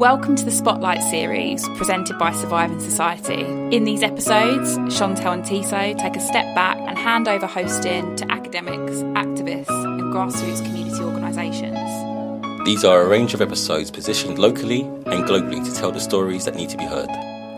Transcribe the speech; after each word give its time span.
Welcome 0.00 0.34
to 0.36 0.46
the 0.46 0.50
Spotlight 0.50 1.02
series 1.10 1.68
presented 1.76 2.18
by 2.18 2.32
Surviving 2.32 2.80
Society. 2.80 3.42
In 3.76 3.84
these 3.84 4.02
episodes, 4.02 4.78
Chantel 4.98 5.34
and 5.34 5.44
Tissot 5.44 5.98
take 5.98 6.16
a 6.16 6.20
step 6.20 6.54
back 6.54 6.78
and 6.78 6.96
hand 6.96 7.28
over 7.28 7.46
hosting 7.46 8.16
to 8.16 8.32
academics, 8.32 9.02
activists, 9.12 9.68
and 9.68 10.04
grassroots 10.04 10.64
community 10.64 11.02
organisations. 11.02 12.64
These 12.64 12.82
are 12.82 13.02
a 13.02 13.08
range 13.08 13.34
of 13.34 13.42
episodes 13.42 13.90
positioned 13.90 14.38
locally 14.38 14.80
and 14.80 15.28
globally 15.28 15.62
to 15.62 15.74
tell 15.78 15.92
the 15.92 16.00
stories 16.00 16.46
that 16.46 16.54
need 16.54 16.70
to 16.70 16.78
be 16.78 16.86
heard. 16.86 17.10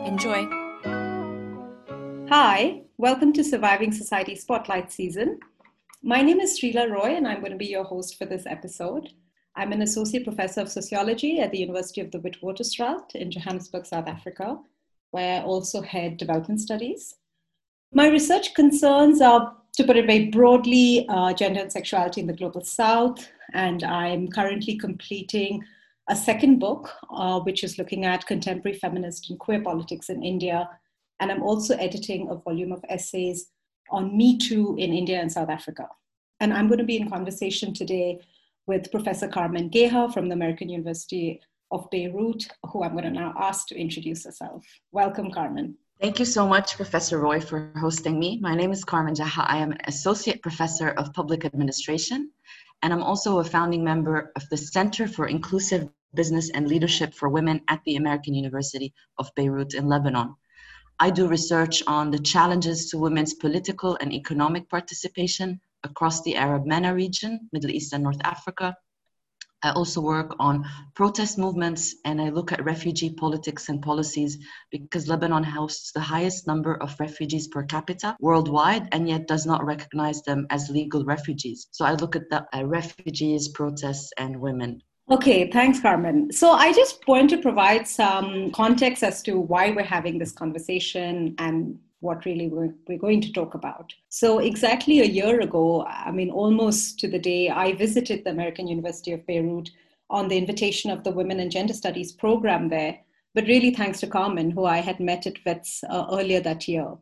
Enjoy. 0.04 0.44
Hi, 2.28 2.82
welcome 2.96 3.32
to 3.34 3.44
Surviving 3.44 3.92
Society 3.92 4.34
Spotlight 4.34 4.90
season. 4.90 5.38
My 6.02 6.22
name 6.22 6.40
is 6.40 6.58
Srila 6.58 6.90
Roy, 6.90 7.14
and 7.14 7.28
I'm 7.28 7.38
going 7.38 7.52
to 7.52 7.56
be 7.56 7.66
your 7.66 7.84
host 7.84 8.18
for 8.18 8.24
this 8.24 8.46
episode. 8.46 9.10
I'm 9.54 9.72
an 9.72 9.82
associate 9.82 10.24
professor 10.24 10.62
of 10.62 10.70
sociology 10.70 11.40
at 11.40 11.50
the 11.50 11.58
University 11.58 12.00
of 12.00 12.10
the 12.10 12.18
Witwatersrand 12.18 13.14
in 13.14 13.30
Johannesburg, 13.30 13.84
South 13.84 14.08
Africa, 14.08 14.58
where 15.10 15.40
I 15.40 15.44
also 15.44 15.82
head 15.82 16.16
development 16.16 16.60
studies. 16.60 17.16
My 17.92 18.08
research 18.08 18.54
concerns 18.54 19.20
are, 19.20 19.54
to 19.74 19.84
put 19.84 19.98
it 19.98 20.06
very 20.06 20.30
broadly, 20.30 21.06
uh, 21.10 21.34
gender 21.34 21.60
and 21.60 21.70
sexuality 21.70 22.22
in 22.22 22.26
the 22.26 22.32
global 22.32 22.64
south, 22.64 23.28
and 23.52 23.84
I'm 23.84 24.28
currently 24.28 24.78
completing 24.78 25.62
a 26.08 26.16
second 26.16 26.58
book, 26.58 26.90
uh, 27.10 27.40
which 27.40 27.62
is 27.62 27.78
looking 27.78 28.06
at 28.06 28.26
contemporary 28.26 28.78
feminist 28.78 29.28
and 29.28 29.38
queer 29.38 29.60
politics 29.60 30.08
in 30.08 30.22
India. 30.22 30.68
And 31.20 31.30
I'm 31.30 31.42
also 31.42 31.76
editing 31.76 32.28
a 32.28 32.36
volume 32.36 32.72
of 32.72 32.84
essays 32.88 33.50
on 33.90 34.16
Me 34.16 34.38
Too 34.38 34.76
in 34.78 34.94
India 34.94 35.20
and 35.20 35.30
South 35.30 35.50
Africa. 35.50 35.88
And 36.40 36.52
I'm 36.52 36.66
going 36.66 36.78
to 36.78 36.84
be 36.84 36.96
in 36.96 37.08
conversation 37.08 37.72
today 37.72 38.18
with 38.66 38.90
Professor 38.90 39.28
Carmen 39.28 39.68
Geha 39.68 40.10
from 40.12 40.28
the 40.28 40.34
American 40.34 40.68
University 40.68 41.40
of 41.70 41.88
Beirut, 41.90 42.46
who 42.70 42.82
I'm 42.82 42.92
going 42.92 43.04
to 43.04 43.10
now 43.10 43.34
ask 43.38 43.66
to 43.68 43.78
introduce 43.78 44.24
herself. 44.24 44.64
Welcome, 44.92 45.30
Carmen. 45.30 45.76
Thank 46.00 46.18
you 46.18 46.24
so 46.24 46.46
much, 46.46 46.76
Professor 46.76 47.18
Roy, 47.18 47.40
for 47.40 47.72
hosting 47.78 48.18
me. 48.18 48.38
My 48.40 48.54
name 48.54 48.72
is 48.72 48.84
Carmen 48.84 49.14
Geha. 49.14 49.44
I 49.46 49.58
am 49.58 49.72
an 49.72 49.78
Associate 49.86 50.42
Professor 50.42 50.90
of 50.90 51.12
Public 51.12 51.44
Administration, 51.44 52.30
and 52.82 52.92
I'm 52.92 53.02
also 53.02 53.38
a 53.38 53.44
founding 53.44 53.84
member 53.84 54.32
of 54.36 54.48
the 54.48 54.56
Center 54.56 55.06
for 55.06 55.26
Inclusive 55.26 55.88
Business 56.14 56.50
and 56.50 56.68
Leadership 56.68 57.14
for 57.14 57.28
Women 57.28 57.60
at 57.68 57.80
the 57.84 57.96
American 57.96 58.34
University 58.34 58.92
of 59.18 59.30
Beirut 59.34 59.74
in 59.74 59.86
Lebanon. 59.86 60.34
I 60.98 61.10
do 61.10 61.26
research 61.26 61.82
on 61.86 62.10
the 62.10 62.18
challenges 62.18 62.90
to 62.90 62.98
women's 62.98 63.34
political 63.34 63.96
and 64.00 64.12
economic 64.12 64.68
participation 64.68 65.60
across 65.84 66.22
the 66.22 66.36
Arab 66.36 66.66
MENA 66.66 66.94
region, 66.94 67.48
Middle 67.52 67.70
East 67.70 67.92
and 67.92 68.02
North 68.02 68.20
Africa. 68.24 68.76
I 69.64 69.70
also 69.70 70.00
work 70.00 70.34
on 70.40 70.64
protest 70.94 71.38
movements 71.38 71.94
and 72.04 72.20
I 72.20 72.30
look 72.30 72.50
at 72.50 72.64
refugee 72.64 73.10
politics 73.10 73.68
and 73.68 73.80
policies 73.80 74.38
because 74.72 75.06
Lebanon 75.06 75.44
hosts 75.44 75.92
the 75.92 76.00
highest 76.00 76.48
number 76.48 76.82
of 76.82 76.98
refugees 76.98 77.46
per 77.46 77.62
capita 77.62 78.16
worldwide 78.18 78.88
and 78.90 79.08
yet 79.08 79.28
does 79.28 79.46
not 79.46 79.64
recognize 79.64 80.22
them 80.22 80.46
as 80.50 80.68
legal 80.68 81.04
refugees. 81.04 81.68
So 81.70 81.84
I 81.84 81.92
look 81.92 82.16
at 82.16 82.28
the 82.28 82.44
uh, 82.52 82.64
refugees, 82.64 83.48
protests, 83.48 84.10
and 84.18 84.40
women. 84.40 84.82
Okay, 85.10 85.50
thanks, 85.50 85.80
Carmen. 85.80 86.32
So 86.32 86.52
I 86.52 86.72
just 86.72 87.06
want 87.06 87.30
to 87.30 87.38
provide 87.38 87.86
some 87.86 88.50
context 88.52 89.02
as 89.04 89.22
to 89.24 89.38
why 89.38 89.70
we're 89.70 89.82
having 89.84 90.18
this 90.18 90.32
conversation 90.32 91.34
and 91.38 91.78
what 92.02 92.24
really 92.24 92.48
we're, 92.48 92.74
we're 92.88 92.98
going 92.98 93.20
to 93.20 93.32
talk 93.32 93.54
about. 93.54 93.94
So, 94.08 94.40
exactly 94.40 95.00
a 95.00 95.04
year 95.04 95.40
ago, 95.40 95.86
I 95.86 96.10
mean, 96.10 96.30
almost 96.30 96.98
to 97.00 97.08
the 97.08 97.18
day, 97.18 97.48
I 97.48 97.72
visited 97.72 98.24
the 98.24 98.30
American 98.30 98.66
University 98.66 99.12
of 99.12 99.26
Beirut 99.26 99.70
on 100.10 100.28
the 100.28 100.36
invitation 100.36 100.90
of 100.90 101.04
the 101.04 101.12
Women 101.12 101.40
and 101.40 101.50
Gender 101.50 101.72
Studies 101.72 102.12
program 102.12 102.68
there, 102.68 102.98
but 103.34 103.46
really 103.46 103.72
thanks 103.72 104.00
to 104.00 104.06
Carmen, 104.06 104.50
who 104.50 104.64
I 104.64 104.78
had 104.78 105.00
met 105.00 105.26
at 105.26 105.44
WITS 105.46 105.84
uh, 105.88 106.06
earlier 106.12 106.40
that 106.40 106.68
year. 106.68 106.94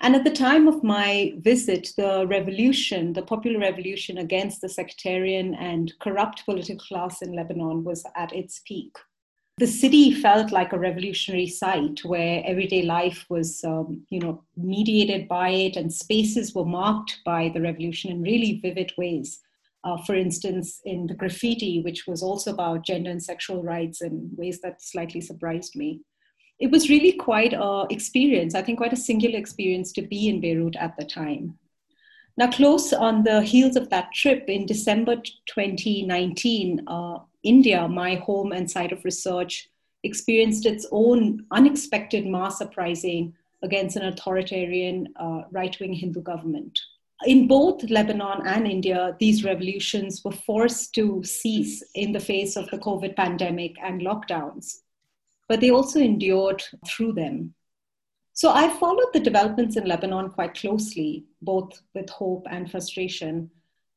And 0.00 0.14
at 0.14 0.24
the 0.24 0.30
time 0.30 0.68
of 0.68 0.84
my 0.84 1.34
visit, 1.38 1.92
the 1.96 2.26
revolution, 2.26 3.14
the 3.14 3.22
popular 3.22 3.58
revolution 3.58 4.18
against 4.18 4.60
the 4.60 4.68
sectarian 4.68 5.54
and 5.54 5.92
corrupt 6.00 6.44
political 6.44 6.84
class 6.84 7.22
in 7.22 7.32
Lebanon 7.32 7.84
was 7.84 8.04
at 8.14 8.32
its 8.32 8.60
peak 8.66 8.96
the 9.58 9.66
city 9.66 10.12
felt 10.12 10.52
like 10.52 10.72
a 10.72 10.78
revolutionary 10.78 11.48
site 11.48 12.04
where 12.04 12.42
everyday 12.46 12.82
life 12.82 13.26
was 13.28 13.64
um, 13.64 14.06
you 14.08 14.20
know 14.20 14.42
mediated 14.56 15.26
by 15.28 15.50
it 15.50 15.76
and 15.76 15.92
spaces 15.92 16.54
were 16.54 16.64
marked 16.64 17.18
by 17.24 17.50
the 17.52 17.60
revolution 17.60 18.10
in 18.10 18.22
really 18.22 18.60
vivid 18.62 18.92
ways. 18.96 19.40
Uh, 19.84 19.96
for 20.04 20.16
instance 20.16 20.80
in 20.84 21.06
the 21.06 21.14
graffiti 21.14 21.80
which 21.82 22.04
was 22.08 22.20
also 22.20 22.52
about 22.52 22.84
gender 22.84 23.10
and 23.10 23.22
sexual 23.22 23.62
rights 23.62 24.02
in 24.02 24.28
ways 24.36 24.60
that 24.60 24.82
slightly 24.82 25.20
surprised 25.20 25.76
me. 25.76 26.00
It 26.58 26.72
was 26.72 26.90
really 26.90 27.12
quite 27.12 27.52
a 27.52 27.86
experience 27.88 28.54
i 28.56 28.62
think 28.62 28.78
quite 28.78 28.92
a 28.92 29.04
singular 29.08 29.38
experience 29.38 29.92
to 29.92 30.02
be 30.02 30.28
in 30.28 30.40
beirut 30.40 30.76
at 30.76 30.96
the 30.96 31.04
time. 31.04 31.58
Now 32.36 32.50
close 32.50 32.92
on 32.92 33.22
the 33.22 33.40
heels 33.42 33.76
of 33.76 33.88
that 33.90 34.12
trip 34.12 34.44
in 34.48 34.66
december 34.66 35.16
2019 35.16 36.82
uh, 36.86 37.18
India, 37.42 37.86
my 37.88 38.16
home 38.16 38.52
and 38.52 38.70
site 38.70 38.92
of 38.92 39.04
research, 39.04 39.68
experienced 40.02 40.66
its 40.66 40.86
own 40.92 41.44
unexpected 41.50 42.26
mass 42.26 42.60
uprising 42.60 43.34
against 43.62 43.96
an 43.96 44.06
authoritarian 44.06 45.08
uh, 45.16 45.42
right 45.50 45.78
wing 45.80 45.92
Hindu 45.92 46.22
government. 46.22 46.78
In 47.26 47.48
both 47.48 47.90
Lebanon 47.90 48.46
and 48.46 48.66
India, 48.66 49.16
these 49.18 49.44
revolutions 49.44 50.22
were 50.24 50.32
forced 50.32 50.94
to 50.94 51.22
cease 51.24 51.82
in 51.94 52.12
the 52.12 52.20
face 52.20 52.54
of 52.56 52.70
the 52.70 52.78
COVID 52.78 53.16
pandemic 53.16 53.74
and 53.82 54.02
lockdowns, 54.02 54.82
but 55.48 55.60
they 55.60 55.70
also 55.70 55.98
endured 55.98 56.62
through 56.86 57.14
them. 57.14 57.54
So 58.34 58.52
I 58.52 58.68
followed 58.78 59.12
the 59.12 59.18
developments 59.18 59.76
in 59.76 59.84
Lebanon 59.86 60.30
quite 60.30 60.54
closely, 60.54 61.24
both 61.42 61.82
with 61.92 62.08
hope 62.08 62.46
and 62.48 62.70
frustration, 62.70 63.50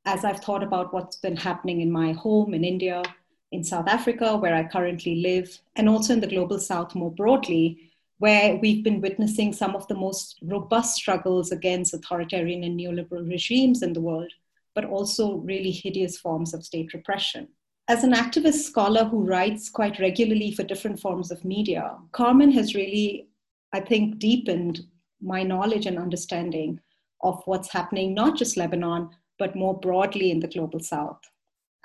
as 0.05 0.25
I've 0.25 0.39
thought 0.39 0.63
about 0.63 0.91
what's 0.91 1.17
been 1.17 1.37
happening 1.37 1.81
in 1.81 1.91
my 1.91 2.13
home 2.13 2.55
in 2.55 2.63
India 2.63 3.03
in 3.51 3.63
South 3.63 3.87
Africa, 3.87 4.37
where 4.37 4.55
I 4.55 4.63
currently 4.63 5.15
live, 5.15 5.59
and 5.75 5.89
also 5.89 6.13
in 6.13 6.21
the 6.21 6.27
global 6.27 6.59
south 6.59 6.95
more 6.95 7.11
broadly, 7.11 7.91
where 8.19 8.55
we've 8.55 8.83
been 8.83 9.01
witnessing 9.01 9.51
some 9.51 9.75
of 9.75 9.87
the 9.87 9.95
most 9.95 10.39
robust 10.43 10.95
struggles 10.95 11.51
against 11.51 11.93
authoritarian 11.93 12.63
and 12.63 12.79
neoliberal 12.79 13.27
regimes 13.29 13.81
in 13.81 13.93
the 13.93 14.01
world, 14.01 14.31
but 14.73 14.85
also 14.85 15.37
really 15.37 15.71
hideous 15.71 16.17
forms 16.17 16.53
of 16.53 16.63
state 16.63 16.93
repression. 16.93 17.47
As 17.87 18.03
an 18.03 18.13
activist 18.13 18.63
scholar 18.63 19.03
who 19.03 19.25
writes 19.25 19.69
quite 19.69 19.99
regularly 19.99 20.51
for 20.51 20.63
different 20.63 20.99
forms 20.99 21.31
of 21.31 21.43
media, 21.43 21.97
Carmen 22.11 22.51
has 22.51 22.75
really, 22.75 23.27
I 23.73 23.81
think, 23.81 24.19
deepened 24.19 24.81
my 25.21 25.43
knowledge 25.43 25.87
and 25.87 25.97
understanding 25.97 26.79
of 27.21 27.41
what's 27.45 27.71
happening, 27.71 28.13
not 28.13 28.37
just 28.37 28.55
Lebanon, 28.55 29.09
but 29.37 29.55
more 29.55 29.77
broadly 29.77 30.31
in 30.31 30.39
the 30.39 30.47
global 30.47 30.79
south 30.79 31.19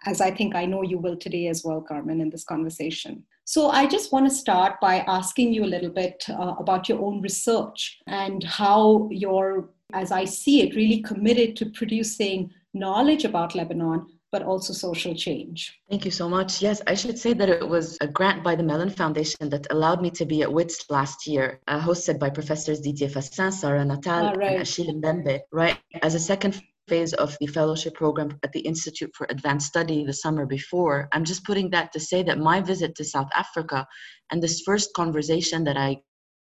as 0.04 0.20
I 0.20 0.30
think 0.30 0.54
I 0.54 0.66
know 0.66 0.82
you 0.82 0.98
will 0.98 1.16
today 1.16 1.48
as 1.48 1.64
well, 1.64 1.80
Carmen, 1.80 2.20
in 2.20 2.30
this 2.30 2.44
conversation. 2.44 3.24
So 3.44 3.70
I 3.70 3.86
just 3.86 4.12
want 4.12 4.28
to 4.28 4.34
start 4.34 4.80
by 4.80 5.00
asking 5.06 5.52
you 5.54 5.64
a 5.64 5.72
little 5.74 5.90
bit 5.90 6.24
uh, 6.28 6.54
about 6.58 6.88
your 6.88 7.00
own 7.00 7.22
research 7.22 7.98
and 8.06 8.42
how 8.42 9.08
you're, 9.10 9.70
as 9.92 10.10
I 10.10 10.24
see 10.24 10.62
it, 10.62 10.74
really 10.74 11.00
committed 11.00 11.56
to 11.56 11.66
producing 11.66 12.50
knowledge 12.74 13.24
about 13.24 13.54
Lebanon, 13.54 14.06
but 14.32 14.42
also 14.42 14.72
social 14.72 15.14
change. 15.14 15.78
Thank 15.88 16.04
you 16.04 16.10
so 16.10 16.28
much. 16.28 16.60
Yes, 16.60 16.82
I 16.88 16.94
should 16.94 17.18
say 17.18 17.32
that 17.34 17.48
it 17.48 17.66
was 17.66 17.96
a 18.00 18.08
grant 18.08 18.42
by 18.42 18.56
the 18.56 18.64
Mellon 18.64 18.90
Foundation 18.90 19.48
that 19.50 19.66
allowed 19.70 20.02
me 20.02 20.10
to 20.10 20.26
be 20.26 20.42
at 20.42 20.52
WITS 20.52 20.90
last 20.90 21.26
year, 21.26 21.60
uh, 21.68 21.80
hosted 21.80 22.18
by 22.18 22.30
professors 22.30 22.80
Didier 22.80 23.08
Fassin, 23.08 23.52
Sarah 23.52 23.84
Nuttall, 23.84 24.34
right. 24.34 24.52
and 24.52 24.62
Achille 24.62 24.92
Mbembe, 24.92 25.40
right? 25.52 25.78
As 26.02 26.16
a 26.16 26.20
second 26.20 26.60
phase 26.88 27.12
of 27.14 27.36
the 27.40 27.46
fellowship 27.46 27.94
program 27.94 28.38
at 28.42 28.52
the 28.52 28.60
Institute 28.60 29.10
for 29.14 29.26
Advanced 29.30 29.68
Study 29.68 30.04
the 30.04 30.12
summer 30.12 30.46
before. 30.46 31.08
I'm 31.12 31.24
just 31.24 31.44
putting 31.44 31.70
that 31.70 31.92
to 31.92 32.00
say 32.00 32.22
that 32.24 32.38
my 32.38 32.60
visit 32.60 32.94
to 32.96 33.04
South 33.04 33.28
Africa 33.34 33.86
and 34.30 34.42
this 34.42 34.62
first 34.62 34.92
conversation 34.94 35.64
that 35.64 35.76
I 35.76 35.98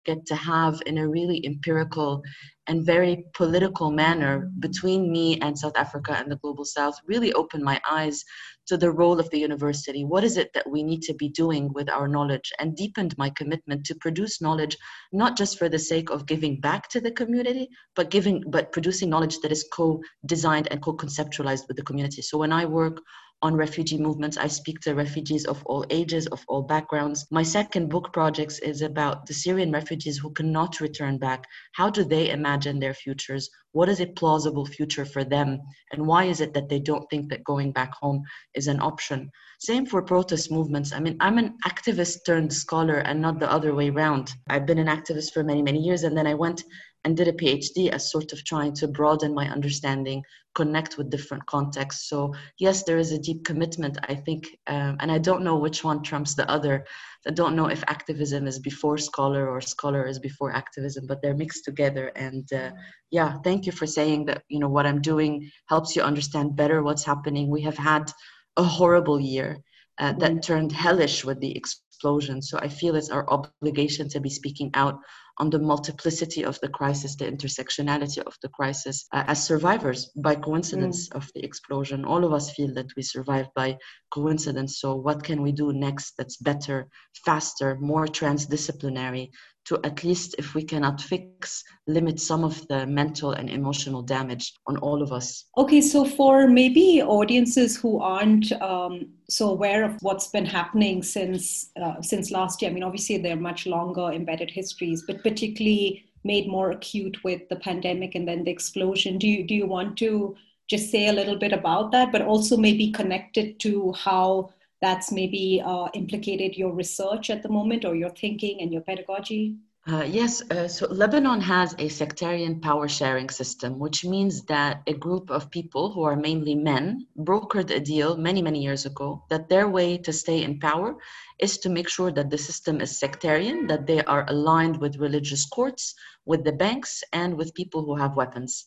get 0.05 0.26
to 0.26 0.35
have 0.35 0.81
in 0.87 0.99
a 0.99 1.08
really 1.08 1.44
empirical 1.47 2.23
and 2.67 2.87
very 2.87 3.25
political 3.35 3.91
manner 3.91 4.50
between 4.61 5.11
me 5.11 5.38
and 5.41 5.58
South 5.58 5.76
Africa 5.76 6.17
and 6.17 6.31
the 6.31 6.37
global 6.37 6.64
south 6.64 6.94
really 7.06 7.32
opened 7.32 7.64
my 7.64 7.81
eyes 7.91 8.25
to 8.69 8.76
the 8.76 8.91
role 8.91 9.19
of 9.19 9.29
the 9.31 9.38
university. 9.38 10.05
What 10.05 10.23
is 10.23 10.37
it 10.37 10.52
that 10.55 10.70
we 10.70 10.85
need 10.85 11.02
to 11.02 11.14
be 11.14 11.29
doing 11.29 11.73
with 11.73 11.91
our 11.91 12.06
knowledge? 12.06 12.52
And 12.61 12.76
deepened 12.76 13.19
my 13.19 13.31
commitment 13.31 13.85
to 13.87 13.97
produce 13.97 14.41
knowledge 14.41 14.76
not 15.12 15.37
just 15.37 15.58
for 15.58 15.69
the 15.69 15.79
sake 15.79 16.11
of 16.11 16.26
giving 16.26 16.61
back 16.61 16.88
to 16.91 17.00
the 17.00 17.11
community, 17.11 17.69
but 17.96 18.11
giving 18.11 18.44
but 18.46 18.70
producing 18.70 19.11
knowledge 19.11 19.41
that 19.41 19.50
is 19.50 19.67
co-designed 19.73 20.69
and 20.70 20.81
co-conceptualized 20.81 21.67
with 21.67 21.76
the 21.76 21.82
community. 21.82 22.23
So 22.23 22.38
when 22.38 22.53
I 22.53 22.64
work 22.67 23.00
on 23.42 23.54
refugee 23.54 23.98
movements. 23.98 24.37
I 24.37 24.46
speak 24.46 24.81
to 24.81 24.94
refugees 24.94 25.46
of 25.46 25.62
all 25.66 25.84
ages, 25.90 26.26
of 26.28 26.44
all 26.48 26.62
backgrounds. 26.62 27.26
My 27.31 27.42
second 27.42 27.88
book 27.88 28.12
project 28.12 28.60
is 28.62 28.82
about 28.82 29.26
the 29.26 29.34
Syrian 29.34 29.72
refugees 29.72 30.19
who 30.19 30.31
cannot 30.31 30.81
return 30.81 31.19
back. 31.19 31.44
How 31.72 31.90
do 31.90 32.04
they 32.04 32.31
imagine 32.31 32.78
their 32.78 32.94
futures? 32.94 33.48
What 33.72 33.88
is 33.88 34.00
a 34.00 34.06
plausible 34.06 34.66
future 34.66 35.04
for 35.04 35.25
them? 35.25 35.60
And 35.92 36.06
why 36.06 36.25
is 36.25 36.40
it 36.40 36.52
that 36.54 36.69
they 36.69 36.81
don't 36.81 37.08
think 37.08 37.31
that 37.31 37.44
going 37.44 37.72
back 37.72 37.94
home 37.94 38.22
is 38.54 38.66
an 38.66 38.81
option? 38.81 39.31
Same 39.60 39.86
for 39.86 40.02
protest 40.02 40.50
movements. 40.50 40.93
I 40.93 41.00
mean, 41.00 41.16
I'm 41.20 41.38
an 41.38 41.54
activist 41.66 42.25
turned 42.26 42.52
scholar 42.52 42.98
and 42.98 43.20
not 43.20 43.38
the 43.38 43.50
other 43.50 43.75
way 43.75 43.90
around. 43.90 44.34
I've 44.48 44.66
been 44.66 44.78
an 44.78 44.86
activist 44.86 45.32
for 45.32 45.44
many, 45.44 45.62
many 45.62 45.81
years, 45.81 46.02
and 46.02 46.16
then 46.16 46.26
I 46.26 46.34
went 46.34 46.64
and 47.05 47.17
did 47.17 47.29
a 47.29 47.32
PhD 47.32 47.88
as 47.88 48.11
sort 48.11 48.32
of 48.32 48.44
trying 48.44 48.75
to 48.75 48.88
broaden 48.88 49.35
my 49.35 49.49
understanding, 49.49 50.23
connect 50.55 50.99
with 50.99 51.11
different 51.11 51.47
contexts. 51.47 52.08
So, 52.08 52.35
yes, 52.58 52.82
there 52.82 52.99
is 52.99 53.12
a 53.12 53.19
deep 53.19 53.44
commitment, 53.44 53.99
I 54.08 54.14
think, 54.14 54.47
um, 54.67 54.97
and 55.00 55.11
I 55.11 55.19
don't 55.19 55.43
know 55.43 55.56
which 55.56 55.82
one 55.82 56.02
trumps 56.02 56.35
the 56.35 56.50
other. 56.50 56.85
I 57.26 57.31
don't 57.31 57.56
know 57.56 57.67
if 57.67 57.82
activism 57.87 58.47
is 58.47 58.58
before 58.58 58.99
scholar 58.99 59.49
or 59.49 59.61
scholar 59.61 60.06
is 60.06 60.19
before 60.19 60.52
activism, 60.52 61.06
but 61.06 61.23
they're 61.23 61.37
mixed 61.37 61.64
together. 61.64 62.08
And 62.17 62.50
uh, 62.52 62.73
yeah, 63.11 63.38
thank 63.44 63.67
you 63.67 63.73
for 63.73 63.87
saying 63.87 64.26
that, 64.26 64.43
you 64.49 64.58
know, 64.58 64.69
what 64.69 64.87
I'm 64.87 65.00
doing 65.00 65.50
helps 65.69 65.94
you 65.94 66.03
understand 66.03 66.56
better 66.56 66.82
what's 66.82 67.05
happening. 67.05 67.49
We 67.49 67.62
have 67.62 67.79
had 67.79 68.12
a 68.56 68.62
horrible 68.62 69.20
year 69.20 69.58
uh, 69.99 70.12
that 70.14 70.32
mm. 70.32 70.43
turned 70.43 70.73
hellish 70.73 71.25
with 71.25 71.41
the 71.41 71.56
explosion. 71.56 72.43
So 72.43 72.58
I 72.58 72.69
feel 72.69 72.96
it's 72.96 73.11
our 73.11 73.29
obligation 73.31 74.08
to 74.11 74.20
be 74.20 74.31
speaking 74.31 74.70
out 74.75 74.99
on 75.40 75.48
the 75.48 75.58
multiplicity 75.58 76.44
of 76.44 76.60
the 76.60 76.69
crisis, 76.69 77.16
the 77.16 77.25
intersectionality 77.25 78.19
of 78.19 78.37
the 78.42 78.48
crisis 78.50 79.06
uh, 79.12 79.25
as 79.26 79.42
survivors 79.42 80.10
by 80.14 80.34
coincidence 80.34 81.08
mm. 81.08 81.16
of 81.16 81.31
the 81.34 81.42
explosion. 81.42 82.04
All 82.04 82.25
of 82.25 82.32
us 82.34 82.52
feel 82.52 82.75
that 82.75 82.94
we 82.94 83.02
survived 83.02 83.48
by 83.56 83.78
coincidence. 84.12 84.78
So, 84.81 84.94
what 84.94 85.25
can 85.25 85.40
we 85.40 85.52
do 85.52 85.72
next 85.72 86.12
that's 86.19 86.37
better, 86.37 86.88
faster, 87.25 87.78
more 87.81 88.06
transdisciplinary 88.06 89.31
to 89.66 89.78
at 89.84 90.02
least, 90.04 90.34
if 90.38 90.54
we 90.54 90.62
cannot 90.62 91.00
fix, 91.00 91.62
limit 91.86 92.18
some 92.20 92.44
of 92.44 92.66
the 92.68 92.86
mental 92.86 93.32
and 93.32 93.48
emotional 93.50 94.02
damage 94.02 94.54
on 94.66 94.76
all 94.78 95.02
of 95.02 95.12
us. 95.12 95.44
Okay, 95.56 95.80
so 95.80 96.04
for 96.04 96.48
maybe 96.48 97.02
audiences 97.02 97.76
who 97.76 98.00
aren't 98.00 98.50
um, 98.62 99.08
so 99.28 99.50
aware 99.50 99.84
of 99.84 99.96
what's 100.00 100.28
been 100.28 100.46
happening 100.46 101.02
since 101.02 101.70
uh, 101.80 102.00
since 102.02 102.30
last 102.30 102.62
year, 102.62 102.70
I 102.70 102.74
mean, 102.74 102.82
obviously 102.82 103.18
they're 103.18 103.36
much 103.36 103.66
longer 103.66 104.10
embedded 104.10 104.50
histories, 104.50 105.04
but 105.06 105.22
particularly 105.22 106.04
made 106.24 106.48
more 106.48 106.70
acute 106.70 107.16
with 107.24 107.48
the 107.48 107.56
pandemic 107.56 108.14
and 108.14 108.26
then 108.26 108.44
the 108.44 108.50
explosion. 108.50 109.18
Do 109.18 109.28
you 109.28 109.46
do 109.46 109.54
you 109.54 109.66
want 109.66 109.96
to 109.98 110.36
just 110.68 110.90
say 110.90 111.08
a 111.08 111.12
little 111.12 111.36
bit 111.36 111.52
about 111.52 111.90
that, 111.92 112.12
but 112.12 112.22
also 112.22 112.56
maybe 112.56 112.92
connect 112.92 113.36
it 113.36 113.58
to 113.58 113.92
how 113.92 114.50
that's 114.81 115.12
maybe 115.12 115.62
uh, 115.65 115.88
implicated 115.94 116.56
your 116.56 116.73
research 116.73 117.31
at 117.31 117.43
the 117.43 117.49
moment 117.49 117.85
or 117.85 117.94
your 117.94 118.11
thinking 118.11 118.61
and 118.61 118.73
your 118.73 118.82
pedagogy? 118.82 119.56
Uh, 119.88 120.05
yes, 120.06 120.43
uh, 120.50 120.69
so 120.69 120.87
Lebanon 120.87 121.41
has 121.41 121.75
a 121.79 121.88
sectarian 121.88 122.61
power 122.61 122.87
sharing 122.87 123.31
system, 123.31 123.79
which 123.79 124.05
means 124.05 124.43
that 124.43 124.82
a 124.87 124.93
group 124.93 125.31
of 125.31 125.50
people 125.50 125.91
who 125.91 126.03
are 126.03 126.17
mainly 126.17 126.55
men 126.55 127.06
brokered 127.19 127.71
a 127.71 127.81
deal 127.81 128.15
many, 128.17 128.43
many 128.43 128.62
years 128.62 128.85
ago 128.85 129.25
that 129.31 129.49
their 129.49 129.69
way 129.69 129.97
to 129.97 130.12
stay 130.12 130.43
in 130.43 130.61
power 130.61 130.97
is 131.38 131.56
to 131.59 131.71
make 131.71 131.88
sure 131.88 132.12
that 132.12 132.29
the 132.29 132.37
system 132.37 132.81
is 132.82 132.99
sectarian, 132.99 133.67
that 133.69 133.87
they 133.87 134.05
are 134.05 134.27
aligned 134.29 134.77
with 134.77 134.99
religious 134.99 135.47
courts, 135.47 135.94
with 136.27 136.44
the 136.44 136.53
banks, 136.53 137.03
and 137.15 137.35
with 137.35 137.55
people 137.55 137.82
who 137.82 137.97
have 137.97 138.17
weapons 138.17 138.67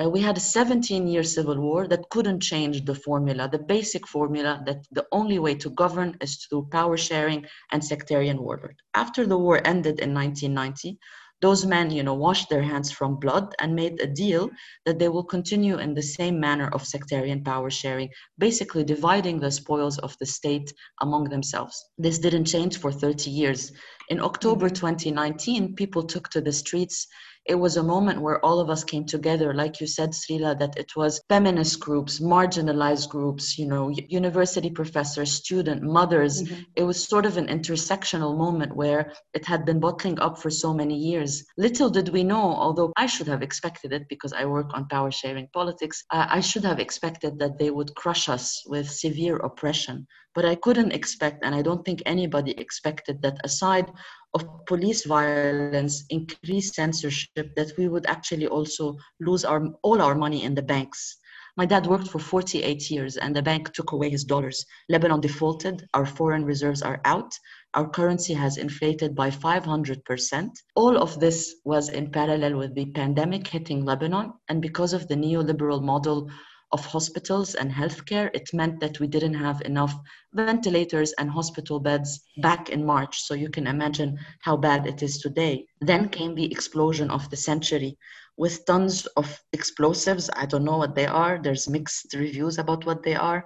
uh, 0.00 0.08
we 0.08 0.20
had 0.20 0.36
a 0.36 0.40
17 0.40 1.06
year 1.06 1.22
civil 1.22 1.58
war 1.58 1.88
that 1.88 2.08
couldn't 2.10 2.40
change 2.40 2.84
the 2.84 2.94
formula, 2.94 3.48
the 3.50 3.58
basic 3.58 4.06
formula 4.06 4.62
that 4.66 4.84
the 4.92 5.06
only 5.12 5.38
way 5.38 5.54
to 5.54 5.70
govern 5.70 6.16
is 6.20 6.36
through 6.36 6.68
power 6.70 6.96
sharing 6.96 7.44
and 7.72 7.84
sectarian 7.84 8.42
warlord. 8.42 8.76
After 8.94 9.26
the 9.26 9.38
war 9.38 9.60
ended 9.64 10.00
in 10.00 10.14
1990, 10.14 10.98
those 11.40 11.64
men, 11.64 11.90
you 11.92 12.02
know, 12.02 12.14
washed 12.14 12.48
their 12.48 12.62
hands 12.62 12.90
from 12.90 13.20
blood 13.20 13.54
and 13.60 13.74
made 13.74 14.00
a 14.00 14.06
deal 14.08 14.50
that 14.84 14.98
they 14.98 15.08
will 15.08 15.22
continue 15.22 15.78
in 15.78 15.94
the 15.94 16.02
same 16.02 16.40
manner 16.40 16.68
of 16.72 16.84
sectarian 16.84 17.44
power 17.44 17.70
sharing, 17.70 18.10
basically 18.38 18.82
dividing 18.82 19.38
the 19.38 19.50
spoils 19.50 19.98
of 19.98 20.16
the 20.18 20.26
state 20.26 20.72
among 21.00 21.24
themselves. 21.24 21.90
This 21.96 22.18
didn't 22.18 22.46
change 22.46 22.78
for 22.78 22.90
30 22.90 23.30
years. 23.30 23.70
In 24.08 24.20
October 24.20 24.68
2019, 24.68 25.62
mm-hmm. 25.62 25.74
people 25.74 26.02
took 26.02 26.28
to 26.30 26.40
the 26.40 26.52
streets 26.52 27.06
it 27.48 27.58
was 27.58 27.76
a 27.76 27.82
moment 27.82 28.20
where 28.20 28.44
all 28.44 28.60
of 28.60 28.68
us 28.68 28.84
came 28.84 29.04
together 29.04 29.54
like 29.54 29.80
you 29.80 29.86
said 29.86 30.10
srila 30.10 30.58
that 30.58 30.76
it 30.76 30.94
was 30.94 31.20
feminist 31.28 31.80
groups 31.80 32.20
marginalized 32.20 33.08
groups 33.08 33.58
you 33.58 33.66
know 33.66 33.88
university 34.08 34.70
professors 34.70 35.32
student 35.32 35.82
mothers. 35.82 36.42
Mm-hmm. 36.42 36.62
it 36.76 36.84
was 36.84 37.08
sort 37.08 37.26
of 37.26 37.36
an 37.36 37.46
intersectional 37.46 38.36
moment 38.36 38.76
where 38.76 39.12
it 39.32 39.44
had 39.46 39.64
been 39.64 39.80
bottling 39.80 40.18
up 40.20 40.38
for 40.38 40.50
so 40.50 40.72
many 40.74 40.96
years. 40.96 41.44
Little 41.56 41.90
did 41.90 42.08
we 42.10 42.22
know 42.22 42.46
although 42.64 42.92
i 42.96 43.06
should 43.06 43.28
have 43.28 43.42
expected 43.42 43.92
it 43.92 44.04
because 44.08 44.32
i 44.32 44.44
work 44.44 44.70
on 44.74 44.88
power 44.88 45.10
sharing 45.10 45.48
politics 45.52 46.04
uh, 46.10 46.26
i 46.28 46.40
should 46.40 46.64
have 46.64 46.78
expected 46.78 47.38
that 47.38 47.58
they 47.58 47.70
would 47.70 47.94
crush 47.94 48.28
us 48.28 48.62
with 48.66 48.90
severe 48.90 49.36
oppression 49.36 50.06
but 50.34 50.44
I 50.44 50.54
couldn't 50.54 50.92
expect, 50.92 51.44
and 51.44 51.54
I 51.54 51.62
don't 51.62 51.84
think 51.84 52.02
anybody 52.06 52.52
expected 52.52 53.22
that 53.22 53.38
aside 53.44 53.90
of 54.34 54.44
police 54.66 55.04
violence, 55.04 56.04
increased 56.10 56.74
censorship, 56.74 57.54
that 57.56 57.72
we 57.78 57.88
would 57.88 58.06
actually 58.06 58.46
also 58.46 58.96
lose 59.20 59.44
our 59.44 59.66
all 59.82 60.02
our 60.02 60.14
money 60.14 60.44
in 60.44 60.54
the 60.54 60.62
banks. 60.62 61.18
My 61.58 61.66
dad 61.66 61.88
worked 61.88 62.06
for 62.06 62.20
48 62.20 62.88
years 62.88 63.16
and 63.16 63.34
the 63.34 63.42
bank 63.42 63.72
took 63.72 63.90
away 63.90 64.10
his 64.10 64.22
dollars. 64.22 64.64
Lebanon 64.88 65.20
defaulted, 65.20 65.88
our 65.92 66.06
foreign 66.06 66.44
reserves 66.44 66.82
are 66.82 67.00
out, 67.04 67.36
our 67.74 67.88
currency 67.88 68.32
has 68.32 68.58
inflated 68.58 69.16
by 69.16 69.28
500%. 69.28 70.50
All 70.76 70.96
of 70.96 71.18
this 71.18 71.56
was 71.64 71.88
in 71.88 72.12
parallel 72.12 72.56
with 72.58 72.76
the 72.76 72.86
pandemic 72.92 73.44
hitting 73.48 73.84
Lebanon, 73.84 74.34
and 74.48 74.62
because 74.62 74.92
of 74.92 75.08
the 75.08 75.16
neoliberal 75.16 75.82
model 75.82 76.30
of 76.72 76.84
hospitals 76.84 77.54
and 77.54 77.70
healthcare, 77.70 78.30
it 78.34 78.48
meant 78.52 78.80
that 78.80 79.00
we 79.00 79.06
didn't 79.06 79.34
have 79.34 79.62
enough 79.62 79.94
ventilators 80.34 81.12
and 81.18 81.30
hospital 81.30 81.80
beds 81.80 82.20
back 82.38 82.68
in 82.68 82.84
March. 82.84 83.22
So 83.22 83.34
you 83.34 83.48
can 83.48 83.66
imagine 83.66 84.18
how 84.40 84.56
bad 84.56 84.86
it 84.86 85.02
is 85.02 85.18
today. 85.18 85.66
Then 85.80 86.08
came 86.08 86.34
the 86.34 86.50
explosion 86.50 87.10
of 87.10 87.28
the 87.30 87.36
century 87.36 87.96
with 88.36 88.64
tons 88.66 89.06
of 89.16 89.40
explosives. 89.52 90.30
I 90.36 90.46
don't 90.46 90.64
know 90.64 90.78
what 90.78 90.94
they 90.94 91.06
are, 91.06 91.40
there's 91.42 91.68
mixed 91.68 92.14
reviews 92.14 92.58
about 92.58 92.86
what 92.86 93.02
they 93.02 93.16
are. 93.16 93.44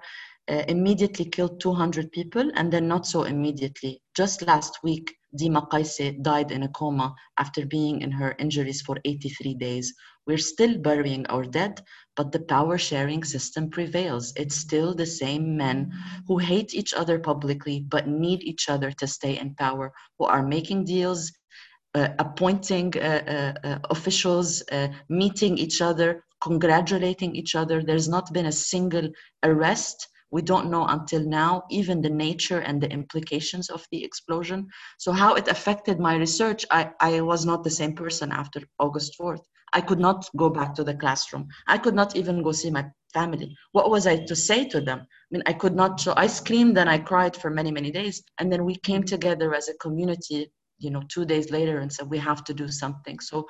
Uh, 0.52 0.62
immediately 0.68 1.24
killed 1.24 1.58
200 1.60 2.12
people 2.12 2.50
and 2.56 2.70
then 2.70 2.86
not 2.86 3.06
so 3.06 3.22
immediately. 3.22 4.02
Just 4.14 4.42
last 4.42 4.76
week, 4.84 5.14
Dima 5.40 5.66
Qaisi 5.70 6.22
died 6.22 6.50
in 6.50 6.64
a 6.64 6.68
coma 6.68 7.14
after 7.38 7.64
being 7.64 8.02
in 8.02 8.10
her 8.10 8.34
injuries 8.38 8.82
for 8.82 8.98
83 9.06 9.54
days. 9.54 9.94
We're 10.26 10.36
still 10.36 10.76
burying 10.76 11.24
our 11.28 11.44
dead, 11.44 11.80
but 12.16 12.32
the 12.32 12.40
power 12.40 12.76
sharing 12.76 13.24
system 13.24 13.70
prevails. 13.70 14.34
It's 14.36 14.54
still 14.54 14.94
the 14.94 15.06
same 15.06 15.56
men 15.56 15.90
who 16.28 16.36
hate 16.36 16.74
each 16.74 16.92
other 16.92 17.18
publicly 17.18 17.86
but 17.88 18.06
need 18.06 18.42
each 18.42 18.68
other 18.68 18.90
to 18.90 19.06
stay 19.06 19.38
in 19.38 19.54
power, 19.54 19.90
who 20.18 20.26
are 20.26 20.46
making 20.46 20.84
deals, 20.84 21.32
uh, 21.94 22.08
appointing 22.18 22.92
uh, 22.98 23.54
uh, 23.64 23.66
uh 23.66 23.78
officials, 23.88 24.62
uh, 24.70 24.88
meeting 25.08 25.56
each 25.56 25.80
other, 25.80 26.24
congratulating 26.42 27.34
each 27.34 27.54
other. 27.54 27.82
There's 27.82 28.08
not 28.08 28.34
been 28.34 28.46
a 28.46 28.52
single 28.52 29.08
arrest 29.42 30.08
we 30.32 30.42
don't 30.42 30.70
know 30.70 30.86
until 30.86 31.22
now 31.24 31.62
even 31.70 32.02
the 32.02 32.10
nature 32.10 32.60
and 32.60 32.80
the 32.80 32.90
implications 32.90 33.70
of 33.70 33.86
the 33.92 34.02
explosion 34.02 34.66
so 34.98 35.12
how 35.12 35.34
it 35.34 35.48
affected 35.48 36.00
my 36.00 36.16
research 36.16 36.64
i, 36.70 36.90
I 37.00 37.20
was 37.20 37.46
not 37.46 37.62
the 37.62 37.70
same 37.80 37.94
person 37.94 38.32
after 38.32 38.60
august 38.80 39.16
4th 39.20 39.44
I 39.72 39.80
could 39.80 39.98
not 39.98 40.28
go 40.36 40.50
back 40.50 40.74
to 40.74 40.84
the 40.84 40.94
classroom. 40.94 41.48
I 41.66 41.78
could 41.78 41.94
not 41.94 42.14
even 42.14 42.42
go 42.42 42.52
see 42.52 42.70
my 42.70 42.86
family. 43.12 43.56
What 43.72 43.90
was 43.90 44.06
I 44.06 44.16
to 44.24 44.36
say 44.36 44.68
to 44.68 44.80
them? 44.80 45.00
I 45.00 45.28
mean, 45.30 45.42
I 45.46 45.54
could 45.54 45.74
not. 45.74 46.00
So 46.00 46.12
I 46.16 46.26
screamed 46.26 46.76
and 46.78 46.90
I 46.90 46.98
cried 46.98 47.36
for 47.36 47.50
many, 47.50 47.70
many 47.70 47.90
days. 47.90 48.22
And 48.38 48.52
then 48.52 48.64
we 48.64 48.76
came 48.76 49.02
together 49.02 49.54
as 49.54 49.68
a 49.68 49.74
community, 49.78 50.52
you 50.78 50.90
know, 50.90 51.02
two 51.08 51.24
days 51.24 51.50
later 51.50 51.78
and 51.78 51.92
said, 51.92 52.10
we 52.10 52.18
have 52.18 52.44
to 52.44 52.54
do 52.54 52.68
something. 52.68 53.18
So 53.20 53.46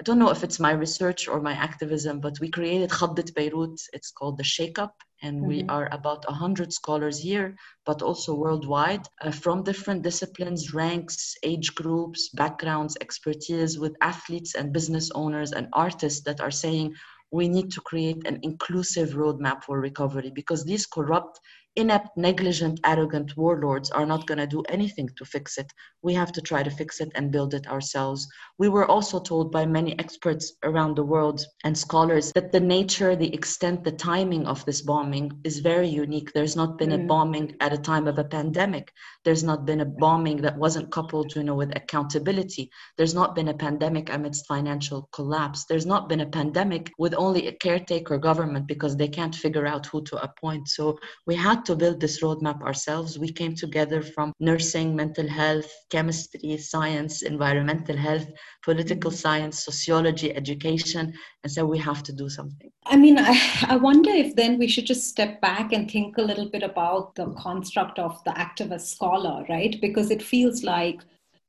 I 0.00 0.02
don't 0.02 0.18
know 0.18 0.30
if 0.30 0.42
it's 0.42 0.58
my 0.58 0.72
research 0.72 1.28
or 1.28 1.40
my 1.40 1.52
activism, 1.52 2.18
but 2.18 2.40
we 2.40 2.50
created 2.50 2.90
Khaddit 2.90 3.32
Beirut. 3.34 3.80
It's 3.92 4.10
called 4.10 4.38
the 4.38 4.44
Shake 4.44 4.78
Up, 4.78 4.96
and 5.22 5.36
mm-hmm. 5.36 5.46
we 5.46 5.64
are 5.68 5.88
about 5.92 6.26
100 6.26 6.72
scholars 6.72 7.18
here, 7.18 7.54
but 7.86 8.02
also 8.02 8.34
worldwide 8.34 9.06
uh, 9.20 9.30
from 9.30 9.62
different 9.62 10.02
disciplines, 10.02 10.74
ranks, 10.74 11.36
age 11.44 11.76
groups, 11.76 12.30
backgrounds, 12.30 12.96
expertise 13.00 13.78
with 13.78 13.96
athletes 14.00 14.56
and 14.56 14.72
business 14.72 15.12
owners 15.14 15.52
and 15.52 15.68
artists 15.72 16.22
that 16.22 16.40
are 16.40 16.50
saying 16.50 16.94
we 17.30 17.48
need 17.48 17.70
to 17.72 17.80
create 17.80 18.26
an 18.26 18.40
inclusive 18.42 19.10
roadmap 19.10 19.62
for 19.62 19.80
recovery 19.80 20.30
because 20.34 20.64
these 20.64 20.86
corrupt 20.86 21.38
inept, 21.76 22.16
negligent, 22.16 22.80
arrogant 22.84 23.36
warlords 23.36 23.90
are 23.90 24.06
not 24.06 24.26
going 24.26 24.38
to 24.38 24.46
do 24.46 24.62
anything 24.68 25.08
to 25.16 25.24
fix 25.24 25.58
it. 25.58 25.72
We 26.02 26.14
have 26.14 26.32
to 26.32 26.40
try 26.40 26.62
to 26.62 26.70
fix 26.70 27.00
it 27.00 27.10
and 27.14 27.32
build 27.32 27.54
it 27.54 27.66
ourselves. 27.66 28.28
We 28.58 28.68
were 28.68 28.86
also 28.86 29.18
told 29.18 29.50
by 29.50 29.66
many 29.66 29.98
experts 29.98 30.52
around 30.62 30.96
the 30.96 31.04
world 31.04 31.44
and 31.64 31.76
scholars 31.76 32.32
that 32.34 32.52
the 32.52 32.60
nature, 32.60 33.16
the 33.16 33.32
extent, 33.34 33.82
the 33.82 33.92
timing 33.92 34.46
of 34.46 34.64
this 34.64 34.82
bombing 34.82 35.32
is 35.44 35.58
very 35.58 35.88
unique. 35.88 36.32
There's 36.32 36.56
not 36.56 36.78
been 36.78 36.90
mm. 36.90 37.04
a 37.04 37.06
bombing 37.06 37.56
at 37.60 37.72
a 37.72 37.78
time 37.78 38.06
of 38.06 38.18
a 38.18 38.24
pandemic. 38.24 38.92
There's 39.24 39.42
not 39.42 39.64
been 39.64 39.80
a 39.80 39.86
bombing 39.86 40.42
that 40.42 40.56
wasn't 40.56 40.92
coupled, 40.92 41.34
you 41.34 41.42
know, 41.42 41.54
with 41.54 41.74
accountability. 41.74 42.70
There's 42.96 43.14
not 43.14 43.34
been 43.34 43.48
a 43.48 43.54
pandemic 43.54 44.12
amidst 44.12 44.46
financial 44.46 45.08
collapse. 45.12 45.64
There's 45.64 45.86
not 45.86 46.08
been 46.08 46.20
a 46.20 46.26
pandemic 46.26 46.92
with 46.98 47.14
only 47.16 47.48
a 47.48 47.52
caretaker 47.52 48.18
government 48.18 48.66
because 48.66 48.96
they 48.96 49.08
can't 49.08 49.34
figure 49.34 49.66
out 49.66 49.86
who 49.86 50.02
to 50.04 50.22
appoint. 50.22 50.68
So 50.68 50.98
we 51.26 51.34
had 51.34 51.63
to 51.66 51.76
build 51.76 52.00
this 52.00 52.22
roadmap 52.22 52.62
ourselves. 52.62 53.18
We 53.18 53.32
came 53.32 53.54
together 53.54 54.02
from 54.02 54.32
nursing, 54.40 54.94
mental 54.94 55.28
health, 55.28 55.70
chemistry, 55.90 56.56
science, 56.58 57.22
environmental 57.22 57.96
health, 57.96 58.26
political 58.62 59.10
mm-hmm. 59.10 59.18
science, 59.18 59.64
sociology, 59.64 60.34
education, 60.34 61.12
and 61.42 61.52
said 61.52 61.64
we 61.64 61.78
have 61.78 62.02
to 62.04 62.12
do 62.12 62.28
something. 62.28 62.70
I 62.86 62.96
mean, 62.96 63.18
I, 63.18 63.38
I 63.68 63.76
wonder 63.76 64.10
if 64.10 64.36
then 64.36 64.58
we 64.58 64.68
should 64.68 64.86
just 64.86 65.08
step 65.08 65.40
back 65.40 65.72
and 65.72 65.90
think 65.90 66.18
a 66.18 66.22
little 66.22 66.48
bit 66.50 66.62
about 66.62 67.14
the 67.14 67.26
construct 67.34 67.98
of 67.98 68.22
the 68.24 68.32
activist 68.32 68.86
scholar, 68.94 69.44
right? 69.48 69.80
Because 69.80 70.10
it 70.10 70.22
feels 70.22 70.62
like 70.62 71.00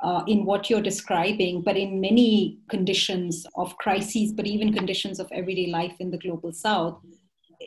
uh, 0.02 0.24
in 0.28 0.46
what 0.46 0.70
you're 0.70 0.82
describing, 0.82 1.62
but 1.62 1.78
in 1.78 2.02
many 2.02 2.60
conditions 2.70 3.46
of 3.56 3.78
crises, 3.78 4.32
but 4.32 4.46
even 4.46 4.74
conditions 4.74 5.20
of 5.20 5.28
everyday 5.32 5.68
life 5.68 5.96
in 6.00 6.12
the 6.12 6.18
global 6.18 6.52
south, 6.52 7.02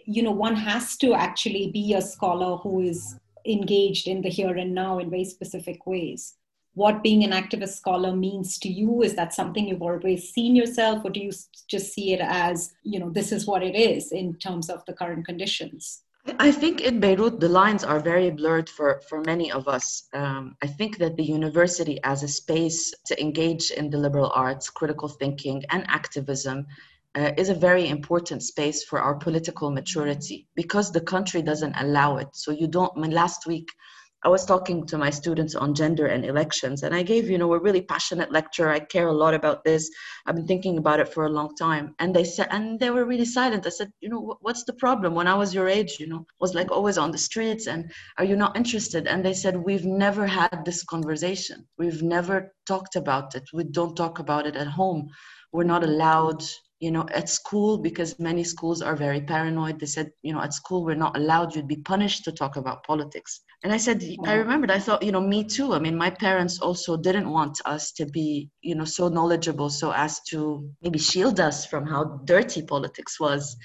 you 0.07 0.23
know 0.23 0.31
one 0.31 0.57
has 0.57 0.97
to 0.97 1.15
actually 1.15 1.71
be 1.71 1.95
a 1.95 2.03
scholar 2.03 2.57
who 2.57 2.81
is 2.81 3.19
engaged 3.47 4.09
in 4.09 4.21
the 4.23 4.29
here 4.29 4.57
and 4.57 4.75
now 4.75 4.99
in 4.99 5.11
very 5.11 5.25
specific 5.25 5.87
ways 5.87 6.35
what 6.75 7.03
being 7.03 7.25
an 7.25 7.33
activist 7.33 7.77
scholar 7.77 8.15
means 8.15 8.57
to 8.59 8.69
you 8.69 9.03
is 9.03 9.15
that 9.15 9.35
something 9.35 9.67
you've 9.67 9.83
always 9.83 10.31
seen 10.31 10.55
yourself 10.55 11.05
or 11.05 11.11
do 11.11 11.21
you 11.21 11.33
just 11.69 11.93
see 11.93 12.13
it 12.13 12.21
as 12.23 12.75
you 12.83 12.99
know 12.99 13.11
this 13.11 13.33
is 13.33 13.47
what 13.47 13.63
it 13.63 13.75
is 13.75 14.13
in 14.13 14.35
terms 14.35 14.71
of 14.71 14.85
the 14.87 14.93
current 14.93 15.27
conditions 15.27 16.03
I 16.39 16.53
think 16.53 16.83
in 16.83 17.01
Beirut, 17.01 17.41
the 17.41 17.49
lines 17.49 17.85
are 17.85 18.01
very 18.01 18.31
blurred 18.31 18.69
for, 18.69 19.01
for 19.09 19.23
many 19.23 19.51
of 19.51 19.67
us. 19.67 20.09
Um, 20.13 20.57
I 20.63 20.67
think 20.67 20.99
that 20.99 21.17
the 21.17 21.25
university, 21.25 21.99
as 22.05 22.23
a 22.23 22.29
space 22.29 22.93
to 23.07 23.19
engage 23.19 23.71
in 23.71 23.89
the 23.89 23.97
liberal 23.97 24.31
arts, 24.35 24.69
critical 24.69 25.09
thinking, 25.09 25.65
and 25.71 25.87
activism, 25.89 26.67
uh, 27.19 27.33
is 27.37 27.49
a 27.49 27.55
very 27.69 27.89
important 27.89 28.43
space 28.43 28.85
for 28.85 29.01
our 29.01 29.17
political 29.17 29.71
maturity 29.73 30.47
because 30.55 30.93
the 30.93 31.01
country 31.01 31.43
doesn't 31.43 31.75
allow 31.81 32.17
it. 32.19 32.29
So 32.33 32.53
you 32.53 32.69
don't. 32.69 32.93
I 32.97 33.01
mean, 33.01 33.11
last 33.11 33.45
week, 33.47 33.69
I 34.25 34.29
was 34.29 34.45
talking 34.45 34.87
to 34.87 34.99
my 34.99 35.11
students 35.11 35.55
on 35.57 35.75
gender 35.75 36.07
and 36.07 36.25
elections, 36.25 36.83
and 36.85 36.95
I 36.95 37.03
gave 37.03 37.29
you 37.29 37.39
know 37.39 37.53
a 37.55 37.59
really 37.59 37.83
passionate 37.83 38.31
lecture. 38.31 38.69
I 38.69 38.79
care 38.81 39.09
a 39.09 39.21
lot 39.25 39.35
about 39.35 39.65
this. 39.65 39.91
I've 40.27 40.37
been 40.37 40.47
thinking 40.47 40.79
about 40.79 41.01
it 41.01 41.13
for 41.13 41.25
a 41.27 41.31
long 41.39 41.57
time, 41.57 41.95
and 41.99 42.15
they 42.15 42.25
said, 42.25 42.49
and 42.51 42.79
they 42.79 42.91
were 42.91 43.05
really 43.05 43.25
silent. 43.25 43.67
I 43.67 43.71
said, 43.71 43.93
you 44.01 44.09
know, 44.09 44.37
what's 44.41 44.65
the 44.65 44.75
problem? 44.75 45.15
When 45.15 45.29
I 45.29 45.35
was 45.35 45.55
your 45.55 45.69
age, 45.69 45.99
you 45.99 46.09
know, 46.09 46.25
was 46.41 46.55
like 46.55 46.71
always 46.71 46.99
on 46.99 47.11
the 47.11 47.19
streets, 47.19 47.67
and 47.67 47.91
are 48.19 48.25
you 48.25 48.37
not 48.37 48.57
interested? 48.57 49.09
And 49.09 49.25
they 49.25 49.35
said, 49.35 49.57
we've 49.57 49.87
never 49.87 50.27
had 50.27 50.65
this 50.65 50.85
conversation. 50.85 51.67
We've 51.79 52.03
never 52.03 52.55
talked 52.67 52.97
about 52.97 53.35
it. 53.35 53.45
We 53.53 53.65
don't 53.65 53.97
talk 53.97 54.19
about 54.21 54.47
it 54.47 54.57
at 54.57 54.69
home. 54.69 55.09
We're 55.53 55.73
not 55.75 55.85
allowed 55.85 56.43
you 56.81 56.91
know 56.91 57.07
at 57.13 57.29
school 57.29 57.79
because 57.79 58.19
many 58.19 58.45
schools 58.45 58.83
are 58.83 58.97
very 58.97 59.21
paranoid. 59.21 59.81
They 59.81 59.87
said 59.87 60.11
you 60.23 60.33
know 60.33 60.41
at 60.41 60.55
school 60.55 60.85
we're 60.85 60.95
not 60.95 61.17
allowed 61.17 61.55
you'd 61.55 61.69
be 61.69 61.77
punished 61.77 62.25
to 62.25 62.33
talk 62.33 62.57
about 62.57 62.85
politics. 62.85 63.41
And 63.65 63.73
i 63.73 63.77
said 63.77 64.03
i 64.25 64.35
remembered 64.35 64.71
i 64.71 64.79
thought 64.79 65.03
you 65.03 65.13
know 65.13 65.21
me 65.21 65.45
too. 65.45 65.75
I 65.75 65.79
mean 65.79 65.97
my 65.97 66.11
parents 66.11 66.61
also 66.61 66.97
didn't 66.97 67.31
want 67.31 67.61
us 67.65 67.93
to 67.93 68.07
be 68.07 68.51
you 68.63 68.75
know 68.75 68.85
so 68.85 69.09
knowledgeable 69.09 69.71
so 69.71 69.93
as 69.93 70.21
to 70.31 70.71
maybe 70.83 70.99
shield 70.99 71.41
us 71.41 71.67
from 71.67 71.87
how 71.87 72.21
dirty 72.25 72.63
politics 72.63 73.19
was. 73.19 73.57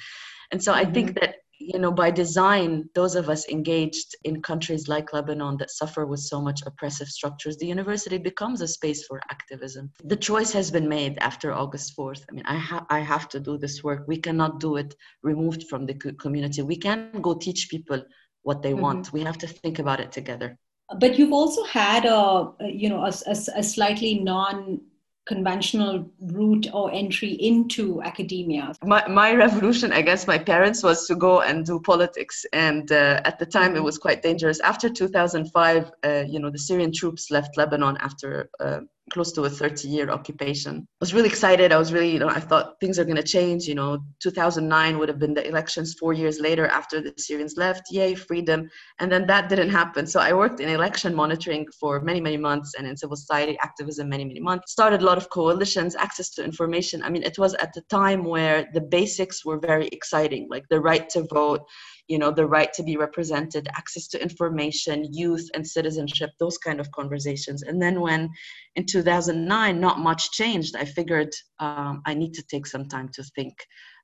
And 0.51 0.63
so 0.63 0.73
i 0.73 0.85
think 0.85 1.09
mm-hmm. 1.09 1.19
that 1.21 1.35
you 1.65 1.79
know, 1.79 1.91
by 1.91 2.11
design, 2.11 2.89
those 2.93 3.15
of 3.15 3.29
us 3.29 3.47
engaged 3.47 4.15
in 4.23 4.41
countries 4.41 4.87
like 4.87 5.13
Lebanon 5.13 5.57
that 5.57 5.71
suffer 5.71 6.05
with 6.05 6.19
so 6.19 6.41
much 6.41 6.61
oppressive 6.65 7.07
structures, 7.07 7.57
the 7.57 7.65
university 7.67 8.17
becomes 8.17 8.61
a 8.61 8.67
space 8.67 9.05
for 9.05 9.21
activism. 9.31 9.91
The 10.03 10.17
choice 10.17 10.51
has 10.51 10.69
been 10.71 10.89
made 10.89 11.17
after 11.19 11.53
August 11.53 11.95
4th. 11.97 12.23
I 12.29 12.33
mean, 12.33 12.45
I, 12.45 12.57
ha- 12.57 12.85
I 12.89 12.99
have 12.99 13.29
to 13.29 13.39
do 13.39 13.57
this 13.57 13.83
work. 13.83 14.03
We 14.07 14.17
cannot 14.17 14.59
do 14.59 14.75
it 14.75 14.93
removed 15.21 15.63
from 15.69 15.85
the 15.85 15.93
community. 15.93 16.61
We 16.61 16.75
can't 16.75 17.21
go 17.21 17.33
teach 17.35 17.69
people 17.69 18.03
what 18.41 18.61
they 18.61 18.73
mm-hmm. 18.73 18.81
want. 18.81 19.13
We 19.13 19.21
have 19.21 19.37
to 19.39 19.47
think 19.47 19.79
about 19.79 19.99
it 20.01 20.11
together. 20.11 20.57
But 20.99 21.17
you've 21.17 21.33
also 21.33 21.63
had 21.63 22.05
a, 22.05 22.51
you 22.59 22.89
know, 22.89 23.03
a, 23.05 23.13
a, 23.25 23.35
a 23.55 23.63
slightly 23.63 24.19
non 24.19 24.81
conventional 25.25 26.09
route 26.19 26.67
or 26.73 26.91
entry 26.93 27.31
into 27.31 28.01
academia? 28.01 28.73
My, 28.83 29.07
my 29.07 29.33
revolution 29.33 29.91
against 29.93 30.27
my 30.27 30.37
parents 30.37 30.83
was 30.83 31.07
to 31.07 31.15
go 31.15 31.41
and 31.41 31.65
do 31.65 31.79
politics. 31.79 32.45
And 32.53 32.91
uh, 32.91 33.21
at 33.23 33.39
the 33.39 33.45
time, 33.45 33.75
it 33.75 33.83
was 33.83 33.97
quite 33.97 34.21
dangerous. 34.21 34.59
After 34.59 34.89
2005, 34.89 35.91
uh, 36.03 36.23
you 36.27 36.39
know, 36.39 36.49
the 36.49 36.59
Syrian 36.59 36.91
troops 36.91 37.31
left 37.31 37.57
Lebanon 37.57 37.97
after 37.99 38.49
uh, 38.59 38.81
close 39.11 39.31
to 39.33 39.43
a 39.43 39.49
30 39.49 39.87
year 39.87 40.09
occupation. 40.09 40.77
I 40.79 40.97
was 40.99 41.13
really 41.13 41.27
excited. 41.29 41.71
I 41.71 41.77
was 41.77 41.91
really, 41.91 42.11
you 42.11 42.19
know, 42.19 42.29
I 42.29 42.39
thought 42.39 42.79
things 42.79 42.97
are 42.97 43.03
going 43.03 43.17
to 43.17 43.23
change. 43.23 43.65
You 43.67 43.75
know, 43.75 43.99
2009 44.21 44.97
would 44.97 45.09
have 45.09 45.19
been 45.19 45.33
the 45.33 45.47
elections 45.47 45.95
four 45.99 46.13
years 46.13 46.39
later 46.39 46.67
after 46.67 47.01
the 47.01 47.13
Syrians 47.17 47.55
left. 47.57 47.83
Yay, 47.91 48.15
freedom. 48.15 48.69
And 48.99 49.11
then 49.11 49.27
that 49.27 49.49
didn't 49.49 49.69
happen. 49.69 50.07
So 50.07 50.19
I 50.19 50.33
worked 50.33 50.59
in 50.59 50.69
election 50.69 51.13
monitoring 51.13 51.67
for 51.79 52.01
many, 52.01 52.21
many 52.21 52.37
months 52.37 52.75
and 52.77 52.87
in 52.87 52.95
civil 52.95 53.15
society 53.15 53.57
activism 53.61 54.09
many, 54.09 54.25
many 54.25 54.39
months. 54.39 54.71
Started 54.71 55.01
a 55.01 55.05
lot 55.05 55.17
of 55.17 55.29
coalitions, 55.29 55.95
access 55.95 56.29
to 56.31 56.43
information. 56.43 57.03
I 57.03 57.09
mean, 57.09 57.23
it 57.23 57.37
was 57.37 57.53
at 57.55 57.73
the 57.73 57.81
time 57.89 58.23
where 58.23 58.67
the 58.73 58.81
basics 58.81 59.45
were 59.45 59.59
very 59.59 59.87
exciting, 59.87 60.47
like 60.49 60.63
the 60.69 60.79
right 60.79 61.09
to 61.09 61.23
vote, 61.23 61.61
you 62.07 62.17
know 62.17 62.31
the 62.31 62.45
right 62.45 62.73
to 62.73 62.83
be 62.83 62.97
represented 62.97 63.67
access 63.75 64.07
to 64.07 64.21
information 64.21 65.07
youth 65.11 65.49
and 65.53 65.65
citizenship 65.65 66.31
those 66.39 66.57
kind 66.57 66.79
of 66.79 66.91
conversations 66.91 67.63
and 67.63 67.81
then 67.81 68.01
when 68.01 68.29
in 68.75 68.85
2009 68.85 69.79
not 69.79 69.99
much 69.99 70.31
changed 70.31 70.75
i 70.75 70.85
figured 70.85 71.33
um, 71.59 72.01
i 72.05 72.13
need 72.13 72.33
to 72.33 72.43
take 72.43 72.67
some 72.67 72.87
time 72.87 73.09
to 73.13 73.23
think 73.35 73.55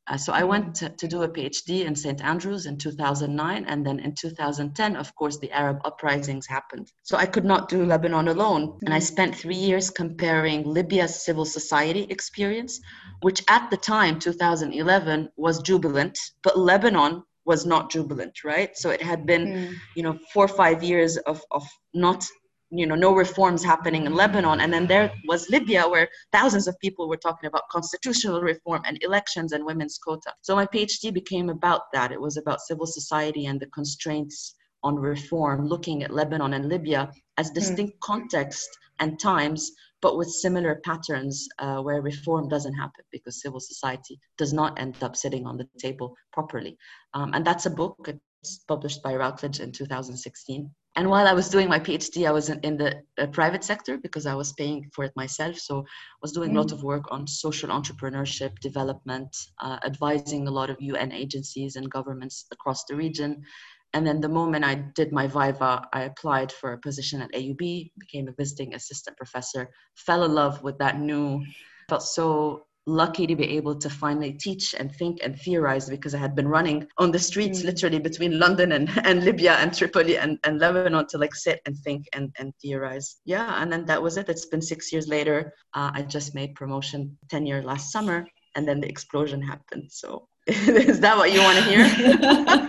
uh, 0.09 0.17
so 0.17 0.33
I 0.33 0.43
went 0.43 0.73
to, 0.75 0.89
to, 0.89 1.07
do 1.07 1.21
a 1.21 1.29
PhD 1.29 1.85
in 1.85 1.95
St. 1.95 2.23
Andrews 2.23 2.65
in 2.65 2.77
2009, 2.77 3.65
and 3.65 3.85
then 3.85 3.99
in 3.99 4.15
2010, 4.15 4.95
of 4.95 5.13
course, 5.13 5.37
the 5.37 5.51
Arab 5.51 5.77
uprisings 5.85 6.47
happened. 6.47 6.91
So 7.03 7.15
I 7.15 7.27
could 7.27 7.45
not 7.45 7.69
do 7.69 7.85
Lebanon 7.85 8.27
alone, 8.27 8.79
and 8.83 8.93
I 8.93 8.99
spent 8.99 9.35
three 9.35 9.55
years 9.55 9.91
comparing 9.91 10.63
Libya's 10.63 11.23
civil 11.23 11.45
society 11.45 12.07
experience, 12.09 12.81
which 13.21 13.43
at 13.47 13.69
the 13.69 13.77
time, 13.77 14.17
2011, 14.17 15.29
was 15.37 15.61
jubilant, 15.61 16.17
but 16.41 16.57
Lebanon 16.57 17.23
was 17.49 17.65
not 17.65 17.89
jubilant, 17.89 18.43
right? 18.43 18.77
So 18.77 18.91
it 18.91 19.01
had 19.01 19.25
been, 19.25 19.45
mm. 19.47 19.73
you 19.95 20.03
know, 20.03 20.15
four 20.31 20.45
or 20.45 20.55
five 20.63 20.83
years 20.83 21.17
of, 21.31 21.41
of 21.49 21.65
not, 21.95 22.23
you 22.69 22.85
know, 22.85 22.93
no 22.93 23.11
reforms 23.15 23.63
happening 23.63 24.05
in 24.05 24.13
Lebanon. 24.13 24.59
And 24.61 24.71
then 24.71 24.85
there 24.85 25.11
was 25.27 25.49
Libya, 25.49 25.81
where 25.93 26.07
thousands 26.31 26.67
of 26.67 26.79
people 26.79 27.09
were 27.09 27.23
talking 27.27 27.47
about 27.47 27.63
constitutional 27.71 28.39
reform 28.41 28.83
and 28.85 29.01
elections 29.01 29.51
and 29.53 29.65
women's 29.65 29.97
quota. 29.97 30.31
So 30.41 30.55
my 30.55 30.67
PhD 30.67 31.11
became 31.11 31.49
about 31.49 31.91
that. 31.91 32.11
It 32.11 32.21
was 32.21 32.37
about 32.37 32.61
civil 32.61 32.85
society 32.85 33.47
and 33.47 33.59
the 33.59 33.71
constraints 33.79 34.53
on 34.83 34.95
reform, 34.95 35.67
looking 35.73 36.03
at 36.03 36.13
Lebanon 36.13 36.53
and 36.53 36.69
Libya 36.69 37.11
as 37.37 37.47
hmm. 37.47 37.55
distinct 37.55 37.95
mm. 37.95 37.99
contexts 38.11 38.77
and 38.99 39.19
times 39.19 39.71
but 40.01 40.17
with 40.17 40.29
similar 40.29 40.81
patterns 40.83 41.47
uh, 41.59 41.81
where 41.81 42.01
reform 42.01 42.47
doesn't 42.47 42.73
happen 42.73 43.03
because 43.11 43.41
civil 43.41 43.59
society 43.59 44.19
does 44.37 44.53
not 44.53 44.79
end 44.79 44.95
up 45.01 45.15
sitting 45.15 45.45
on 45.45 45.57
the 45.57 45.67
table 45.77 46.15
properly. 46.31 46.77
Um, 47.13 47.33
and 47.33 47.45
that's 47.45 47.65
a 47.65 47.69
book. 47.69 48.09
It's 48.41 48.59
published 48.67 49.03
by 49.03 49.15
Routledge 49.15 49.59
in 49.59 49.71
2016. 49.71 50.69
And 50.95 51.09
while 51.09 51.27
I 51.27 51.33
was 51.33 51.49
doing 51.49 51.69
my 51.69 51.79
PhD, 51.79 52.27
I 52.27 52.31
was 52.31 52.49
in, 52.49 52.59
in 52.61 52.77
the 52.77 53.01
uh, 53.17 53.27
private 53.27 53.63
sector 53.63 53.97
because 53.97 54.25
I 54.25 54.33
was 54.33 54.53
paying 54.53 54.89
for 54.93 55.05
it 55.05 55.13
myself. 55.15 55.57
So 55.57 55.79
I 55.79 56.19
was 56.21 56.31
doing 56.31 56.51
mm. 56.51 56.55
a 56.55 56.59
lot 56.61 56.71
of 56.71 56.83
work 56.83 57.05
on 57.11 57.27
social 57.27 57.69
entrepreneurship, 57.69 58.59
development, 58.59 59.35
uh, 59.61 59.77
advising 59.85 60.47
a 60.47 60.51
lot 60.51 60.69
of 60.69 60.81
UN 60.81 61.11
agencies 61.11 61.75
and 61.75 61.89
governments 61.89 62.45
across 62.51 62.85
the 62.85 62.95
region, 62.95 63.43
and 63.93 64.05
then 64.05 64.21
the 64.21 64.29
moment 64.29 64.65
I 64.65 64.75
did 64.75 65.11
my 65.11 65.27
Viva, 65.27 65.87
I 65.93 66.01
applied 66.01 66.51
for 66.51 66.73
a 66.73 66.79
position 66.79 67.21
at 67.21 67.31
AUB, 67.33 67.91
became 67.99 68.27
a 68.27 68.33
visiting 68.33 68.75
assistant 68.75 69.17
professor, 69.17 69.69
fell 69.95 70.23
in 70.23 70.33
love 70.33 70.61
with 70.61 70.77
that 70.77 70.99
new, 70.99 71.43
felt 71.89 72.03
so 72.03 72.65
lucky 72.85 73.27
to 73.27 73.35
be 73.35 73.57
able 73.57 73.75
to 73.75 73.89
finally 73.89 74.33
teach 74.33 74.73
and 74.73 74.93
think 74.95 75.19
and 75.23 75.39
theorize 75.39 75.89
because 75.89 76.15
I 76.15 76.17
had 76.17 76.35
been 76.35 76.47
running 76.47 76.87
on 76.97 77.11
the 77.11 77.19
streets 77.19 77.61
mm. 77.61 77.65
literally 77.65 77.99
between 77.99 78.39
London 78.39 78.71
and, 78.71 78.89
and 79.05 79.23
Libya 79.23 79.53
and 79.53 79.73
Tripoli 79.73 80.17
and, 80.17 80.39
and 80.43 80.59
Lebanon 80.59 81.07
to 81.09 81.17
like 81.17 81.35
sit 81.35 81.61
and 81.65 81.77
think 81.77 82.05
and, 82.13 82.33
and 82.39 82.53
theorize. 82.61 83.17
Yeah, 83.25 83.61
and 83.61 83.71
then 83.71 83.85
that 83.85 84.01
was 84.01 84.17
it. 84.17 84.29
It's 84.29 84.47
been 84.47 84.61
six 84.61 84.91
years 84.91 85.07
later. 85.07 85.53
Uh, 85.73 85.91
I 85.93 86.01
just 86.03 86.35
made 86.35 86.55
promotion 86.55 87.17
tenure 87.29 87.61
last 87.63 87.91
summer 87.91 88.25
and 88.55 88.67
then 88.67 88.81
the 88.81 88.89
explosion 88.89 89.41
happened. 89.41 89.89
So 89.91 90.27
is 90.47 90.99
that 91.01 91.17
what 91.17 91.31
you 91.31 91.41
want 91.41 91.57
to 91.57 91.63
hear? 91.63 92.68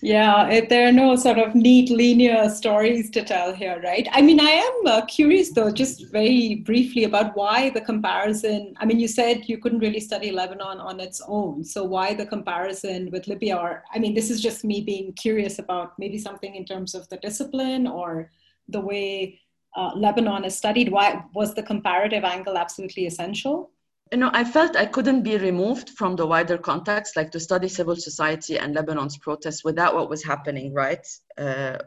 Yeah, 0.00 0.48
it, 0.48 0.68
there 0.68 0.86
are 0.86 0.92
no 0.92 1.16
sort 1.16 1.38
of 1.38 1.56
neat 1.56 1.90
linear 1.90 2.48
stories 2.50 3.10
to 3.10 3.24
tell 3.24 3.52
here, 3.52 3.80
right? 3.82 4.06
I 4.12 4.22
mean, 4.22 4.38
I 4.38 4.50
am 4.50 4.86
uh, 4.86 5.04
curious 5.06 5.50
though, 5.50 5.72
just 5.72 6.06
very 6.12 6.56
briefly 6.56 7.02
about 7.02 7.36
why 7.36 7.70
the 7.70 7.80
comparison. 7.80 8.74
I 8.78 8.86
mean, 8.86 9.00
you 9.00 9.08
said 9.08 9.48
you 9.48 9.58
couldn't 9.58 9.80
really 9.80 9.98
study 9.98 10.30
Lebanon 10.30 10.78
on 10.78 11.00
its 11.00 11.20
own. 11.26 11.64
So, 11.64 11.82
why 11.82 12.14
the 12.14 12.26
comparison 12.26 13.10
with 13.10 13.26
Libya? 13.26 13.56
Or, 13.56 13.82
I 13.92 13.98
mean, 13.98 14.14
this 14.14 14.30
is 14.30 14.40
just 14.40 14.64
me 14.64 14.82
being 14.82 15.14
curious 15.14 15.58
about 15.58 15.98
maybe 15.98 16.18
something 16.18 16.54
in 16.54 16.64
terms 16.64 16.94
of 16.94 17.08
the 17.08 17.16
discipline 17.16 17.88
or 17.88 18.30
the 18.68 18.80
way 18.80 19.40
uh, 19.76 19.92
Lebanon 19.96 20.44
is 20.44 20.56
studied. 20.56 20.92
Why 20.92 21.24
was 21.34 21.54
the 21.54 21.62
comparative 21.64 22.22
angle 22.22 22.56
absolutely 22.56 23.06
essential? 23.06 23.72
You 24.12 24.18
know, 24.18 24.30
I 24.32 24.44
felt 24.44 24.76
I 24.76 24.86
couldn't 24.86 25.22
be 25.22 25.36
removed 25.36 25.90
from 25.90 26.16
the 26.16 26.26
wider 26.26 26.56
context, 26.56 27.16
like 27.16 27.30
to 27.32 27.40
study 27.40 27.68
civil 27.68 27.96
society 27.96 28.58
and 28.58 28.74
Lebanon's 28.74 29.18
protests 29.18 29.64
without 29.64 29.94
what 29.94 30.08
was 30.08 30.24
happening, 30.24 30.72
right? 30.72 31.06
Uh, 31.36 31.78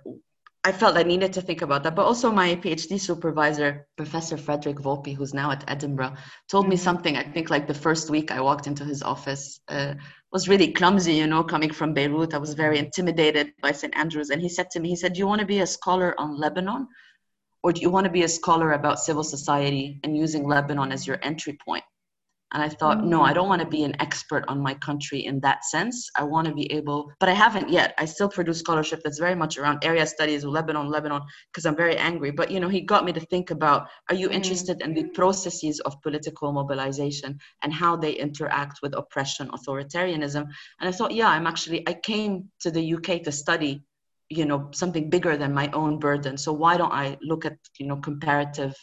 I 0.64 0.72
felt 0.72 0.96
I 0.96 1.02
needed 1.02 1.34
to 1.34 1.42
think 1.42 1.64
about 1.64 1.82
that. 1.84 1.96
But 1.96 2.06
also, 2.06 2.32
my 2.32 2.56
PhD 2.56 3.00
supervisor, 3.00 3.88
Professor 3.98 4.38
Frederick 4.38 4.78
Volpi, 4.78 5.16
who's 5.16 5.34
now 5.34 5.50
at 5.50 5.64
Edinburgh, 5.68 6.14
told 6.48 6.68
me 6.68 6.76
mm-hmm. 6.76 6.84
something. 6.84 7.18
I 7.18 7.24
think 7.24 7.50
like 7.50 7.68
the 7.68 7.74
first 7.74 8.12
week 8.12 8.30
I 8.32 8.42
walked 8.42 8.68
into 8.68 8.86
his 8.86 9.02
office 9.02 9.60
uh, 9.70 9.96
was 10.32 10.48
really 10.48 10.72
clumsy, 10.72 11.16
you 11.16 11.26
know, 11.26 11.44
coming 11.44 11.72
from 11.74 11.96
Beirut. 11.96 12.36
I 12.36 12.38
was 12.38 12.54
very 12.54 12.78
intimidated 12.78 13.54
by 13.62 13.72
St. 13.72 13.96
Andrews. 13.98 14.30
And 14.30 14.40
he 14.40 14.50
said 14.50 14.70
to 14.72 14.80
me, 14.80 14.90
he 14.90 14.96
said, 14.96 15.14
Do 15.14 15.20
you 15.20 15.28
want 15.28 15.42
to 15.42 15.48
be 15.48 15.62
a 15.62 15.68
scholar 15.68 16.14
on 16.20 16.38
Lebanon? 16.38 16.88
Or 17.64 17.74
do 17.74 17.82
you 17.82 17.90
want 17.90 18.06
to 18.06 18.12
be 18.12 18.24
a 18.24 18.28
scholar 18.28 18.74
about 18.74 19.00
civil 19.00 19.24
society 19.24 20.00
and 20.04 20.16
using 20.16 20.48
Lebanon 20.48 20.92
as 20.92 21.08
your 21.08 21.20
entry 21.24 21.58
point? 21.66 21.84
And 22.54 22.62
I 22.62 22.70
thought, 22.70 22.98
mm-hmm. 22.98 23.10
no, 23.10 23.22
I 23.22 23.34
don't 23.34 23.48
want 23.48 23.62
to 23.62 23.68
be 23.68 23.84
an 23.84 23.96
expert 24.02 24.44
on 24.48 24.60
my 24.60 24.74
country 24.76 25.26
in 25.26 25.40
that 25.42 25.64
sense. 25.66 26.10
I 26.18 26.24
want 26.24 26.48
to 26.48 26.54
be 26.54 26.72
able, 26.72 27.12
but 27.20 27.30
I 27.30 27.34
haven't 27.34 27.70
yet. 27.70 27.94
I 27.98 28.06
still 28.06 28.28
produce 28.30 28.60
scholarship 28.60 29.02
that's 29.04 29.20
very 29.20 29.36
much 29.36 29.58
around 29.58 29.84
area 29.84 30.06
studies, 30.06 30.44
Lebanon, 30.44 30.90
Lebanon, 30.90 31.22
because 31.52 31.66
I'm 31.66 31.76
very 31.76 31.98
angry. 31.98 32.32
But 32.32 32.52
you 32.52 32.60
know, 32.60 32.68
he 32.68 32.82
got 32.82 33.06
me 33.06 33.14
to 33.14 33.20
think 33.20 33.52
about: 33.52 33.88
Are 34.10 34.16
you 34.16 34.28
mm-hmm. 34.28 34.36
interested 34.36 34.82
in 34.82 34.94
the 34.94 35.06
processes 35.06 35.80
of 35.82 36.02
political 36.02 36.52
mobilization 36.52 37.40
and 37.64 37.74
how 37.74 37.96
they 37.96 38.14
interact 38.14 38.80
with 38.82 38.96
oppression, 38.96 39.50
authoritarianism? 39.50 40.42
And 40.80 40.90
I 40.90 40.92
thought, 40.92 41.12
yeah, 41.12 41.30
I'm 41.30 41.48
actually. 41.48 41.88
I 41.88 41.94
came 41.94 42.50
to 42.62 42.72
the 42.72 42.96
UK 42.96 43.24
to 43.24 43.32
study 43.32 43.84
you 44.30 44.46
know 44.46 44.70
something 44.72 45.10
bigger 45.10 45.36
than 45.36 45.54
my 45.54 45.70
own 45.72 46.00
burden 46.00 46.38
so 46.38 46.54
why 46.54 46.78
don't 46.78 46.94
i 46.94 47.18
look 47.22 47.44
at 47.46 47.58
you 47.78 47.86
know 47.86 47.98
comparative 47.98 48.74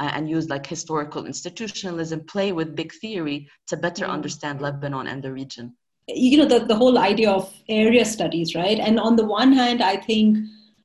uh, 0.00 0.10
and 0.14 0.30
use 0.30 0.48
like 0.48 0.66
historical 0.66 1.26
institutionalism, 1.26 2.24
play 2.24 2.52
with 2.52 2.74
big 2.74 2.92
theory 2.94 3.48
to 3.66 3.76
better 3.76 4.06
mm. 4.06 4.10
understand 4.10 4.60
Lebanon 4.60 5.06
and 5.06 5.22
the 5.22 5.30
region. 5.30 5.76
You 6.08 6.38
know, 6.38 6.46
the, 6.46 6.64
the 6.64 6.74
whole 6.74 6.98
idea 6.98 7.30
of 7.30 7.52
area 7.68 8.04
studies, 8.04 8.54
right? 8.54 8.78
And 8.78 8.98
on 8.98 9.16
the 9.16 9.26
one 9.26 9.52
hand, 9.52 9.82
I 9.82 9.96
think 9.96 10.38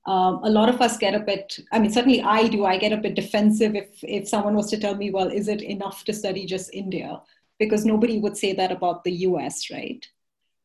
um, 0.06 0.42
a 0.44 0.50
lot 0.50 0.68
of 0.68 0.82
us 0.82 0.98
get 0.98 1.16
a 1.16 1.20
bit, 1.20 1.58
I 1.72 1.80
mean, 1.80 1.92
certainly 1.92 2.22
I 2.22 2.48
do, 2.48 2.66
I 2.66 2.78
get 2.78 2.92
a 2.92 2.98
bit 2.98 3.16
defensive 3.16 3.74
if, 3.74 3.88
if 4.04 4.28
someone 4.28 4.54
was 4.54 4.70
to 4.72 4.78
tell 4.78 4.96
me, 4.96 5.10
well, 5.10 5.30
is 5.30 5.48
it 5.48 5.62
enough 5.62 6.04
to 6.04 6.14
study 6.14 6.46
just 6.46 6.74
India? 6.74 7.22
Because 7.58 7.86
nobody 7.86 8.20
would 8.20 8.38
say 8.38 8.52
that 8.54 8.72
about 8.72 9.06
the 9.06 9.14
US, 9.30 9.72
right? 9.72 10.06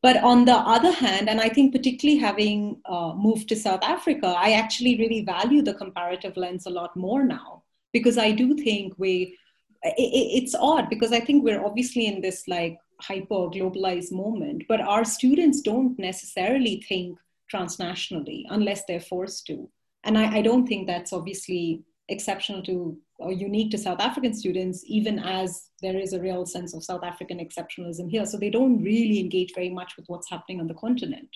But 0.03 0.17
on 0.17 0.43
the 0.43 0.57
other 0.57 0.91
hand, 0.91 1.29
and 1.29 1.39
I 1.39 1.47
think 1.47 1.73
particularly 1.73 2.19
having 2.19 2.81
uh, 2.85 3.13
moved 3.15 3.47
to 3.49 3.55
South 3.55 3.83
Africa, 3.83 4.35
I 4.37 4.53
actually 4.53 4.97
really 4.97 5.23
value 5.23 5.61
the 5.61 5.73
comparative 5.73 6.35
lens 6.35 6.65
a 6.65 6.69
lot 6.69 6.95
more 6.97 7.23
now 7.23 7.60
because 7.93 8.17
I 8.17 8.31
do 8.31 8.55
think 8.55 8.93
we, 8.97 9.37
it, 9.83 10.43
it's 10.43 10.55
odd 10.55 10.89
because 10.89 11.11
I 11.11 11.19
think 11.19 11.43
we're 11.43 11.65
obviously 11.65 12.07
in 12.07 12.21
this 12.21 12.47
like 12.47 12.77
hyper 12.99 13.49
globalized 13.49 14.11
moment, 14.11 14.63
but 14.67 14.81
our 14.81 15.03
students 15.03 15.61
don't 15.61 15.97
necessarily 15.97 16.83
think 16.87 17.17
transnationally 17.51 18.43
unless 18.49 18.83
they're 18.87 18.99
forced 18.99 19.45
to. 19.47 19.69
And 20.03 20.17
I, 20.17 20.37
I 20.37 20.41
don't 20.41 20.67
think 20.67 20.87
that's 20.87 21.13
obviously 21.13 21.83
exceptional 22.09 22.61
to 22.63 22.97
or 23.21 23.31
unique 23.31 23.71
to 23.71 23.77
South 23.77 23.99
African 23.99 24.33
students, 24.33 24.83
even 24.87 25.19
as 25.19 25.69
there 25.81 25.97
is 25.97 26.13
a 26.13 26.19
real 26.19 26.45
sense 26.45 26.73
of 26.73 26.83
South 26.83 27.03
African 27.03 27.37
exceptionalism 27.37 28.09
here. 28.09 28.25
So 28.25 28.37
they 28.37 28.49
don't 28.49 28.81
really 28.81 29.19
engage 29.19 29.53
very 29.53 29.69
much 29.69 29.95
with 29.95 30.05
what's 30.07 30.29
happening 30.29 30.59
on 30.59 30.67
the 30.67 30.73
continent. 30.73 31.29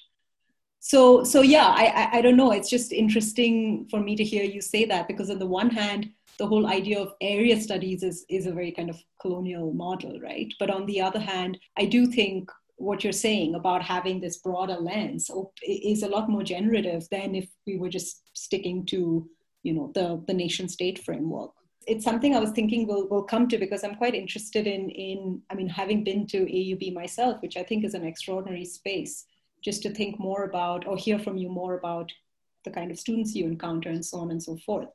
So, 0.79 1.23
so 1.23 1.41
yeah, 1.41 1.67
I, 1.67 1.85
I, 1.85 2.17
I 2.17 2.21
don't 2.21 2.37
know. 2.37 2.51
It's 2.51 2.69
just 2.69 2.91
interesting 2.91 3.87
for 3.89 3.99
me 3.99 4.15
to 4.15 4.23
hear 4.23 4.43
you 4.43 4.61
say 4.61 4.85
that 4.85 5.07
because 5.07 5.29
on 5.29 5.39
the 5.39 5.45
one 5.45 5.69
hand, 5.69 6.09
the 6.37 6.47
whole 6.47 6.67
idea 6.67 6.99
of 6.99 7.13
area 7.21 7.59
studies 7.59 8.03
is, 8.03 8.25
is 8.29 8.45
a 8.45 8.53
very 8.53 8.71
kind 8.71 8.89
of 8.89 9.01
colonial 9.21 9.73
model, 9.73 10.19
right? 10.19 10.53
But 10.59 10.69
on 10.69 10.85
the 10.85 11.01
other 11.01 11.19
hand, 11.19 11.57
I 11.77 11.85
do 11.85 12.07
think 12.07 12.49
what 12.77 13.03
you're 13.03 13.13
saying 13.13 13.55
about 13.55 13.81
having 13.81 14.19
this 14.19 14.37
broader 14.37 14.75
lens 14.75 15.31
is 15.65 16.03
a 16.03 16.09
lot 16.09 16.29
more 16.29 16.43
generative 16.43 17.07
than 17.09 17.35
if 17.35 17.49
we 17.65 17.77
were 17.77 17.89
just 17.89 18.21
sticking 18.33 18.85
to, 18.87 19.29
you 19.63 19.73
know, 19.73 19.91
the, 19.95 20.21
the 20.27 20.33
nation 20.33 20.67
state 20.67 20.99
framework. 21.03 21.51
It's 21.87 22.03
something 22.03 22.35
I 22.35 22.39
was 22.39 22.51
thinking 22.51 22.87
we'll, 22.87 23.07
we'll 23.07 23.23
come 23.23 23.47
to 23.47 23.57
because 23.57 23.83
I'm 23.83 23.95
quite 23.95 24.15
interested 24.15 24.67
in, 24.67 24.89
in, 24.89 25.41
I 25.49 25.55
mean, 25.55 25.69
having 25.69 26.03
been 26.03 26.27
to 26.27 26.45
AUB 26.45 26.93
myself, 26.93 27.41
which 27.41 27.57
I 27.57 27.63
think 27.63 27.85
is 27.85 27.93
an 27.93 28.05
extraordinary 28.05 28.65
space, 28.65 29.25
just 29.63 29.81
to 29.83 29.91
think 29.91 30.19
more 30.19 30.43
about 30.43 30.85
or 30.85 30.97
hear 30.97 31.19
from 31.19 31.37
you 31.37 31.49
more 31.49 31.77
about 31.77 32.11
the 32.65 32.71
kind 32.71 32.91
of 32.91 32.99
students 32.99 33.35
you 33.35 33.45
encounter 33.45 33.89
and 33.89 34.03
so 34.03 34.17
on 34.17 34.31
and 34.31 34.41
so 34.41 34.57
forth. 34.65 34.89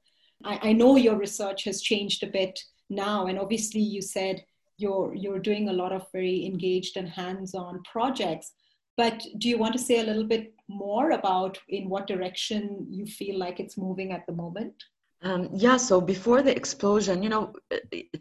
I, 0.45 0.71
I 0.71 0.73
know 0.73 0.97
your 0.97 1.17
research 1.17 1.65
has 1.65 1.83
changed 1.83 2.23
a 2.23 2.27
bit 2.27 2.59
now, 2.89 3.27
and 3.27 3.39
obviously 3.39 3.81
you 3.81 4.03
said 4.03 4.45
you're 4.77 5.15
you're 5.15 5.39
doing 5.39 5.69
a 5.69 5.73
lot 5.73 5.93
of 5.93 6.07
very 6.13 6.47
engaged 6.47 6.97
and 6.97 7.09
hands-on 7.09 7.83
projects. 7.83 8.53
But 8.97 9.25
do 9.39 9.49
you 9.49 9.59
want 9.59 9.73
to 9.75 9.79
say 9.79 10.01
a 10.01 10.05
little 10.05 10.25
bit 10.27 10.53
more 10.69 11.13
about 11.13 11.59
in 11.69 11.89
what 11.89 12.07
direction 12.07 12.87
you 12.91 13.07
feel 13.07 13.39
like 13.39 13.61
it's 13.61 13.79
moving 13.79 14.13
at 14.13 14.27
the 14.27 14.33
moment? 14.33 14.75
Um, 15.23 15.51
yeah, 15.53 15.77
so 15.77 16.01
before 16.01 16.41
the 16.41 16.57
explosion, 16.57 17.23
you 17.23 17.29
know, 17.29 17.53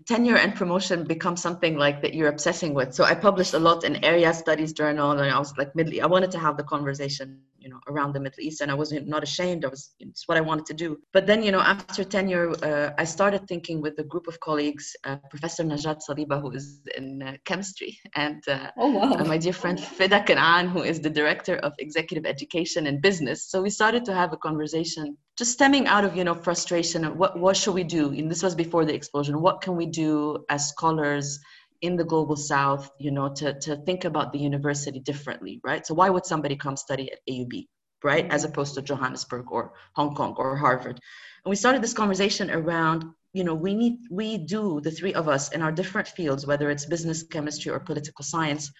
tenure 0.05 0.36
and 0.36 0.53
promotion 0.53 1.05
become 1.05 1.38
something 1.38 1.77
like 1.77 2.01
that 2.01 2.13
you're 2.13 2.27
obsessing 2.27 2.73
with. 2.73 2.93
So 2.93 3.05
I 3.05 3.15
published 3.15 3.53
a 3.53 3.60
lot 3.60 3.86
in 3.86 4.03
Area 4.03 4.34
Studies 4.34 4.73
Journal, 4.73 5.12
and 5.12 5.21
I 5.21 5.39
was 5.39 5.58
like, 5.58 5.73
Middle, 5.75 6.01
I 6.01 6.08
wanted 6.08 6.32
to 6.32 6.39
have 6.39 6.58
the 6.58 6.63
conversation 6.63 7.39
you 7.60 7.69
know 7.69 7.80
around 7.88 8.13
the 8.13 8.19
middle 8.19 8.41
east 8.48 8.62
and 8.62 8.72
i 8.72 8.74
wasn't 8.74 9.08
not 9.08 9.24
ashamed 9.24 9.65
i 9.65 9.67
was 9.67 9.93
it's 10.00 10.28
what 10.28 10.38
i 10.38 10.41
wanted 10.41 10.65
to 10.65 10.74
do. 10.74 10.98
But 11.13 11.28
then 11.28 11.43
you 11.43 11.52
know 11.52 11.60
after 11.60 12.04
tenure 12.04 12.48
uh, 12.69 12.91
i 12.98 13.04
started 13.04 13.48
thinking 13.48 13.82
with 13.82 13.95
a 14.00 14.04
group 14.04 14.28
of 14.28 14.39
colleagues 14.39 14.86
uh, 15.08 15.17
professor 15.34 15.63
najat 15.63 16.00
saliba 16.08 16.41
who 16.41 16.52
is 16.60 16.65
in 16.98 17.08
uh, 17.22 17.34
chemistry 17.45 17.91
and 18.15 18.41
uh, 18.48 18.72
oh, 18.78 18.89
wow. 18.98 19.24
my 19.34 19.38
dear 19.38 19.54
friend 19.62 19.80
fida 19.80 20.19
kanaan 20.30 20.69
who 20.74 20.82
is 20.91 21.00
the 21.00 21.13
director 21.19 21.56
of 21.67 21.74
executive 21.80 22.26
education 22.26 22.88
and 22.88 23.02
business. 23.02 23.50
So 23.50 23.62
we 23.62 23.69
started 23.69 24.06
to 24.06 24.13
have 24.13 24.34
a 24.34 24.38
conversation 24.38 25.17
just 25.38 25.54
stemming 25.54 25.88
out 25.88 26.04
of 26.04 26.15
you 26.17 26.24
know 26.24 26.36
frustration 26.36 27.04
what 27.17 27.39
what 27.39 27.56
should 27.56 27.74
we 27.74 27.84
do? 27.84 28.04
And 28.12 28.30
this 28.30 28.43
was 28.43 28.56
before 28.56 28.84
the 28.86 28.93
explosion. 28.93 29.41
What 29.41 29.62
can 29.62 29.76
we 29.76 29.86
do 29.86 30.45
as 30.50 30.69
scholars 30.69 31.39
in 31.82 31.96
the 31.96 32.04
global 32.04 32.36
south 32.36 32.92
you 33.00 33.12
know 33.12 33.30
to, 33.30 33.54
to 33.60 33.76
think 33.78 34.06
about 34.06 34.34
the 34.34 34.39
university 34.39 35.00
differently 35.00 35.60
right 35.63 35.86
so 35.86 35.94
why 35.94 36.10
would 36.10 36.26
somebody 36.26 36.56
come 36.56 36.76
study 36.76 37.12
at 37.12 37.20
aub 37.30 37.68
right 38.04 38.26
mm-hmm. 38.26 38.34
as 38.34 38.44
opposed 38.44 38.76
to 38.76 38.82
johannesburg 38.82 39.52
or 39.52 39.74
hong 39.96 40.13
kong 40.15 40.36
or 40.38 40.56
harvard 40.56 41.00
and 41.46 41.50
we 41.50 41.56
started 41.56 41.82
this 41.82 41.94
conversation 41.94 42.52
around 42.52 43.06
you 43.34 43.44
know 43.44 43.56
we 43.56 43.74
need 43.74 43.98
we 44.12 44.38
do 44.38 44.82
the 44.82 44.92
three 44.92 45.13
of 45.13 45.28
us 45.28 45.52
in 45.52 45.62
our 45.62 45.72
different 45.72 46.08
fields 46.08 46.46
whether 46.46 46.70
it's 46.70 46.86
business 46.86 47.24
chemistry 47.24 47.72
or 47.72 47.80
political 47.80 48.24
science 48.24 48.72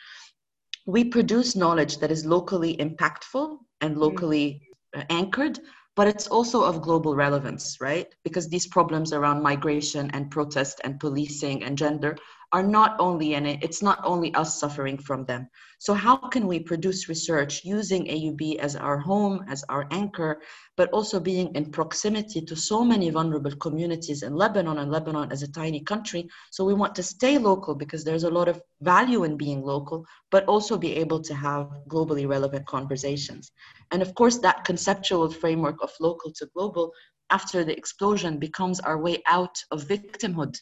we 0.86 1.04
produce 1.04 1.56
knowledge 1.56 1.98
that 2.00 2.12
is 2.12 2.26
locally 2.26 2.76
impactful 2.78 3.58
and 3.82 3.92
mm-hmm. 3.92 4.02
locally 4.02 4.62
mm-hmm. 4.96 5.06
anchored 5.10 5.60
but 6.00 6.08
it's 6.08 6.28
also 6.28 6.64
of 6.64 6.82
global 6.82 7.14
relevance, 7.14 7.76
right? 7.82 8.08
Because 8.24 8.48
these 8.48 8.66
problems 8.66 9.12
around 9.12 9.44
migration 9.44 10.10
and 10.14 10.32
protest 10.32 10.80
and 10.86 10.98
policing 10.98 11.62
and 11.62 11.78
gender 11.78 12.16
are 12.52 12.64
not 12.64 12.96
only 13.00 13.36
in 13.36 13.46
it, 13.46 13.64
it's 13.64 13.82
not 13.82 14.00
only 14.04 14.34
us 14.34 14.60
suffering 14.60 14.98
from 14.98 15.24
them. 15.26 15.48
So, 15.78 15.94
how 15.94 16.18
can 16.18 16.48
we 16.48 16.60
produce 16.60 17.08
research 17.08 17.64
using 17.64 18.06
AUB 18.08 18.58
as 18.58 18.76
our 18.76 18.98
home, 18.98 19.46
as 19.48 19.64
our 19.70 19.88
anchor, 19.92 20.42
but 20.76 20.90
also 20.90 21.20
being 21.20 21.54
in 21.56 21.72
proximity 21.72 22.42
to 22.42 22.56
so 22.56 22.84
many 22.84 23.12
vulnerable 23.12 23.56
communities 23.56 24.24
in 24.24 24.36
Lebanon 24.36 24.80
and 24.80 24.92
Lebanon 24.92 25.32
as 25.32 25.44
a 25.44 25.52
tiny 25.52 25.80
country? 25.82 26.28
So, 26.52 26.66
we 26.66 26.74
want 26.74 26.96
to 26.96 27.04
stay 27.04 27.38
local 27.38 27.76
because 27.76 28.04
there's 28.04 28.24
a 28.24 28.30
lot 28.30 28.48
of 28.48 28.62
value 28.82 29.24
in 29.26 29.38
being 29.38 29.62
local, 29.62 30.06
but 30.32 30.46
also 30.46 30.78
be 30.78 30.96
able 30.96 31.22
to 31.22 31.36
have 31.36 31.70
globally 31.88 32.28
relevant 32.28 32.66
conversations. 32.66 33.52
And 33.92 34.02
of 34.02 34.16
course, 34.16 34.40
that 34.40 34.66
conceptual 34.66 35.30
framework 35.30 35.78
of 35.84 35.92
local 36.00 36.32
to 36.34 36.50
global 36.56 36.94
after 37.30 37.64
the 37.64 37.78
explosion 37.78 38.40
becomes 38.40 38.80
our 38.80 38.98
way 38.98 39.22
out 39.28 39.64
of 39.72 39.84
victimhood 39.84 40.60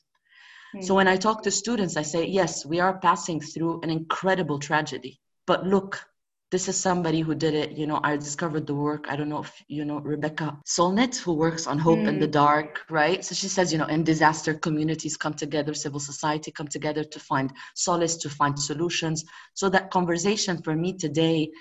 so 0.82 0.96
when 0.96 1.08
I 1.08 1.18
talk 1.18 1.44
to 1.44 1.52
students, 1.52 1.98
I 1.98 2.02
say, 2.02 2.26
yes, 2.26 2.66
we 2.66 2.80
are 2.80 3.00
passing 3.00 3.40
through 3.40 3.82
an 3.82 3.90
incredible 3.90 4.60
tragedy. 4.60 5.20
But 5.46 5.66
look, 5.66 6.06
this 6.50 6.70
is 6.70 6.78
somebody 6.78 7.22
who 7.22 7.36
did 7.36 7.54
it. 7.54 7.72
You 7.72 7.88
know, 7.88 8.00
I 8.04 8.16
discovered 8.16 8.68
the 8.68 8.76
work. 8.76 9.06
I 9.10 9.16
don't 9.18 9.28
know 9.28 9.42
if 9.42 9.64
you 9.68 9.84
know 9.84 10.00
Rebecca 10.00 10.58
Solnit, 10.66 11.18
who 11.18 11.34
works 11.34 11.68
on 11.68 11.78
Hope 11.78 12.00
mm. 12.00 12.08
in 12.08 12.20
the 12.20 12.28
Dark, 12.28 12.86
right? 12.90 13.24
So 13.24 13.36
she 13.36 13.50
says, 13.50 13.72
you 13.72 13.78
know, 13.78 13.86
in 13.86 14.04
disaster, 14.04 14.54
communities 14.54 15.18
come 15.18 15.34
together, 15.34 15.74
civil 15.74 16.00
society 16.00 16.52
come 16.52 16.68
together 16.68 17.04
to 17.04 17.20
find 17.20 17.52
solace, 17.76 18.16
to 18.18 18.30
find 18.30 18.58
solutions. 18.58 19.26
So 19.56 19.68
that 19.70 19.92
conversation 19.92 20.62
for 20.62 20.74
me 20.74 20.94
today 20.94 21.52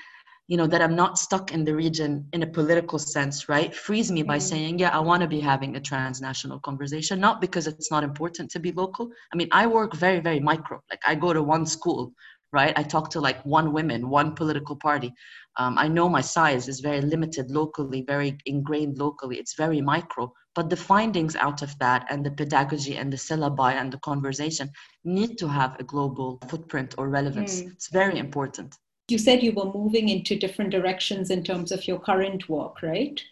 you 0.49 0.57
know 0.57 0.67
that 0.67 0.83
i'm 0.83 0.95
not 0.95 1.19
stuck 1.19 1.53
in 1.53 1.65
the 1.65 1.75
region 1.75 2.27
in 2.33 2.43
a 2.43 2.47
political 2.47 2.99
sense 2.99 3.49
right? 3.49 3.75
Frees 3.75 4.13
me 4.13 4.23
by 4.23 4.37
mm-hmm. 4.37 4.49
saying 4.49 4.79
yeah 4.79 4.97
i 4.97 5.01
want 5.01 5.23
to 5.23 5.29
be 5.29 5.41
having 5.41 5.77
a 5.77 5.81
transnational 5.81 6.61
conversation 6.61 7.21
not 7.21 7.41
because 7.41 7.67
it's 7.67 7.91
not 7.91 8.05
important 8.05 8.51
to 8.51 8.61
be 8.61 8.73
local. 8.73 9.11
I 9.33 9.37
mean 9.37 9.49
i 9.53 9.67
work 9.67 9.95
very 9.95 10.21
very 10.21 10.41
micro. 10.41 10.81
Like 10.91 11.03
i 11.07 11.15
go 11.15 11.33
to 11.33 11.43
one 11.43 11.67
school 11.67 12.13
right? 12.53 12.73
I 12.79 12.85
talk 12.85 13.11
to 13.11 13.21
like 13.21 13.45
one 13.45 13.73
woman 13.73 14.09
one 14.09 14.35
political 14.35 14.77
party. 14.77 15.13
Um, 15.59 15.79
i 15.79 15.89
know 15.89 16.09
my 16.09 16.21
size 16.21 16.69
is 16.69 16.81
very 16.81 17.01
limited 17.01 17.51
locally 17.51 18.03
very 18.03 18.39
ingrained 18.47 18.99
locally. 18.99 19.37
It's 19.39 19.55
very 19.55 19.81
micro. 19.81 20.33
But 20.55 20.71
the 20.71 20.77
findings 20.77 21.35
out 21.37 21.61
of 21.61 21.77
that 21.81 22.07
and 22.09 22.25
the 22.25 22.31
pedagogy 22.31 22.97
and 22.97 23.13
the 23.13 23.19
syllabi 23.19 23.73
and 23.81 23.93
the 23.93 23.99
conversation 23.99 24.71
need 25.05 25.37
to 25.39 25.49
have 25.49 25.77
a 25.79 25.85
global 25.85 26.39
footprint 26.49 26.95
or 26.99 27.09
relevance. 27.09 27.61
Mm. 27.61 27.73
it's 27.73 27.89
very 27.91 28.19
important 28.19 28.79
you 29.09 29.19
said 29.19 29.43
you 29.43 29.53
were 29.53 29.73
moving 29.73 30.09
into 30.09 30.37
different 30.37 30.71
directions 30.71 31.31
in 31.31 31.45
terms 31.45 31.71
of 31.71 31.87
your 31.87 32.01
current 32.01 32.49
work, 32.49 32.83
right? 32.83 33.23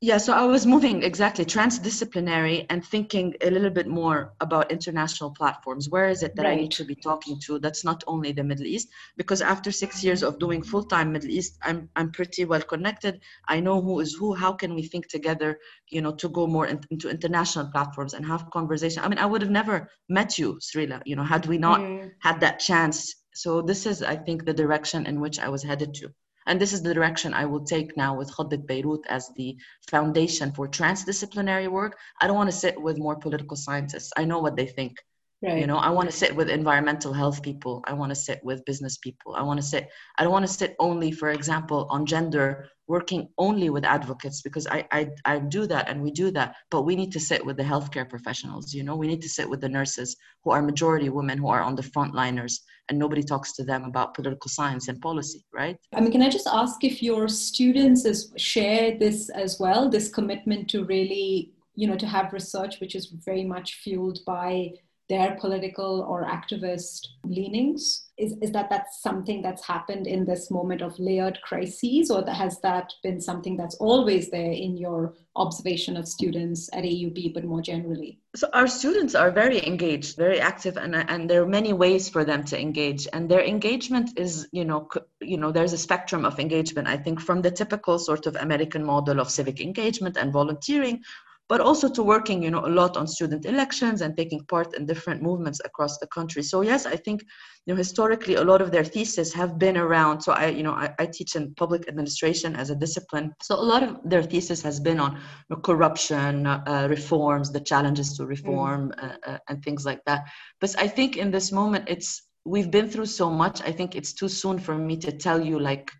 Yeah, 0.00 0.18
so 0.18 0.32
I 0.32 0.44
was 0.44 0.64
moving 0.64 1.02
exactly 1.02 1.44
transdisciplinary 1.44 2.66
and 2.70 2.86
thinking 2.86 3.34
a 3.40 3.50
little 3.50 3.70
bit 3.70 3.88
more 3.88 4.32
about 4.40 4.70
international 4.70 5.32
platforms. 5.32 5.90
Where 5.90 6.08
is 6.08 6.22
it 6.22 6.36
that 6.36 6.44
right. 6.44 6.52
I 6.52 6.60
need 6.60 6.70
to 6.72 6.84
be 6.84 6.94
talking 6.94 7.40
to? 7.46 7.58
That's 7.58 7.84
not 7.84 8.04
only 8.06 8.30
the 8.30 8.44
Middle 8.44 8.66
East, 8.66 8.90
because 9.16 9.42
after 9.42 9.72
six 9.72 10.04
years 10.04 10.22
of 10.22 10.38
doing 10.38 10.62
full 10.62 10.84
time 10.84 11.10
Middle 11.10 11.30
East, 11.30 11.58
I'm 11.62 11.90
I'm 11.96 12.12
pretty 12.12 12.44
well 12.44 12.62
connected. 12.62 13.20
I 13.48 13.58
know 13.58 13.82
who 13.82 13.98
is 13.98 14.14
who. 14.14 14.34
How 14.34 14.52
can 14.52 14.76
we 14.76 14.84
think 14.84 15.08
together? 15.08 15.58
You 15.88 16.00
know, 16.02 16.14
to 16.14 16.28
go 16.28 16.46
more 16.46 16.68
in, 16.68 16.78
into 16.90 17.10
international 17.10 17.66
platforms 17.72 18.14
and 18.14 18.24
have 18.24 18.48
conversation. 18.50 19.02
I 19.02 19.08
mean, 19.08 19.18
I 19.18 19.26
would 19.26 19.42
have 19.42 19.50
never 19.50 19.90
met 20.08 20.38
you, 20.38 20.60
Srila. 20.60 21.02
You 21.06 21.16
know, 21.16 21.24
had 21.24 21.46
we 21.46 21.58
not 21.58 21.80
mm. 21.80 22.12
had 22.20 22.38
that 22.38 22.60
chance 22.60 23.16
so 23.38 23.62
this 23.62 23.86
is, 23.86 24.02
I 24.02 24.16
think, 24.16 24.44
the 24.44 24.52
direction 24.52 25.06
in 25.06 25.20
which 25.20 25.38
I 25.38 25.48
was 25.48 25.62
headed 25.62 25.94
to. 25.94 26.08
And 26.48 26.60
this 26.60 26.72
is 26.72 26.82
the 26.82 26.92
direction 26.92 27.32
I 27.32 27.44
will 27.44 27.64
take 27.64 27.96
now 27.96 28.16
with 28.16 28.32
Khaddit 28.32 28.66
Beirut 28.66 29.06
as 29.08 29.30
the 29.36 29.56
foundation 29.88 30.50
for 30.50 30.66
transdisciplinary 30.66 31.68
work. 31.70 31.96
I 32.20 32.26
don't 32.26 32.34
want 32.34 32.50
to 32.50 32.56
sit 32.56 32.82
with 32.82 32.98
more 32.98 33.14
political 33.14 33.56
scientists. 33.56 34.12
I 34.16 34.24
know 34.24 34.40
what 34.40 34.56
they 34.56 34.66
think. 34.66 34.96
Right. 35.40 35.60
You 35.60 35.68
know, 35.68 35.76
I 35.76 35.90
want 35.90 36.10
to 36.10 36.16
sit 36.16 36.34
with 36.34 36.50
environmental 36.50 37.12
health 37.12 37.42
people. 37.44 37.84
I 37.86 37.92
want 37.92 38.10
to 38.10 38.16
sit 38.16 38.40
with 38.42 38.64
business 38.64 38.98
people. 38.98 39.36
I 39.36 39.42
want 39.42 39.60
to 39.60 39.66
sit, 39.66 39.88
I 40.18 40.24
don't 40.24 40.32
want 40.32 40.44
to 40.44 40.52
sit 40.52 40.74
only, 40.80 41.12
for 41.12 41.30
example, 41.30 41.86
on 41.90 42.06
gender, 42.06 42.66
working 42.88 43.28
only 43.38 43.70
with 43.70 43.84
advocates 43.84 44.42
because 44.42 44.66
I, 44.66 44.84
I, 44.90 45.08
I 45.24 45.38
do 45.38 45.66
that 45.68 45.88
and 45.88 46.02
we 46.02 46.10
do 46.10 46.32
that. 46.32 46.56
But 46.72 46.82
we 46.82 46.96
need 46.96 47.12
to 47.12 47.20
sit 47.20 47.44
with 47.46 47.56
the 47.56 47.62
healthcare 47.62 48.08
professionals, 48.08 48.74
you 48.74 48.82
know, 48.82 48.96
we 48.96 49.06
need 49.06 49.22
to 49.22 49.28
sit 49.28 49.48
with 49.48 49.60
the 49.60 49.68
nurses 49.68 50.16
who 50.42 50.50
are 50.50 50.60
majority 50.60 51.08
women 51.08 51.38
who 51.38 51.48
are 51.48 51.62
on 51.62 51.76
the 51.76 51.82
frontliners 51.82 52.54
and 52.88 52.98
nobody 52.98 53.22
talks 53.22 53.52
to 53.52 53.64
them 53.64 53.84
about 53.84 54.14
political 54.14 54.48
science 54.48 54.88
and 54.88 55.00
policy, 55.00 55.44
right? 55.52 55.76
I 55.94 56.00
mean, 56.00 56.10
can 56.10 56.22
I 56.22 56.30
just 56.30 56.48
ask 56.48 56.82
if 56.82 57.00
your 57.00 57.28
students 57.28 58.04
is, 58.04 58.32
share 58.36 58.98
this 58.98 59.28
as 59.28 59.60
well, 59.60 59.88
this 59.88 60.08
commitment 60.08 60.68
to 60.70 60.84
really, 60.84 61.52
you 61.76 61.86
know, 61.86 61.96
to 61.96 62.06
have 62.06 62.32
research 62.32 62.80
which 62.80 62.96
is 62.96 63.06
very 63.24 63.44
much 63.44 63.74
fueled 63.74 64.18
by 64.26 64.72
their 65.08 65.36
political 65.40 66.02
or 66.02 66.24
activist 66.24 67.06
leanings? 67.24 68.04
Is, 68.18 68.36
is 68.42 68.50
that 68.50 68.68
that's 68.68 69.00
something 69.00 69.42
that's 69.42 69.64
happened 69.64 70.06
in 70.06 70.24
this 70.24 70.50
moment 70.50 70.82
of 70.82 70.98
layered 70.98 71.38
crises, 71.42 72.10
or 72.10 72.28
has 72.28 72.60
that 72.60 72.92
been 73.02 73.20
something 73.20 73.56
that's 73.56 73.76
always 73.76 74.28
there 74.30 74.50
in 74.50 74.76
your 74.76 75.14
observation 75.36 75.96
of 75.96 76.08
students 76.08 76.68
at 76.72 76.82
AUB, 76.82 77.32
but 77.32 77.44
more 77.44 77.62
generally? 77.62 78.18
So 78.34 78.48
our 78.52 78.66
students 78.66 79.14
are 79.14 79.30
very 79.30 79.64
engaged, 79.64 80.16
very 80.16 80.40
active, 80.40 80.76
and 80.76 80.96
and 80.96 81.30
there 81.30 81.42
are 81.42 81.48
many 81.48 81.72
ways 81.72 82.08
for 82.08 82.24
them 82.24 82.44
to 82.44 82.60
engage, 82.60 83.06
and 83.12 83.28
their 83.28 83.44
engagement 83.44 84.18
is, 84.18 84.48
you 84.50 84.64
know, 84.64 84.88
you 85.20 85.38
know, 85.38 85.52
there's 85.52 85.72
a 85.72 85.78
spectrum 85.78 86.24
of 86.24 86.40
engagement. 86.40 86.88
I 86.88 86.96
think 86.96 87.20
from 87.20 87.40
the 87.40 87.52
typical 87.52 88.00
sort 88.00 88.26
of 88.26 88.34
American 88.34 88.84
model 88.84 89.20
of 89.20 89.30
civic 89.30 89.60
engagement 89.60 90.16
and 90.16 90.32
volunteering 90.32 91.04
but 91.48 91.60
also 91.60 91.88
to 91.88 92.02
working 92.02 92.42
you 92.42 92.50
know 92.50 92.64
a 92.66 92.72
lot 92.80 92.96
on 92.96 93.06
student 93.06 93.44
elections 93.46 94.00
and 94.02 94.16
taking 94.16 94.44
part 94.44 94.74
in 94.74 94.86
different 94.86 95.22
movements 95.22 95.60
across 95.64 95.98
the 95.98 96.06
country. 96.08 96.42
So 96.42 96.60
yes 96.62 96.86
i 96.86 96.96
think 96.96 97.22
you 97.66 97.74
know 97.74 97.78
historically 97.78 98.34
a 98.36 98.44
lot 98.44 98.60
of 98.60 98.70
their 98.70 98.84
theses 98.84 99.32
have 99.34 99.58
been 99.58 99.76
around. 99.76 100.20
So 100.20 100.32
i 100.32 100.46
you 100.46 100.62
know 100.62 100.72
i, 100.72 100.94
I 100.98 101.06
teach 101.06 101.36
in 101.36 101.54
public 101.54 101.88
administration 101.88 102.56
as 102.56 102.70
a 102.70 102.76
discipline. 102.76 103.34
So 103.42 103.54
a 103.54 103.66
lot 103.72 103.82
of 103.82 103.98
their 104.04 104.22
thesis 104.22 104.62
has 104.62 104.80
been 104.80 105.00
on 105.00 105.12
you 105.14 105.20
know, 105.50 105.56
corruption 105.56 106.46
uh, 106.46 106.86
reforms 106.90 107.52
the 107.52 107.60
challenges 107.60 108.16
to 108.16 108.26
reform 108.26 108.92
mm. 108.92 109.04
uh, 109.04 109.16
uh, 109.30 109.38
and 109.48 109.62
things 109.62 109.84
like 109.84 110.02
that. 110.06 110.26
But 110.60 110.74
i 110.78 110.88
think 110.88 111.16
in 111.16 111.30
this 111.30 111.52
moment 111.52 111.84
it's 111.88 112.10
we've 112.44 112.70
been 112.70 112.88
through 112.88 113.10
so 113.20 113.28
much 113.30 113.60
i 113.62 113.72
think 113.78 113.94
it's 113.94 114.12
too 114.14 114.28
soon 114.28 114.58
for 114.58 114.76
me 114.88 114.96
to 114.96 115.12
tell 115.12 115.40
you 115.50 115.58
like 115.58 115.90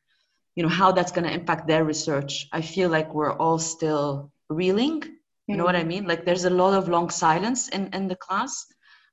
you 0.59 0.65
know 0.65 0.69
how 0.69 0.91
that's 0.91 1.13
going 1.13 1.25
to 1.25 1.33
impact 1.33 1.69
their 1.69 1.85
research. 1.85 2.49
I 2.53 2.63
feel 2.63 2.89
like 2.91 3.15
we're 3.15 3.37
all 3.37 3.61
still 3.61 4.33
reeling 4.51 5.05
you 5.49 5.57
know 5.57 5.65
what 5.65 5.77
I 5.77 5.83
mm. 5.83 5.89
mean? 5.89 6.05
Like 6.07 6.25
there's 6.25 6.45
a 6.45 6.51
lot 6.51 6.75
of 6.75 6.89
long 6.89 7.09
silence 7.11 7.69
in, 7.69 7.89
in 7.95 8.07
the 8.07 8.17
class. 8.17 8.67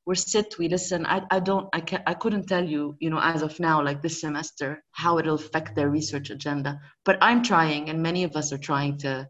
We 0.05 0.15
sit, 0.15 0.59
we 0.59 0.69
listen. 0.69 1.05
I, 1.05 1.23
I 1.31 1.39
don't, 1.39 1.67
I 1.73 1.79
can 1.79 2.03
I 2.05 2.13
couldn't 2.13 2.47
tell 2.47 2.63
you, 2.63 2.95
you 2.99 3.09
know, 3.09 3.19
as 3.19 3.41
of 3.41 3.59
now, 3.59 3.81
like 3.83 4.03
this 4.03 4.21
semester, 4.21 4.83
how 4.91 5.17
it'll 5.17 5.35
affect 5.35 5.75
their 5.75 5.89
research 5.89 6.29
agenda. 6.29 6.79
But 7.05 7.17
I'm 7.21 7.41
trying, 7.41 7.89
and 7.89 8.03
many 8.03 8.23
of 8.23 8.35
us 8.35 8.53
are 8.53 8.59
trying 8.59 8.99
to, 8.99 9.27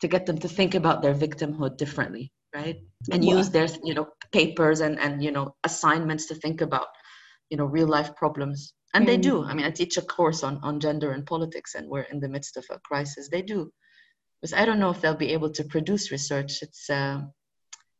to 0.00 0.08
get 0.08 0.24
them 0.24 0.38
to 0.38 0.48
think 0.48 0.74
about 0.74 1.02
their 1.02 1.14
victimhood 1.14 1.76
differently, 1.76 2.32
right? 2.54 2.76
And 3.12 3.24
use 3.24 3.50
their, 3.50 3.68
you 3.84 3.92
know, 3.92 4.06
papers 4.32 4.80
and, 4.80 4.98
and, 4.98 5.22
you 5.22 5.32
know, 5.32 5.54
assignments 5.64 6.26
to 6.26 6.34
think 6.36 6.62
about, 6.62 6.88
you 7.50 7.58
know, 7.58 7.66
real 7.66 7.88
life 7.88 8.14
problems. 8.16 8.72
And 8.94 9.04
mm. 9.04 9.08
they 9.08 9.16
do. 9.18 9.44
I 9.44 9.52
mean, 9.52 9.66
I 9.66 9.70
teach 9.70 9.98
a 9.98 10.02
course 10.02 10.42
on, 10.42 10.60
on 10.62 10.80
gender 10.80 11.10
and 11.10 11.26
politics, 11.26 11.74
and 11.74 11.90
we're 11.90 12.08
in 12.12 12.20
the 12.20 12.28
midst 12.28 12.56
of 12.56 12.64
a 12.70 12.78
crisis. 12.78 13.28
They 13.28 13.42
do 13.42 13.70
because 14.46 14.62
I 14.62 14.64
don't 14.64 14.78
know 14.78 14.90
if 14.90 15.00
they'll 15.00 15.16
be 15.16 15.32
able 15.32 15.50
to 15.50 15.64
produce 15.64 16.12
research. 16.12 16.62
It's 16.62 16.88
uh, 16.88 17.22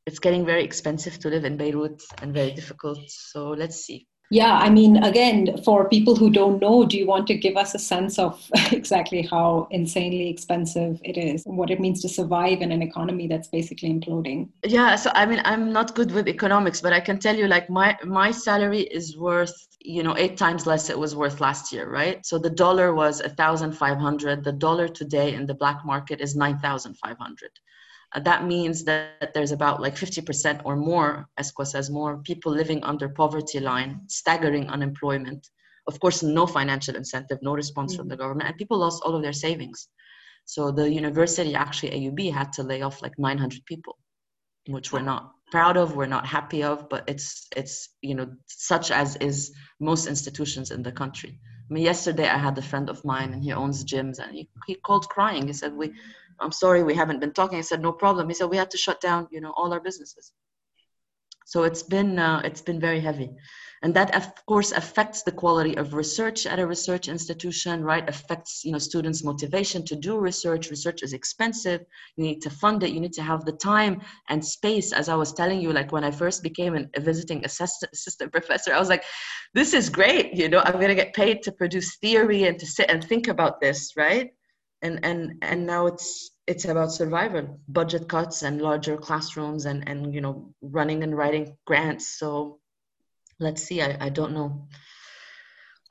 it's 0.06 0.20
getting 0.20 0.46
very 0.46 0.62
expensive 0.62 1.18
to 1.18 1.28
live 1.28 1.44
in 1.44 1.56
Beirut 1.56 2.00
and 2.22 2.32
very 2.32 2.52
difficult. 2.52 3.00
So 3.08 3.50
let's 3.50 3.78
see. 3.84 4.06
Yeah, 4.30 4.54
I 4.54 4.70
mean, 4.70 4.96
again, 5.04 5.62
for 5.62 5.88
people 5.88 6.16
who 6.16 6.30
don't 6.30 6.60
know, 6.60 6.84
do 6.84 6.98
you 6.98 7.06
want 7.06 7.28
to 7.28 7.34
give 7.34 7.56
us 7.56 7.74
a 7.74 7.78
sense 7.78 8.18
of 8.18 8.44
exactly 8.72 9.22
how 9.22 9.68
insanely 9.70 10.28
expensive 10.28 11.00
it 11.04 11.16
is, 11.16 11.44
what 11.44 11.70
it 11.70 11.80
means 11.80 12.02
to 12.02 12.08
survive 12.08 12.60
in 12.60 12.72
an 12.72 12.82
economy 12.82 13.28
that's 13.28 13.48
basically 13.48 13.90
imploding? 13.90 14.48
Yeah, 14.64 14.96
so 14.96 15.10
I 15.14 15.26
mean, 15.26 15.40
I'm 15.44 15.72
not 15.72 15.94
good 15.94 16.10
with 16.10 16.26
economics, 16.26 16.80
but 16.80 16.92
I 16.92 17.00
can 17.00 17.18
tell 17.20 17.36
you, 17.36 17.46
like, 17.46 17.70
my 17.70 17.96
my 18.04 18.32
salary 18.32 18.80
is 18.80 19.16
worth, 19.16 19.54
you 19.80 20.02
know, 20.02 20.16
eight 20.16 20.36
times 20.36 20.66
less 20.66 20.90
it 20.90 20.98
was 20.98 21.14
worth 21.14 21.40
last 21.40 21.72
year, 21.72 21.88
right? 21.88 22.24
So 22.26 22.38
the 22.38 22.50
dollar 22.50 22.94
was 22.94 23.20
a 23.20 23.28
thousand 23.28 23.72
five 23.72 23.98
hundred. 23.98 24.42
The 24.42 24.52
dollar 24.52 24.88
today 24.88 25.34
in 25.34 25.46
the 25.46 25.54
black 25.54 25.84
market 25.84 26.20
is 26.20 26.34
nine 26.34 26.58
thousand 26.58 26.94
five 26.94 27.16
hundred. 27.18 27.50
Uh, 28.14 28.20
that 28.20 28.44
means 28.44 28.84
that 28.84 29.32
there's 29.34 29.52
about 29.52 29.80
like 29.80 29.96
50% 29.96 30.62
or 30.64 30.76
more, 30.76 31.28
ESCWA 31.38 31.66
says 31.66 31.90
more, 31.90 32.18
people 32.18 32.52
living 32.52 32.82
under 32.84 33.08
poverty 33.08 33.60
line, 33.60 34.00
staggering 34.06 34.68
unemployment. 34.68 35.48
Of 35.86 36.00
course, 36.00 36.22
no 36.22 36.46
financial 36.46 36.96
incentive, 36.96 37.38
no 37.42 37.54
response 37.54 37.92
mm-hmm. 37.92 38.00
from 38.00 38.08
the 38.08 38.14
mm-hmm. 38.14 38.22
government, 38.22 38.48
and 38.48 38.58
people 38.58 38.78
lost 38.78 39.02
all 39.04 39.14
of 39.14 39.22
their 39.22 39.32
savings. 39.32 39.88
So 40.44 40.70
the 40.70 40.90
university, 40.90 41.54
actually, 41.54 41.90
AUB, 41.90 42.32
had 42.32 42.52
to 42.54 42.62
lay 42.62 42.82
off 42.82 43.02
like 43.02 43.18
900 43.18 43.64
people, 43.66 43.98
which 44.68 44.92
we're 44.92 45.00
not 45.00 45.32
proud 45.50 45.76
of, 45.76 45.96
we're 45.96 46.06
not 46.06 46.26
happy 46.26 46.62
of, 46.62 46.88
but 46.88 47.04
it's 47.08 47.46
it's 47.56 47.90
you 48.00 48.14
know 48.14 48.28
such 48.46 48.90
as 48.90 49.16
is 49.16 49.52
most 49.80 50.06
institutions 50.06 50.70
in 50.70 50.82
the 50.82 50.92
country. 50.92 51.38
I 51.68 51.74
mean, 51.74 51.84
yesterday 51.84 52.28
I 52.28 52.38
had 52.38 52.56
a 52.58 52.62
friend 52.62 52.88
of 52.88 53.04
mine, 53.04 53.32
and 53.32 53.42
he 53.42 53.52
owns 53.52 53.84
gyms, 53.84 54.18
and 54.20 54.32
he, 54.32 54.48
he 54.66 54.76
called 54.76 55.08
crying. 55.08 55.46
He 55.46 55.52
said, 55.52 55.74
"We 55.74 55.92
I'm 56.40 56.52
sorry 56.52 56.82
we 56.82 56.94
haven't 56.94 57.20
been 57.20 57.32
talking. 57.32 57.58
I 57.58 57.62
said, 57.62 57.80
no 57.80 57.92
problem. 57.92 58.28
He 58.28 58.34
said, 58.34 58.50
we 58.50 58.56
had 58.56 58.70
to 58.72 58.78
shut 58.78 59.00
down, 59.00 59.28
you 59.30 59.40
know, 59.40 59.52
all 59.56 59.72
our 59.72 59.80
businesses. 59.80 60.32
So 61.46 61.62
it's 61.62 61.82
been, 61.82 62.18
uh, 62.18 62.42
it's 62.44 62.60
been 62.60 62.80
very 62.80 63.00
heavy. 63.00 63.30
And 63.82 63.94
that, 63.94 64.14
of 64.16 64.32
course, 64.46 64.72
affects 64.72 65.22
the 65.22 65.30
quality 65.30 65.76
of 65.76 65.94
research 65.94 66.46
at 66.46 66.58
a 66.58 66.66
research 66.66 67.08
institution, 67.08 67.84
right? 67.84 68.08
Affects, 68.08 68.64
you 68.64 68.72
know, 68.72 68.78
students' 68.78 69.22
motivation 69.22 69.84
to 69.84 69.94
do 69.94 70.18
research. 70.18 70.70
Research 70.70 71.02
is 71.02 71.12
expensive. 71.12 71.82
You 72.16 72.24
need 72.24 72.40
to 72.42 72.50
fund 72.50 72.82
it. 72.82 72.90
You 72.90 73.00
need 73.00 73.12
to 73.12 73.22
have 73.22 73.44
the 73.44 73.52
time 73.52 74.00
and 74.28 74.44
space. 74.44 74.92
As 74.92 75.08
I 75.08 75.14
was 75.14 75.32
telling 75.32 75.60
you, 75.60 75.72
like 75.72 75.92
when 75.92 76.04
I 76.04 76.10
first 76.10 76.42
became 76.42 76.74
an, 76.74 76.90
a 76.94 77.00
visiting 77.00 77.44
assistant, 77.44 77.92
assistant 77.92 78.32
professor, 78.38 78.72
I 78.72 78.80
was 78.80 78.88
like, 78.88 79.04
this 79.54 79.74
is 79.74 79.88
great. 79.88 80.34
You 80.34 80.48
know, 80.48 80.62
I'm 80.64 80.80
going 80.80 80.88
to 80.88 80.94
get 80.94 81.14
paid 81.14 81.42
to 81.42 81.52
produce 81.52 81.96
theory 81.98 82.44
and 82.44 82.58
to 82.58 82.66
sit 82.66 82.90
and 82.90 83.04
think 83.04 83.28
about 83.28 83.60
this, 83.60 83.92
right? 83.96 84.30
And 84.82 85.00
and 85.04 85.32
and 85.42 85.66
now 85.66 85.86
it's 85.86 86.30
it's 86.46 86.64
about 86.64 86.92
survival 86.92 87.58
budget 87.68 88.08
cuts 88.08 88.42
and 88.42 88.60
larger 88.60 88.96
classrooms 88.96 89.66
and 89.66 89.88
and 89.88 90.14
you 90.14 90.20
know 90.20 90.52
running 90.60 91.02
and 91.02 91.16
writing 91.16 91.56
grants 91.66 92.18
so 92.18 92.58
let's 93.40 93.62
see 93.62 93.82
i, 93.82 93.96
I 94.00 94.08
don't 94.08 94.32
know 94.32 94.68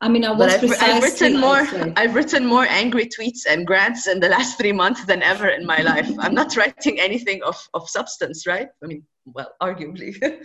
I 0.02 0.10
mean, 0.10 0.26
I 0.26 0.32
was 0.32 0.54
I've, 0.54 0.71
I've, 0.82 1.04
written 1.04 1.39
more. 1.39 1.65
I've 1.95 2.15
written 2.15 2.45
more 2.45 2.65
angry 2.67 3.06
tweets 3.06 3.45
and 3.50 3.65
grants 3.65 4.08
in 4.08 4.19
the 4.19 4.28
last 4.28 4.58
three 4.58 4.74
months 4.74 5.06
than 5.06 5.24
ever 5.24 5.48
in 5.48 5.65
my 5.65 5.80
life. 5.82 6.12
I'm 6.19 6.36
not 6.36 6.56
writing 6.58 7.00
anything 7.00 7.41
of, 7.43 7.58
of 7.74 7.89
substance, 7.89 8.45
right? 8.45 8.67
I 8.84 8.88
mean, 8.88 9.04
well, 9.26 9.54
arguably. 9.63 10.13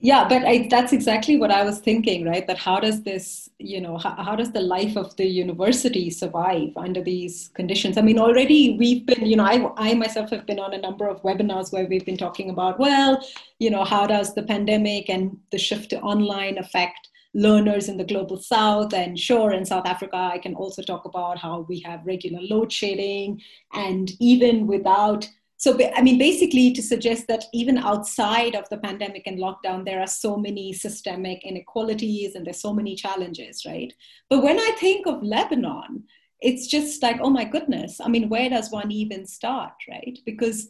yeah 0.00 0.28
but 0.28 0.44
I, 0.44 0.68
that's 0.70 0.92
exactly 0.92 1.36
what 1.36 1.50
i 1.50 1.64
was 1.64 1.80
thinking 1.80 2.24
right? 2.24 2.46
That 2.46 2.58
how 2.58 2.78
does 2.78 3.02
this 3.02 3.50
you 3.58 3.80
know 3.80 3.98
how, 3.98 4.14
how, 4.22 4.36
does 4.36 4.52
the 4.52 4.60
life 4.60 4.96
of 4.96 5.16
the 5.16 5.26
university 5.26 6.10
survive 6.10 6.76
under 6.76 7.02
these 7.02 7.50
conditions? 7.54 7.98
I 7.98 8.02
mean 8.02 8.18
already 8.18 8.76
we've 8.78 9.04
been 9.04 9.26
you 9.26 9.36
know 9.36 9.44
I, 9.44 9.72
I 9.76 9.94
myself 9.94 10.30
have 10.30 10.46
been 10.46 10.60
on 10.60 10.74
a 10.74 10.78
number 10.78 11.08
of 11.08 11.22
webinars 11.22 11.72
where 11.72 11.86
we've 11.86 12.06
been 12.06 12.16
talking 12.16 12.50
about 12.50 12.78
well 12.78 13.20
you 13.58 13.70
know 13.70 13.82
how 13.82 14.06
does 14.06 14.34
the 14.34 14.44
pandemic 14.44 15.10
and 15.10 15.36
the 15.50 15.58
shift 15.58 15.90
to 15.90 16.00
online 16.00 16.58
affect 16.58 17.08
learners 17.34 17.88
in 17.88 17.96
the 17.98 18.04
global 18.04 18.38
south? 18.38 18.94
And 18.94 19.18
sure 19.18 19.52
in 19.52 19.64
south 19.64 19.86
africa 19.86 20.16
i 20.16 20.38
can 20.38 20.54
also 20.54 20.82
talk 20.82 21.06
about 21.06 21.38
how 21.38 21.66
we 21.68 21.80
have 21.80 22.06
regular 22.06 22.40
load 22.42 22.70
shedding. 22.72 23.42
And 23.72 24.12
even 24.20 24.68
without 24.68 25.28
so 25.58 25.76
i 25.94 26.00
mean 26.00 26.16
basically 26.18 26.72
to 26.72 26.80
suggest 26.80 27.26
that 27.26 27.44
even 27.52 27.76
outside 27.76 28.54
of 28.54 28.68
the 28.70 28.78
pandemic 28.78 29.26
and 29.26 29.38
lockdown 29.38 29.84
there 29.84 30.00
are 30.00 30.06
so 30.06 30.36
many 30.36 30.72
systemic 30.72 31.44
inequalities 31.44 32.34
and 32.34 32.46
there's 32.46 32.60
so 32.60 32.72
many 32.72 32.94
challenges 32.94 33.66
right? 33.66 33.92
But 34.30 34.42
when 34.42 34.58
i 34.58 34.72
think 34.78 35.06
of 35.06 35.22
lebanon 35.22 36.04
it's 36.40 36.68
just 36.68 37.02
like 37.02 37.18
oh 37.20 37.30
my 37.30 37.44
goodness 37.44 38.00
i 38.00 38.08
mean 38.08 38.28
where 38.28 38.48
does 38.48 38.70
one 38.70 38.90
even 38.90 39.26
start 39.26 39.74
right? 39.90 40.18
Because 40.24 40.68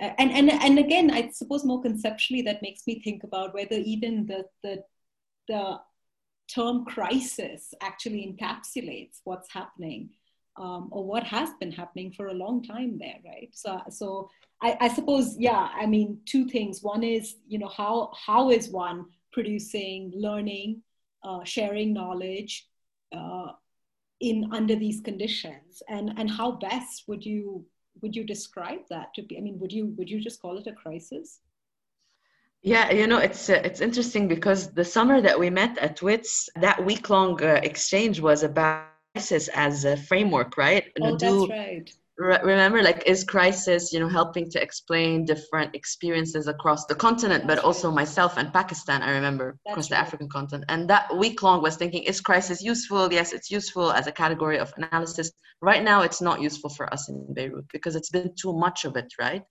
uh, 0.00 0.10
and 0.18 0.30
and 0.30 0.50
and 0.50 0.78
again 0.78 1.10
i 1.10 1.28
suppose 1.30 1.64
more 1.64 1.82
conceptually 1.82 2.42
that 2.42 2.62
makes 2.62 2.86
me 2.86 3.00
think 3.00 3.24
about 3.24 3.52
whether 3.54 3.74
even 3.74 4.26
the 4.26 4.44
the 4.62 4.82
the 5.48 5.80
term 6.54 6.84
crisis 6.84 7.74
actually 7.82 8.22
encapsulates 8.26 9.20
what's 9.24 9.52
happening 9.52 10.10
um, 10.58 10.88
or 10.90 11.04
what 11.04 11.22
has 11.24 11.50
been 11.60 11.70
happening 11.70 12.12
for 12.12 12.28
a 12.28 12.34
long 12.34 12.62
time 12.62 12.98
there, 12.98 13.18
right? 13.24 13.48
So, 13.52 13.80
so 13.90 14.28
I, 14.60 14.76
I, 14.80 14.88
suppose, 14.88 15.36
yeah, 15.38 15.68
I 15.74 15.86
mean, 15.86 16.18
two 16.26 16.46
things. 16.46 16.82
One 16.82 17.04
is, 17.04 17.36
you 17.46 17.58
know, 17.58 17.68
how 17.68 18.10
how 18.26 18.50
is 18.50 18.68
one 18.68 19.06
producing 19.32 20.12
learning, 20.14 20.82
uh, 21.22 21.44
sharing 21.44 21.92
knowledge 21.92 22.66
uh, 23.14 23.52
in 24.20 24.50
under 24.52 24.74
these 24.74 25.00
conditions, 25.00 25.82
and 25.88 26.12
and 26.18 26.28
how 26.28 26.52
best 26.52 27.04
would 27.06 27.24
you 27.24 27.64
would 28.02 28.16
you 28.16 28.24
describe 28.24 28.80
that 28.90 29.14
to 29.14 29.22
be? 29.22 29.38
I 29.38 29.40
mean, 29.40 29.58
would 29.60 29.72
you 29.72 29.94
would 29.96 30.10
you 30.10 30.20
just 30.20 30.42
call 30.42 30.58
it 30.58 30.66
a 30.66 30.72
crisis? 30.72 31.38
Yeah, 32.62 32.90
you 32.90 33.06
know, 33.06 33.18
it's 33.18 33.48
uh, 33.48 33.60
it's 33.64 33.80
interesting 33.80 34.26
because 34.26 34.72
the 34.72 34.84
summer 34.84 35.20
that 35.20 35.38
we 35.38 35.50
met 35.50 35.78
at 35.78 36.02
WITS, 36.02 36.50
that 36.56 36.84
week 36.84 37.08
long 37.08 37.40
uh, 37.40 37.60
exchange 37.62 38.20
was 38.20 38.42
about 38.42 38.97
crisis 39.14 39.48
as 39.48 39.84
a 39.84 39.96
framework, 39.96 40.56
right? 40.56 40.84
Oh, 41.00 41.16
that's 41.16 41.48
right. 41.48 41.90
Re- 42.18 42.40
remember, 42.42 42.82
like, 42.82 43.04
is 43.06 43.22
crisis, 43.22 43.92
you 43.92 44.00
know, 44.00 44.08
helping 44.08 44.50
to 44.50 44.60
explain 44.60 45.24
different 45.24 45.74
experiences 45.76 46.48
across 46.48 46.84
the 46.86 46.94
continent, 46.96 47.46
but 47.46 47.60
also 47.60 47.92
myself 47.92 48.36
and 48.36 48.52
Pakistan, 48.52 49.02
I 49.02 49.12
remember, 49.12 49.56
that's 49.64 49.72
across 49.72 49.90
right. 49.90 49.98
the 49.98 50.06
African 50.06 50.28
continent. 50.28 50.64
And 50.68 50.90
that 50.90 51.16
week 51.16 51.42
long 51.42 51.62
was 51.62 51.76
thinking, 51.76 52.02
is 52.02 52.20
crisis 52.20 52.60
useful? 52.60 53.12
Yes, 53.12 53.32
it's 53.32 53.50
useful 53.52 53.92
as 53.92 54.08
a 54.08 54.12
category 54.12 54.58
of 54.58 54.72
analysis. 54.76 55.30
Right 55.62 55.84
now, 55.84 56.02
it's 56.02 56.20
not 56.20 56.40
useful 56.40 56.70
for 56.70 56.92
us 56.92 57.08
in 57.08 57.34
Beirut 57.34 57.66
because 57.72 57.94
it's 57.94 58.10
been 58.10 58.32
too 58.34 58.52
much 58.52 58.84
of 58.84 58.96
it, 58.96 59.12
right? 59.20 59.42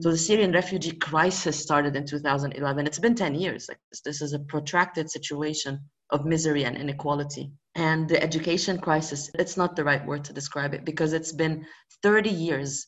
So 0.00 0.10
the 0.10 0.16
hmm. 0.16 0.16
Syrian 0.16 0.52
refugee 0.52 0.92
crisis 0.92 1.60
started 1.60 1.94
in 1.94 2.04
2011. 2.04 2.86
It's 2.86 2.98
been 2.98 3.14
10 3.14 3.34
years. 3.36 3.66
Like 3.68 3.78
this, 3.90 4.00
this 4.00 4.22
is 4.22 4.32
a 4.32 4.40
protracted 4.40 5.10
situation 5.10 5.78
of 6.10 6.24
misery 6.24 6.64
and 6.64 6.76
inequality. 6.76 7.52
And 7.74 8.08
the 8.08 8.22
education 8.22 8.78
crisis, 8.78 9.30
it's 9.34 9.56
not 9.56 9.76
the 9.76 9.84
right 9.84 10.04
word 10.04 10.24
to 10.24 10.32
describe 10.32 10.74
it 10.74 10.84
because 10.84 11.12
it's 11.12 11.32
been 11.32 11.64
30 12.02 12.30
years 12.30 12.86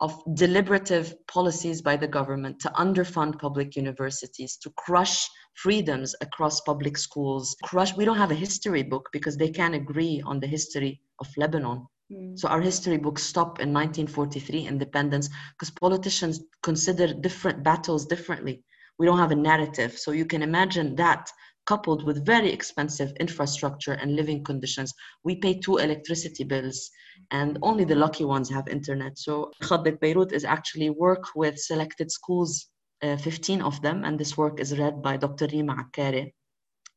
of 0.00 0.20
deliberative 0.34 1.14
policies 1.26 1.80
by 1.80 1.96
the 1.96 2.08
government 2.08 2.60
to 2.60 2.68
underfund 2.70 3.38
public 3.38 3.76
universities, 3.76 4.56
to 4.58 4.70
crush 4.76 5.28
freedoms 5.54 6.14
across 6.20 6.60
public 6.60 6.98
schools, 6.98 7.56
crush. 7.64 7.96
We 7.96 8.04
don't 8.04 8.18
have 8.18 8.30
a 8.30 8.34
history 8.34 8.82
book 8.82 9.08
because 9.12 9.36
they 9.36 9.48
can't 9.48 9.74
agree 9.74 10.22
on 10.26 10.38
the 10.40 10.46
history 10.46 11.00
of 11.20 11.28
Lebanon. 11.36 11.86
Mm. 12.12 12.38
So 12.38 12.48
our 12.48 12.60
history 12.60 12.98
books 12.98 13.22
stop 13.22 13.58
in 13.58 13.72
1943 13.72 14.66
independence 14.66 15.30
because 15.54 15.70
politicians 15.70 16.40
consider 16.62 17.14
different 17.14 17.64
battles 17.64 18.06
differently. 18.06 18.62
We 18.98 19.06
don't 19.06 19.18
have 19.18 19.32
a 19.32 19.36
narrative. 19.36 19.98
So 19.98 20.12
you 20.12 20.26
can 20.26 20.42
imagine 20.42 20.94
that 20.96 21.30
coupled 21.66 22.04
with 22.04 22.24
very 22.24 22.50
expensive 22.50 23.12
infrastructure 23.20 23.92
and 23.92 24.16
living 24.16 24.42
conditions. 24.44 24.94
We 25.24 25.36
pay 25.36 25.58
two 25.58 25.76
electricity 25.78 26.44
bills 26.44 26.90
and 27.30 27.58
only 27.62 27.84
the 27.84 27.96
lucky 27.96 28.24
ones 28.24 28.48
have 28.50 28.68
internet. 28.68 29.18
So 29.18 29.50
Khaddit 29.62 30.00
Beirut 30.00 30.32
is 30.32 30.44
actually 30.44 30.90
work 30.90 31.24
with 31.34 31.58
selected 31.58 32.10
schools, 32.10 32.66
uh, 33.02 33.16
15 33.16 33.62
of 33.62 33.82
them, 33.82 34.04
and 34.04 34.18
this 34.18 34.36
work 34.36 34.60
is 34.60 34.72
led 34.72 35.02
by 35.02 35.16
Dr. 35.16 35.48
Rima 35.52 35.76
Akkari 35.76 36.32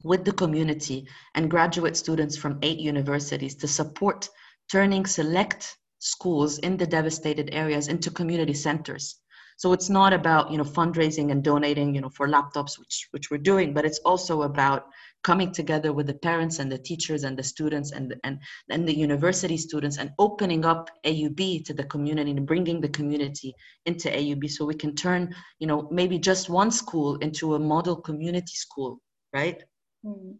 with 0.04 0.24
the 0.24 0.32
community 0.32 1.08
and 1.36 1.52
graduate 1.52 1.98
students 1.98 2.38
from 2.38 2.60
eight 2.62 2.80
universities 2.80 3.56
to 3.56 3.68
support 3.68 4.30
turning 4.72 5.06
select 5.06 5.76
schools 6.00 6.60
in 6.60 6.78
the 6.78 6.88
devastated 6.88 7.50
areas 7.52 7.88
into 7.88 8.10
community 8.10 8.54
centers. 8.54 9.20
So 9.60 9.74
it's 9.74 9.90
not 9.90 10.14
about 10.14 10.52
you 10.52 10.58
know 10.58 10.64
fundraising 10.64 11.32
and 11.34 11.44
donating 11.44 11.94
you 11.94 12.00
know 12.00 12.10
for 12.10 12.30
laptops, 12.30 12.80
which 12.80 13.10
which 13.12 13.30
we're 13.30 13.46
doing, 13.52 13.74
but 13.74 13.84
it's 13.84 14.00
also 14.06 14.44
about 14.44 14.86
coming 15.22 15.52
together 15.52 15.92
with 15.92 16.08
the 16.08 16.14
parents 16.14 16.60
and 16.60 16.72
the 16.72 16.78
teachers 16.78 17.26
and 17.26 17.38
the 17.38 17.44
students 17.44 17.92
and 17.92 18.16
and 18.24 18.40
and 18.70 18.88
the 18.88 18.98
university 18.98 19.58
students 19.58 19.98
and 19.98 20.12
opening 20.18 20.64
up 20.64 20.90
AUB 21.06 21.66
to 21.66 21.74
the 21.74 21.84
community 21.84 22.32
and 22.32 22.48
bringing 22.48 22.80
the 22.80 22.96
community 23.00 23.54
into 23.86 24.08
AUB 24.08 24.50
so 24.50 24.64
we 24.64 24.76
can 24.76 24.96
turn 24.96 25.36
you 25.60 25.68
know 25.68 25.90
maybe 25.92 26.18
just 26.18 26.50
one 26.50 26.72
school 26.72 27.18
into 27.18 27.56
a 27.56 27.60
model 27.60 27.98
community 27.98 28.56
school, 28.56 29.02
right? 29.34 29.62
Mm 30.06 30.38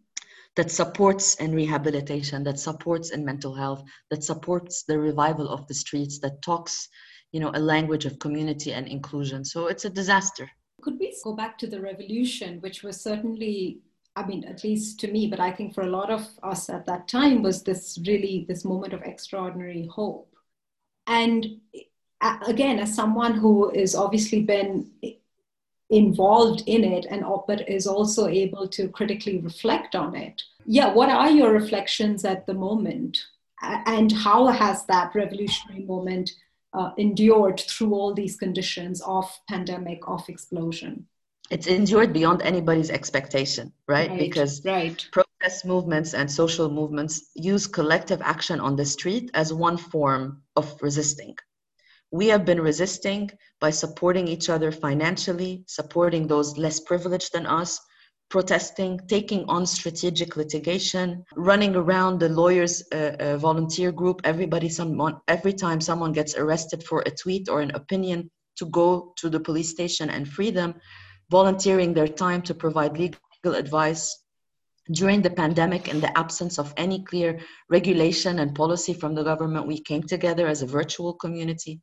that 0.56 0.70
supports 0.70 1.36
in 1.36 1.54
rehabilitation, 1.54 2.42
that 2.42 2.58
supports 2.58 3.10
in 3.10 3.24
mental 3.24 3.54
health, 3.54 3.82
that 4.10 4.24
supports 4.24 4.82
the 4.82 4.98
revival 4.98 5.48
of 5.48 5.64
the 5.68 5.74
streets, 5.74 6.18
that 6.18 6.42
talks, 6.42 6.88
you 7.32 7.40
know, 7.40 7.50
a 7.54 7.60
language 7.60 8.06
of 8.06 8.18
community 8.18 8.72
and 8.72 8.86
inclusion. 8.88 9.44
So 9.44 9.66
it's 9.66 9.84
a 9.84 9.90
disaster. 9.90 10.50
Could 10.82 10.98
we 10.98 11.14
go 11.22 11.34
back 11.34 11.58
to 11.58 11.66
the 11.66 11.80
revolution, 11.80 12.60
which 12.60 12.82
was 12.82 13.00
certainly, 13.00 13.80
I 14.16 14.26
mean, 14.26 14.44
at 14.44 14.64
least 14.64 14.98
to 15.00 15.08
me, 15.08 15.26
but 15.26 15.40
I 15.40 15.52
think 15.52 15.74
for 15.74 15.82
a 15.82 15.90
lot 15.90 16.10
of 16.10 16.26
us 16.42 16.70
at 16.70 16.86
that 16.86 17.06
time 17.06 17.42
was 17.42 17.62
this 17.62 17.98
really 18.06 18.46
this 18.48 18.64
moment 18.64 18.94
of 18.94 19.02
extraordinary 19.02 19.86
hope. 19.86 20.34
And 21.06 21.60
again, 22.46 22.78
as 22.78 22.94
someone 22.94 23.34
who 23.34 23.70
has 23.74 23.94
obviously 23.94 24.42
been 24.42 24.90
involved 25.90 26.62
in 26.66 26.84
it 26.84 27.06
and 27.10 27.24
but 27.46 27.68
is 27.68 27.86
also 27.86 28.26
able 28.26 28.66
to 28.68 28.88
critically 28.88 29.38
reflect 29.38 29.96
on 29.96 30.14
it 30.14 30.40
yeah 30.64 30.92
what 30.94 31.08
are 31.08 31.30
your 31.30 31.52
reflections 31.52 32.24
at 32.24 32.46
the 32.46 32.54
moment 32.54 33.18
and 33.86 34.12
how 34.12 34.46
has 34.46 34.86
that 34.86 35.12
revolutionary 35.14 35.84
moment 35.84 36.30
uh, 36.72 36.90
endured 36.96 37.60
through 37.60 37.94
all 37.94 38.14
these 38.14 38.36
conditions 38.36 39.00
of 39.02 39.30
pandemic 39.48 40.00
of 40.06 40.28
explosion. 40.28 41.06
It's 41.50 41.66
endured 41.66 42.12
beyond 42.12 42.42
anybody's 42.42 42.90
expectation 42.90 43.72
right, 43.88 44.08
right 44.08 44.18
because 44.18 44.64
right. 44.64 45.04
protest 45.10 45.64
movements 45.64 46.14
and 46.14 46.30
social 46.30 46.70
movements 46.70 47.30
use 47.34 47.66
collective 47.66 48.22
action 48.22 48.60
on 48.60 48.76
the 48.76 48.84
street 48.84 49.30
as 49.34 49.52
one 49.52 49.76
form 49.76 50.42
of 50.54 50.80
resisting. 50.80 51.34
We 52.12 52.28
have 52.28 52.44
been 52.44 52.60
resisting 52.60 53.30
by 53.60 53.70
supporting 53.70 54.28
each 54.28 54.48
other 54.48 54.70
financially, 54.70 55.64
supporting 55.66 56.26
those 56.26 56.56
less 56.56 56.78
privileged 56.80 57.32
than 57.32 57.46
us, 57.46 57.80
protesting, 58.30 59.00
taking 59.08 59.44
on 59.48 59.66
strategic 59.66 60.36
litigation, 60.36 61.24
running 61.36 61.74
around 61.74 62.20
the 62.20 62.28
lawyers' 62.28 62.82
uh, 62.92 63.16
uh, 63.18 63.36
volunteer 63.36 63.92
group. 63.92 64.20
Everybody, 64.24 64.68
someone, 64.68 65.16
every 65.28 65.52
time 65.52 65.80
someone 65.80 66.12
gets 66.12 66.36
arrested 66.36 66.84
for 66.84 67.02
a 67.04 67.10
tweet 67.10 67.48
or 67.48 67.60
an 67.60 67.72
opinion, 67.72 68.30
to 68.56 68.66
go 68.66 69.12
to 69.16 69.30
the 69.30 69.40
police 69.40 69.70
station 69.70 70.10
and 70.10 70.28
free 70.28 70.50
them, 70.50 70.74
volunteering 71.30 71.94
their 71.94 72.08
time 72.08 72.42
to 72.42 72.54
provide 72.54 72.98
legal 72.98 73.54
advice. 73.54 74.22
During 74.92 75.22
the 75.22 75.30
pandemic, 75.30 75.88
in 75.88 76.00
the 76.00 76.16
absence 76.18 76.58
of 76.58 76.74
any 76.76 77.02
clear 77.04 77.40
regulation 77.70 78.38
and 78.40 78.54
policy 78.54 78.92
from 78.92 79.14
the 79.14 79.22
government, 79.22 79.66
we 79.66 79.80
came 79.80 80.02
together 80.02 80.46
as 80.46 80.62
a 80.62 80.66
virtual 80.66 81.14
community 81.14 81.80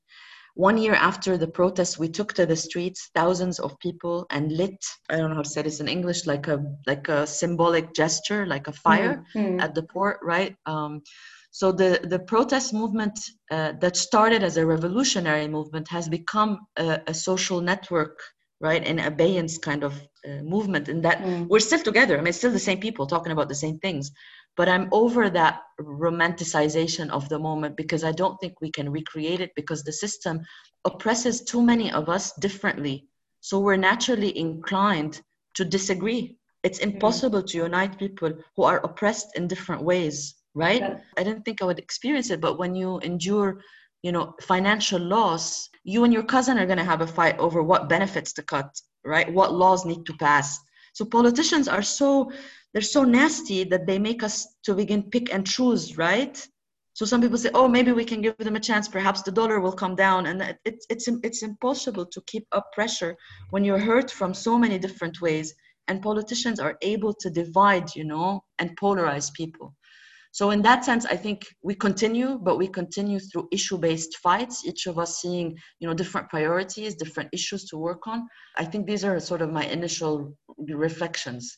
one 0.57 0.79
year 0.79 0.95
after 0.95 1.37
the 1.37 1.47
protests, 1.47 1.99
we 1.99 2.09
took 2.09 2.33
to 2.33 2.45
the 2.47 2.55
streets, 2.55 3.11
thousands 3.13 3.59
of 3.59 3.77
people, 3.79 4.25
and 4.31 4.51
lit. 4.51 4.83
I 5.07 5.17
don't 5.17 5.29
know 5.29 5.35
how 5.35 5.43
to 5.43 5.49
say 5.49 5.61
this 5.61 5.79
in 5.79 5.87
English, 5.87 6.25
like 6.25 6.47
a 6.47 6.63
like 6.87 7.07
a 7.09 7.27
symbolic 7.27 7.93
gesture, 7.93 8.45
like 8.47 8.67
a 8.67 8.73
fire 8.73 9.23
mm-hmm. 9.35 9.59
at 9.59 9.75
the 9.75 9.83
port, 9.83 10.17
right? 10.23 10.55
Um, 10.65 11.03
so 11.51 11.71
the 11.71 11.99
the 12.03 12.19
protest 12.19 12.73
movement 12.73 13.19
uh, 13.51 13.73
that 13.81 13.95
started 13.95 14.41
as 14.41 14.57
a 14.57 14.65
revolutionary 14.65 15.47
movement 15.47 15.87
has 15.89 16.09
become 16.09 16.59
a, 16.75 17.01
a 17.05 17.13
social 17.13 17.61
network, 17.61 18.19
right? 18.59 18.83
An 18.85 18.97
abeyance 18.97 19.59
kind 19.59 19.83
of 19.83 19.93
uh, 20.27 20.41
movement. 20.41 20.89
In 20.89 21.01
that 21.01 21.19
mm. 21.19 21.47
we're 21.47 21.59
still 21.59 21.83
together. 21.83 22.17
I 22.17 22.21
mean, 22.21 22.33
still 22.33 22.51
the 22.51 22.67
same 22.69 22.79
people 22.79 23.05
talking 23.05 23.31
about 23.31 23.47
the 23.47 23.61
same 23.65 23.77
things, 23.77 24.11
but 24.57 24.67
i'm 24.67 24.89
over 24.91 25.29
that 25.29 25.61
romanticization 25.79 27.09
of 27.09 27.29
the 27.29 27.39
moment 27.39 27.77
because 27.77 28.03
i 28.03 28.11
don't 28.11 28.37
think 28.39 28.59
we 28.59 28.71
can 28.71 28.89
recreate 28.89 29.39
it 29.39 29.51
because 29.55 29.83
the 29.83 29.93
system 29.93 30.41
oppresses 30.85 31.41
too 31.41 31.61
many 31.61 31.91
of 31.91 32.09
us 32.09 32.33
differently 32.33 33.07
so 33.39 33.59
we're 33.59 33.77
naturally 33.77 34.37
inclined 34.37 35.21
to 35.55 35.65
disagree. 35.65 36.37
It's 36.63 36.79
mm-hmm. 36.79 36.91
impossible 36.91 37.39
mm-hmm. 37.39 37.59
to 37.59 37.65
unite 37.69 37.99
people 37.99 38.31
who 38.55 38.63
are 38.63 38.79
oppressed 38.79 39.35
in 39.35 39.47
different 39.47 39.83
ways, 39.83 40.35
right? 40.53 40.81
Yeah. 40.81 40.97
I 41.17 41.23
didn't 41.23 41.43
think 41.43 41.61
I 41.61 41.65
would 41.65 41.79
experience 41.79 42.29
it, 42.29 42.41
but 42.41 42.57
when 42.57 42.75
you 42.75 42.99
endure, 42.99 43.61
you 44.03 44.11
know, 44.11 44.33
financial 44.41 44.99
loss, 44.99 45.69
you 45.83 46.03
and 46.03 46.13
your 46.13 46.23
cousin 46.23 46.57
are 46.57 46.65
going 46.65 46.77
to 46.77 46.91
have 46.91 47.01
a 47.01 47.07
fight 47.07 47.37
over 47.39 47.63
what 47.63 47.89
benefits 47.89 48.33
to 48.33 48.43
cut, 48.43 48.69
right? 49.05 49.31
What 49.31 49.53
laws 49.53 49.85
need 49.85 50.05
to 50.05 50.13
pass. 50.13 50.59
So 50.93 51.05
politicians 51.05 51.67
are 51.67 51.83
so 51.83 52.31
they're 52.77 52.83
so 52.83 53.03
nasty 53.03 53.63
that 53.63 53.87
they 53.87 53.97
make 53.97 54.21
us 54.21 54.45
to 54.61 54.75
begin 54.75 55.01
pick 55.01 55.33
and 55.33 55.47
choose, 55.47 55.97
right? 55.97 56.47
So 56.93 57.05
some 57.05 57.21
people 57.21 57.39
say, 57.39 57.49
oh, 57.55 57.67
maybe 57.67 57.91
we 57.91 58.05
can 58.05 58.21
give 58.21 58.37
them 58.37 58.55
a 58.55 58.59
chance. 58.59 58.87
Perhaps 58.87 59.23
the 59.23 59.31
dollar 59.31 59.59
will 59.59 59.71
come 59.71 59.95
down, 59.95 60.27
and 60.27 60.55
it's 60.63 60.85
it's 60.87 61.07
it's 61.23 61.41
impossible 61.41 62.05
to 62.05 62.21
keep 62.27 62.45
up 62.51 62.71
pressure 62.73 63.15
when 63.49 63.65
you're 63.65 63.79
hurt 63.79 64.11
from 64.11 64.31
so 64.31 64.59
many 64.59 64.77
different 64.77 65.19
ways. 65.21 65.55
And 65.87 66.03
politicians 66.03 66.59
are 66.59 66.77
able 66.83 67.15
to 67.15 67.31
divide, 67.31 67.95
you 67.95 68.03
know, 68.03 68.43
and 68.59 68.77
polarize 68.77 69.33
people. 69.33 69.73
So 70.31 70.51
in 70.51 70.61
that 70.61 70.85
sense, 70.85 71.03
I 71.07 71.15
think 71.15 71.47
we 71.63 71.73
continue, 71.73 72.37
but 72.37 72.59
we 72.59 72.67
continue 72.67 73.19
through 73.19 73.47
issue-based 73.51 74.17
fights. 74.17 74.67
Each 74.67 74.85
of 74.85 74.99
us 74.99 75.19
seeing, 75.21 75.57
you 75.79 75.87
know, 75.87 75.95
different 75.95 76.29
priorities, 76.29 76.93
different 76.93 77.29
issues 77.33 77.65
to 77.69 77.77
work 77.77 78.05
on. 78.05 78.27
I 78.55 78.65
think 78.65 78.85
these 78.85 79.03
are 79.03 79.19
sort 79.19 79.41
of 79.41 79.49
my 79.51 79.65
initial 79.65 80.37
reflections. 80.59 81.57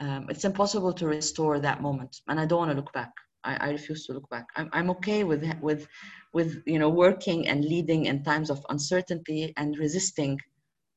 Um, 0.00 0.26
it's 0.28 0.44
impossible 0.44 0.92
to 0.94 1.06
restore 1.06 1.58
that 1.60 1.82
moment, 1.82 2.20
and 2.28 2.38
I 2.38 2.46
don't 2.46 2.58
want 2.58 2.70
to 2.70 2.76
look 2.76 2.92
back. 2.92 3.12
I, 3.44 3.56
I 3.56 3.70
refuse 3.70 4.06
to 4.06 4.12
look 4.12 4.28
back. 4.30 4.46
I'm, 4.56 4.68
I'm 4.72 4.90
okay 4.90 5.24
with 5.24 5.44
with 5.60 5.86
with 6.32 6.62
you 6.66 6.78
know 6.78 6.88
working 6.88 7.48
and 7.48 7.64
leading 7.64 8.06
in 8.06 8.22
times 8.22 8.50
of 8.50 8.64
uncertainty 8.68 9.52
and 9.56 9.76
resisting. 9.78 10.38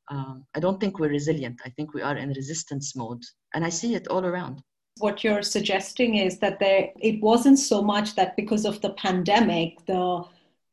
Um, 0.09 0.45
I 0.55 0.59
don't 0.59 0.79
think 0.79 0.99
we're 0.99 1.09
resilient. 1.09 1.61
I 1.65 1.69
think 1.69 1.93
we 1.93 2.01
are 2.01 2.17
in 2.17 2.29
resistance 2.29 2.95
mode, 2.95 3.23
and 3.53 3.65
I 3.65 3.69
see 3.69 3.95
it 3.95 4.07
all 4.07 4.25
around. 4.25 4.61
What 4.99 5.23
you're 5.23 5.41
suggesting 5.41 6.17
is 6.17 6.39
that 6.39 6.59
there 6.59 6.89
it 6.99 7.21
wasn't 7.21 7.59
so 7.59 7.81
much 7.81 8.15
that 8.15 8.35
because 8.35 8.65
of 8.65 8.81
the 8.81 8.91
pandemic 8.91 9.85
the 9.85 10.23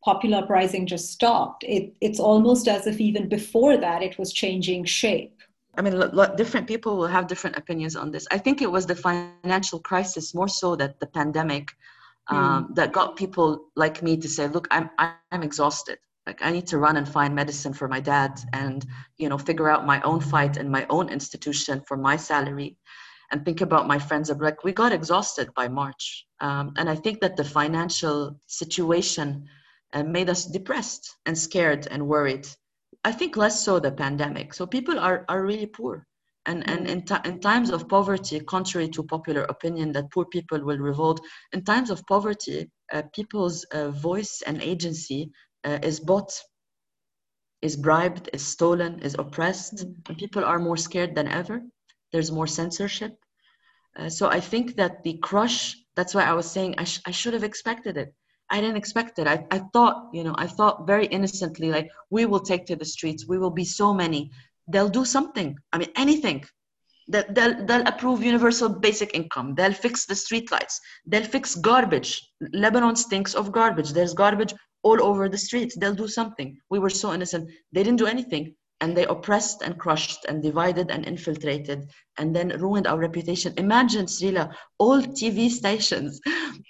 popular 0.04 0.38
uprising 0.38 0.86
just 0.86 1.10
stopped. 1.10 1.64
It, 1.64 1.92
it's 2.00 2.20
almost 2.20 2.68
as 2.68 2.86
if 2.86 3.00
even 3.00 3.28
before 3.28 3.76
that 3.76 4.02
it 4.02 4.18
was 4.18 4.32
changing 4.32 4.84
shape. 4.84 5.42
I 5.78 5.80
mean, 5.80 5.94
different 6.36 6.66
people 6.66 6.96
will 6.96 7.06
have 7.06 7.28
different 7.28 7.56
opinions 7.56 7.94
on 7.94 8.10
this. 8.10 8.26
I 8.32 8.38
think 8.38 8.60
it 8.60 8.70
was 8.70 8.84
the 8.84 8.96
financial 8.96 9.78
crisis 9.78 10.34
more 10.34 10.48
so 10.48 10.74
that 10.74 10.98
the 10.98 11.06
pandemic 11.06 11.70
um, 12.26 12.38
mm. 12.38 12.74
that 12.74 12.92
got 12.92 13.14
people 13.16 13.68
like 13.76 14.02
me 14.02 14.16
to 14.16 14.28
say, 14.28 14.48
"Look, 14.48 14.66
I'm 14.72 14.90
I'm 14.98 15.42
exhausted. 15.44 15.98
Like 16.26 16.40
I 16.42 16.50
need 16.50 16.66
to 16.66 16.78
run 16.78 16.96
and 16.96 17.08
find 17.08 17.32
medicine 17.32 17.72
for 17.72 17.86
my 17.86 18.00
dad, 18.00 18.40
and 18.52 18.84
you 19.18 19.28
know, 19.28 19.38
figure 19.38 19.70
out 19.70 19.86
my 19.86 20.00
own 20.02 20.20
fight 20.20 20.56
in 20.56 20.68
my 20.68 20.84
own 20.90 21.08
institution 21.10 21.80
for 21.86 21.96
my 21.96 22.16
salary, 22.16 22.76
and 23.30 23.44
think 23.44 23.60
about 23.60 23.86
my 23.86 24.00
friends." 24.00 24.30
I'm 24.30 24.38
like, 24.38 24.64
we 24.64 24.72
got 24.72 24.92
exhausted 24.92 25.54
by 25.54 25.68
March, 25.68 26.26
um, 26.40 26.72
and 26.76 26.90
I 26.90 26.96
think 26.96 27.20
that 27.20 27.36
the 27.36 27.44
financial 27.44 28.36
situation 28.48 29.46
uh, 29.92 30.02
made 30.02 30.28
us 30.28 30.44
depressed 30.44 31.16
and 31.24 31.38
scared 31.38 31.86
and 31.88 32.08
worried 32.08 32.48
I 33.08 33.12
think 33.12 33.38
less 33.38 33.64
so 33.64 33.80
the 33.80 33.90
pandemic. 33.90 34.52
So 34.52 34.66
people 34.66 34.98
are, 34.98 35.24
are 35.30 35.42
really 35.42 35.70
poor. 35.78 36.06
And, 36.44 36.68
and 36.68 36.86
in, 36.86 37.00
t- 37.06 37.24
in 37.24 37.40
times 37.40 37.70
of 37.70 37.88
poverty, 37.88 38.38
contrary 38.40 38.88
to 38.90 39.02
popular 39.02 39.44
opinion 39.44 39.92
that 39.92 40.10
poor 40.10 40.26
people 40.26 40.60
will 40.62 40.76
revolt, 40.90 41.18
in 41.54 41.64
times 41.64 41.88
of 41.90 42.04
poverty, 42.06 42.70
uh, 42.92 43.02
people's 43.14 43.64
uh, 43.64 43.90
voice 44.08 44.42
and 44.46 44.60
agency 44.60 45.30
uh, 45.64 45.78
is 45.82 46.00
bought, 46.00 46.30
is 47.62 47.76
bribed, 47.76 48.28
is 48.34 48.46
stolen, 48.46 49.00
is 49.00 49.16
oppressed. 49.18 49.76
Mm-hmm. 49.76 50.08
And 50.08 50.18
people 50.18 50.44
are 50.44 50.58
more 50.58 50.76
scared 50.76 51.14
than 51.14 51.28
ever. 51.28 51.62
There's 52.12 52.30
more 52.30 52.46
censorship. 52.46 53.14
Uh, 53.98 54.10
so 54.10 54.28
I 54.28 54.40
think 54.40 54.76
that 54.76 55.02
the 55.02 55.14
crush, 55.28 55.76
that's 55.96 56.14
why 56.14 56.24
I 56.24 56.34
was 56.34 56.50
saying 56.50 56.74
I, 56.76 56.84
sh- 56.84 57.00
I 57.06 57.12
should 57.12 57.32
have 57.32 57.44
expected 57.44 57.96
it. 57.96 58.14
I 58.50 58.60
didn't 58.60 58.76
expect 58.76 59.18
it. 59.18 59.26
I, 59.26 59.44
I 59.50 59.58
thought, 59.72 60.08
you 60.12 60.24
know, 60.24 60.34
I 60.38 60.46
thought 60.46 60.86
very 60.86 61.06
innocently, 61.06 61.70
like, 61.70 61.90
we 62.10 62.24
will 62.26 62.40
take 62.40 62.66
to 62.66 62.76
the 62.76 62.84
streets. 62.84 63.28
We 63.28 63.38
will 63.38 63.50
be 63.50 63.64
so 63.64 63.92
many. 63.92 64.30
They'll 64.68 64.88
do 64.88 65.04
something. 65.04 65.56
I 65.72 65.78
mean, 65.78 65.90
anything. 65.96 66.44
They'll, 67.08 67.24
they'll, 67.30 67.66
they'll 67.66 67.86
approve 67.86 68.22
universal 68.22 68.68
basic 68.68 69.14
income. 69.14 69.54
They'll 69.54 69.72
fix 69.72 70.06
the 70.06 70.14
streetlights. 70.14 70.74
They'll 71.06 71.24
fix 71.24 71.54
garbage. 71.54 72.26
Lebanon 72.52 72.96
stinks 72.96 73.34
of 73.34 73.52
garbage. 73.52 73.92
There's 73.92 74.14
garbage 74.14 74.54
all 74.82 75.02
over 75.02 75.28
the 75.28 75.38
streets. 75.38 75.76
They'll 75.76 75.94
do 75.94 76.08
something. 76.08 76.58
We 76.70 76.78
were 76.78 76.90
so 76.90 77.12
innocent. 77.12 77.50
They 77.72 77.82
didn't 77.82 77.98
do 77.98 78.06
anything 78.06 78.54
and 78.80 78.96
they 78.96 79.06
oppressed 79.06 79.62
and 79.62 79.78
crushed 79.78 80.24
and 80.26 80.42
divided 80.42 80.90
and 80.90 81.04
infiltrated 81.04 81.90
and 82.18 82.34
then 82.34 82.48
ruined 82.60 82.86
our 82.86 82.98
reputation. 82.98 83.52
Imagine, 83.56 84.06
Srila, 84.06 84.52
all 84.78 85.02
TV 85.02 85.50
stations 85.50 86.20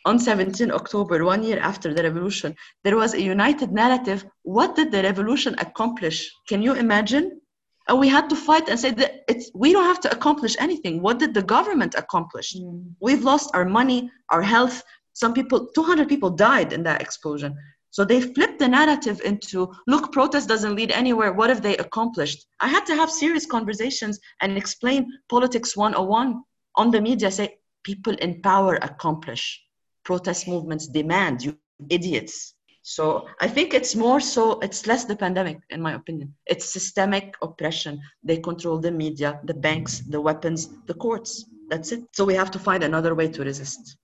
on 0.07 0.19
17 0.19 0.71
October, 0.71 1.25
one 1.25 1.43
year 1.43 1.59
after 1.59 1.93
the 1.93 2.03
revolution, 2.03 2.55
there 2.85 2.97
was 2.97 3.15
a 3.15 3.21
united 3.21 3.73
narrative. 3.73 4.25
What 4.43 4.75
did 4.75 4.91
the 4.91 5.03
revolution 5.03 5.55
accomplish? 5.59 6.31
Can 6.49 6.63
you 6.63 6.75
imagine? 6.75 7.41
And 7.89 7.99
we 7.99 8.09
had 8.09 8.29
to 8.31 8.37
fight 8.37 8.69
and 8.69 8.79
say 8.79 8.91
that 8.93 9.25
it's, 9.29 9.51
we 9.55 9.73
don't 9.73 9.85
have 9.85 10.01
to 10.01 10.13
accomplish 10.13 10.57
anything. 10.59 11.01
What 11.01 11.19
did 11.19 11.33
the 11.35 11.43
government 11.43 11.95
accomplish? 11.95 12.55
Mm. 12.55 12.93
We've 13.01 13.25
lost 13.25 13.51
our 13.55 13.65
money, 13.65 14.11
our 14.31 14.43
health. 14.43 14.83
Some 15.15 15.33
people, 15.33 15.69
200 15.75 16.07
people 16.09 16.31
died 16.31 16.73
in 16.73 16.83
that 16.85 17.01
explosion. 17.01 17.57
So 17.91 18.05
they 18.05 18.21
flipped 18.21 18.59
the 18.59 18.69
narrative 18.69 19.21
into 19.25 19.73
look, 19.87 20.13
protest 20.13 20.49
doesn't 20.49 20.77
lead 20.77 20.93
anywhere. 20.93 21.33
What 21.33 21.49
have 21.49 21.63
they 21.63 21.77
accomplished? 21.79 22.47
I 22.61 22.69
had 22.69 22.85
to 22.87 22.95
have 22.95 23.11
serious 23.11 23.47
conversations 23.47 24.21
and 24.41 24.57
explain 24.57 25.11
politics 25.29 25.77
101 25.77 26.43
on 26.77 26.91
the 26.91 27.01
media, 27.01 27.31
say 27.31 27.59
people 27.83 28.15
in 28.17 28.43
power 28.43 28.77
accomplish. 28.83 29.63
Protest 30.05 30.49
movements 30.49 30.87
demand, 30.87 31.43
you 31.43 31.59
idiots. 31.89 32.55
So 32.83 33.27
I 33.41 33.49
think 33.49 33.75
it's 33.75 33.95
more 33.95 34.21
so, 34.21 34.59
it's 34.61 34.87
less 34.87 35.05
the 35.05 35.17
pandemic, 35.17 35.59
in 35.71 35.81
my 35.81 35.95
opinion. 35.95 36.35
It's 36.47 36.73
systemic 36.73 37.35
oppression. 37.43 38.01
They 38.23 38.39
control 38.39 38.79
the 38.79 38.91
media, 38.91 39.41
the 39.45 39.55
banks, 39.55 40.01
the 40.09 40.21
weapons, 40.21 40.69
the 40.87 40.95
courts. 40.95 41.45
That's 41.69 41.93
it. 41.93 42.05
So 42.15 42.25
we 42.25 42.35
have 42.35 42.51
to 42.53 42.59
find 42.59 42.83
another 42.83 43.15
way 43.15 43.29
to 43.29 43.43
resist 43.43 43.99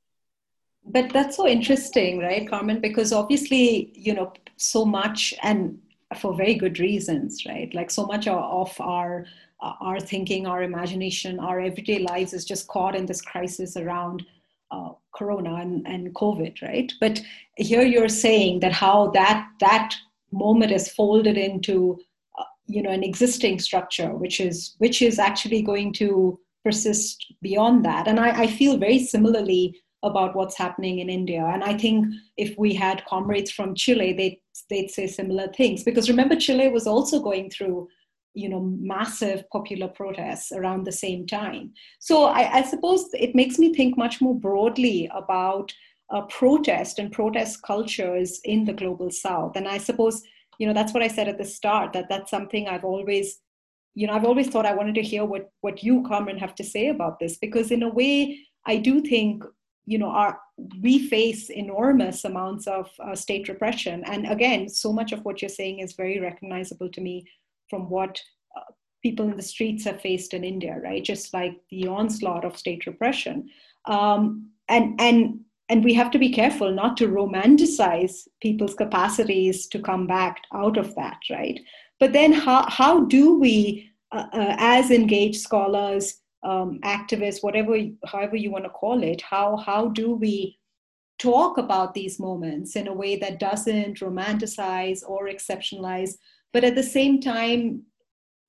but 0.87 1.13
that's 1.13 1.37
so 1.37 1.47
interesting 1.47 2.19
right 2.19 2.49
carmen? 2.49 2.81
Because 2.81 3.13
obviously 3.13 3.93
you 3.95 4.15
know 4.15 4.33
so 4.57 4.85
much 4.85 5.35
and 5.43 5.79
for 6.19 6.35
very 6.35 6.55
good 6.55 6.79
reasons 6.79 7.45
right? 7.47 7.75
Like 7.75 7.91
so 7.91 8.07
much 8.07 8.29
of 8.29 8.81
our 8.81 9.27
our 9.61 9.99
thinking 9.99 10.47
our 10.47 10.63
imagination 10.63 11.41
our 11.41 11.61
everyday 11.61 11.99
lives 11.99 12.35
is 12.35 12.45
just 12.45 12.69
caught 12.69 12.95
in 12.95 13.07
this 13.07 13.23
crisis 13.23 13.77
around 13.77 14.25
uh, 14.71 14.91
corona 15.15 15.55
and, 15.57 15.87
and 15.87 16.15
covid 16.15 16.61
right? 16.63 16.93
But 17.01 17.23
here 17.57 17.83
you're 17.83 18.09
saying 18.09 18.61
that 18.61 18.73
how 18.73 19.11
that 19.13 19.49
that 19.61 19.95
moment 20.33 20.73
is 20.73 20.93
folded 20.93 21.39
into 21.39 21.99
uh, 22.39 22.45
you 22.67 22.83
know 22.83 22.91
an 22.91 23.03
existing 23.03 23.59
structure 23.59 24.15
which 24.15 24.41
is 24.41 24.75
which 24.79 25.01
is 25.01 25.19
actually 25.19 25.63
going 25.63 25.93
to 25.95 26.39
persist 26.65 27.33
beyond 27.43 27.85
that. 27.85 28.09
And 28.09 28.19
i, 28.19 28.43
I 28.43 28.47
feel 28.47 28.79
very 28.79 28.99
similarly 28.99 29.81
about 30.05 30.37
what's 30.37 30.57
happening 30.57 31.01
in 31.01 31.09
India. 31.09 31.45
And 31.53 31.65
I 31.65 31.77
think 31.77 32.07
if 32.37 32.57
we 32.59 32.75
had 32.75 33.05
comrades 33.07 33.51
from 33.51 33.75
Chile, 33.75 34.13
they'd, 34.13 34.39
they'd 34.71 34.91
say 34.91 35.07
similar 35.07 35.49
things. 35.49 35.83
Because 35.83 36.09
remember, 36.09 36.37
Chile 36.37 36.69
was 36.69 36.87
also 36.87 37.21
going 37.21 37.51
through 37.51 37.89
you 38.35 38.49
know 38.49 38.61
massive 38.81 39.49
popular 39.51 39.89
protests 39.89 40.53
around 40.53 40.85
the 40.85 40.93
same 40.93 41.27
time 41.27 41.73
so 42.01 42.25
i, 42.25 42.59
I 42.59 42.63
suppose 42.63 43.09
it 43.15 43.35
makes 43.35 43.59
me 43.59 43.73
think 43.73 43.97
much 43.97 44.21
more 44.21 44.35
broadly 44.35 45.09
about 45.15 45.73
uh, 46.11 46.23
protest 46.23 46.99
and 46.99 47.13
protest 47.13 47.63
cultures 47.63 48.41
in 48.45 48.65
the 48.65 48.73
global 48.73 49.11
south 49.11 49.57
and 49.57 49.69
i 49.69 49.79
suppose 49.79 50.23
you 50.59 50.67
know 50.67 50.75
that's 50.75 50.93
what 50.93 51.03
i 51.03 51.09
said 51.09 51.29
at 51.29 51.39
the 51.39 51.45
start 51.45 51.93
that 51.93 52.09
that's 52.09 52.31
something 52.31 52.69
i've 52.69 52.85
always 52.85 53.39
you 53.95 54.07
know 54.07 54.13
i've 54.13 54.25
always 54.25 54.49
thought 54.49 54.67
i 54.67 54.75
wanted 54.75 54.97
to 54.97 55.03
hear 55.03 55.25
what 55.25 55.51
what 55.61 55.83
you 55.83 56.03
carmen 56.03 56.37
have 56.37 56.55
to 56.57 56.65
say 56.65 56.89
about 56.89 57.19
this 57.21 57.39
because 57.39 57.71
in 57.71 57.83
a 57.83 57.89
way 57.89 58.39
i 58.67 58.77
do 58.77 59.01
think 59.01 59.45
you 59.87 59.99
know 59.99 60.09
our 60.09 60.39
we 60.81 61.09
face 61.09 61.51
enormous 61.51 62.25
amounts 62.25 62.67
of 62.67 62.91
uh, 63.03 63.15
state 63.15 63.49
repression. 63.49 64.03
And 64.05 64.27
again 64.27 64.69
so 64.69 64.93
much 64.93 65.13
of 65.13 65.25
what 65.25 65.43
you're 65.43 65.49
saying 65.49 65.81
is 65.81 65.95
very 65.95 66.21
recognizable 66.21 66.89
to 66.91 67.01
me 67.01 67.27
from 67.69 67.91
what 67.91 68.21
uh, 68.57 68.73
people 69.03 69.29
in 69.29 69.37
the 69.37 69.43
streets 69.43 69.85
have 69.85 70.01
faced 70.01 70.35
in 70.35 70.45
india 70.45 70.79
right? 70.83 71.05
Just 71.05 71.35
like 71.35 71.61
the 71.71 71.87
onslaught 71.87 72.45
of 72.45 72.57
state 72.57 72.87
repression. 72.87 73.49
Um, 73.87 74.51
and 74.69 75.01
and 75.01 75.41
and 75.69 75.83
we 75.83 75.95
have 75.95 76.11
to 76.11 76.19
be 76.19 76.31
careful 76.31 76.71
not 76.73 76.97
to 76.99 77.09
romanticize 77.09 78.29
people's 78.43 78.75
capacities 78.75 79.67
to 79.69 79.79
come 79.81 80.07
back 80.07 80.43
out 80.55 80.77
of 80.77 80.95
that 80.95 81.19
right? 81.31 81.61
But 82.01 82.13
then 82.13 82.33
how 82.33 82.69
how 82.69 83.05
do 83.05 83.39
we 83.39 83.91
uh, 84.13 84.27
uh 84.33 84.57
as 84.59 84.91
engaged 84.91 85.41
scholars 85.41 86.24
um, 86.45 86.79
activists, 86.85 87.43
whatever, 87.43 87.77
however 88.07 88.37
you 88.37 88.51
want 88.51 88.65
to 88.65 88.71
call 88.71 89.03
it, 89.03 89.21
how 89.23 89.57
how 89.57 89.89
do 89.89 90.15
we 90.15 90.59
talk 91.19 91.59
about 91.59 91.95
these 91.95 92.19
moments 92.19 92.77
in 92.77 92.89
a 92.89 92.93
way 92.93 93.17
that 93.17 93.39
doesn't 93.39 94.01
romanticize 94.01 95.01
or 95.07 95.29
exceptionalize, 95.29 96.15
but 96.53 96.65
at 96.65 96.75
the 96.75 96.83
same 96.83 97.21
time, 97.21 97.83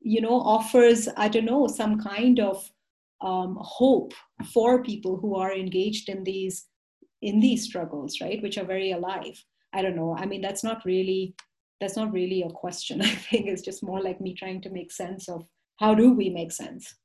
you 0.02 0.22
know, 0.22 0.40
offers, 0.40 1.08
I 1.16 1.28
don't 1.30 1.46
know, 1.46 1.68
some 1.68 2.00
kind 2.02 2.40
of 2.40 2.70
um, 3.22 3.58
hope 3.62 4.14
for 4.54 4.84
people 4.84 5.18
who 5.18 5.36
are 5.36 5.54
engaged 5.54 6.10
in 6.10 6.24
these 6.24 6.68
in 7.22 7.40
these 7.40 7.64
struggles, 7.64 8.20
right, 8.22 8.42
which 8.44 8.58
are 8.58 8.66
very 8.66 8.92
alive. 8.92 9.44
I 9.74 9.82
don't 9.82 9.96
know. 9.96 10.16
I 10.16 10.26
mean, 10.26 10.42
that's 10.42 10.64
not 10.64 10.86
really 10.86 11.36
that's 11.82 11.96
not 11.96 12.12
really 12.14 12.44
a 12.44 12.50
question. 12.50 13.02
I 13.10 13.10
think 13.10 13.48
it's 13.48 13.62
just 13.62 13.84
more 13.84 14.02
like 14.02 14.22
me 14.22 14.34
trying 14.34 14.62
to 14.62 14.70
make 14.70 14.92
sense 14.92 15.30
of 15.30 15.46
how 15.78 15.96
do 15.96 16.14
we 16.14 16.30
make 16.30 16.52
sense. 16.52 16.96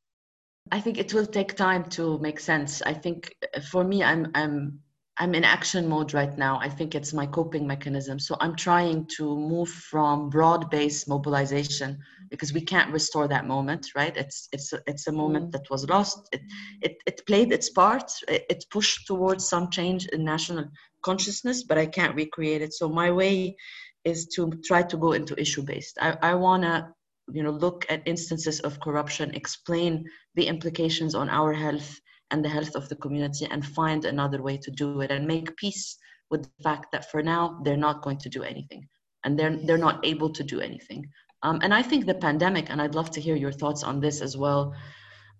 I 0.73 0.81
think 0.81 0.99
it 0.99 1.13
will 1.13 1.27
take 1.27 1.57
time 1.57 1.85
to 1.91 2.19
make 2.19 2.41
sense. 2.41 2.83
I 2.83 2.95
think 2.95 3.35
uh, 3.57 3.61
for 3.61 3.85
me, 3.85 4.03
I'm 4.03 4.31
I'm 4.35 4.81
I'm 5.21 5.35
in 5.35 5.45
action 5.45 5.87
mode 5.87 6.15
right 6.15 6.37
now. 6.39 6.59
I 6.61 6.69
think 6.69 6.95
it's 6.95 7.13
my 7.13 7.27
coping 7.27 7.67
mechanism. 7.67 8.19
So 8.19 8.37
I'm 8.41 8.57
trying 8.57 9.07
to 9.19 9.37
move 9.37 9.69
from 9.69 10.31
broad-based 10.31 11.09
mobilization 11.09 11.99
because 12.31 12.55
we 12.55 12.63
can't 12.63 12.91
restore 12.91 13.29
that 13.29 13.47
moment, 13.47 13.89
right? 13.95 14.17
It's 14.17 14.49
it's 14.53 14.73
it's 14.87 15.09
a 15.09 15.13
moment 15.13 15.49
mm. 15.49 15.53
that 15.53 15.69
was 15.71 15.89
lost. 15.89 16.29
It 16.33 16.43
it, 16.81 16.97
it 17.07 17.27
played 17.27 17.53
its 17.53 17.69
part. 17.71 18.11
It, 18.29 18.47
it 18.49 18.65
pushed 18.71 19.07
towards 19.07 19.49
some 19.49 19.71
change 19.71 20.07
in 20.07 20.25
national 20.25 20.67
consciousness, 21.03 21.65
but 21.65 21.79
I 21.79 21.87
can't 21.87 22.15
recreate 22.15 22.63
it. 22.63 22.73
So 22.73 22.89
my 22.89 23.11
way 23.11 23.57
is 24.05 24.27
to 24.29 24.51
try 24.65 24.83
to 24.83 24.97
go 24.97 25.13
into 25.13 25.39
issue-based. 25.39 25.99
I, 26.01 26.17
I 26.23 26.35
wanna 26.35 26.95
you 27.33 27.43
know 27.43 27.51
look 27.51 27.87
at 27.89 28.07
instances 28.07 28.61
of 28.61 28.81
corruption, 28.81 29.35
explain 29.35 30.05
the 30.35 30.47
implications 30.47 31.14
on 31.14 31.28
our 31.28 31.53
health 31.53 32.01
and 32.31 32.45
the 32.45 32.49
health 32.49 32.74
of 32.76 32.89
the 32.89 32.97
community 32.97 33.47
and 33.51 33.64
find 33.64 34.05
another 34.05 34.43
way 34.43 34.57
to 34.57 34.70
do 34.70 35.01
it 35.01 35.11
and 35.11 35.26
make 35.26 35.57
peace 35.57 35.97
with 36.31 36.43
the 36.43 36.62
fact 36.62 36.93
that 36.93 37.11
for 37.11 37.22
now 37.22 37.61
they're 37.64 37.76
not 37.89 38.03
going 38.03 38.18
to 38.18 38.28
do 38.28 38.43
anything 38.43 38.87
and 39.24 39.39
they're 39.39 39.57
they're 39.64 39.87
not 39.89 40.05
able 40.05 40.31
to 40.31 40.45
do 40.45 40.61
anything. 40.61 41.07
Um, 41.43 41.59
and 41.62 41.72
i 41.72 41.83
think 41.83 42.05
the 42.05 42.14
pandemic 42.14 42.66
and 42.68 42.83
i'd 42.83 42.95
love 42.95 43.11
to 43.12 43.20
hear 43.20 43.35
your 43.35 43.53
thoughts 43.53 43.83
on 43.83 43.99
this 43.99 44.20
as 44.20 44.37
well 44.37 44.74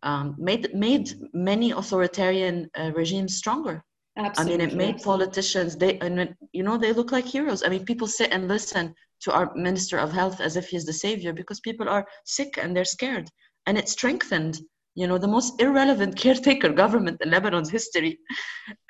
um, 0.03 0.35
made 0.39 0.75
made 0.75 1.13
many 1.35 1.73
authoritarian 1.73 2.71
uh, 2.79 2.91
regimes 2.95 3.37
stronger. 3.37 3.85
Absolutely. 4.17 4.55
i 4.55 4.57
mean 4.57 4.67
it 4.67 4.77
made 4.77 5.03
politicians 5.03 5.77
they 5.77 5.99
and 5.99 6.35
you 6.53 6.63
know 6.63 6.79
they 6.79 6.93
look 6.93 7.13
like 7.13 7.27
heroes. 7.27 7.63
I 7.63 7.69
mean 7.69 7.85
people 7.85 8.07
sit 8.07 8.33
and 8.33 8.49
listen 8.49 8.95
to 9.23 9.33
our 9.33 9.55
minister 9.55 9.99
of 9.99 10.13
health 10.13 10.41
as 10.41 10.57
if 10.57 10.69
he's 10.69 10.87
the 10.87 10.93
savior 10.93 11.33
because 11.33 11.61
people 11.61 11.89
are 11.89 12.07
sick 12.25 12.59
and 12.61 12.75
they're 12.75 12.85
scared 12.85 13.29
and 13.67 13.77
it 13.79 13.89
strengthened 13.89 14.61
you 14.95 15.07
know, 15.07 15.19
the 15.19 15.29
most 15.29 15.61
irrelevant 15.61 16.17
caretaker 16.25 16.71
government 16.71 17.21
in 17.21 17.31
Lebanon's 17.31 17.71
history 17.71 18.19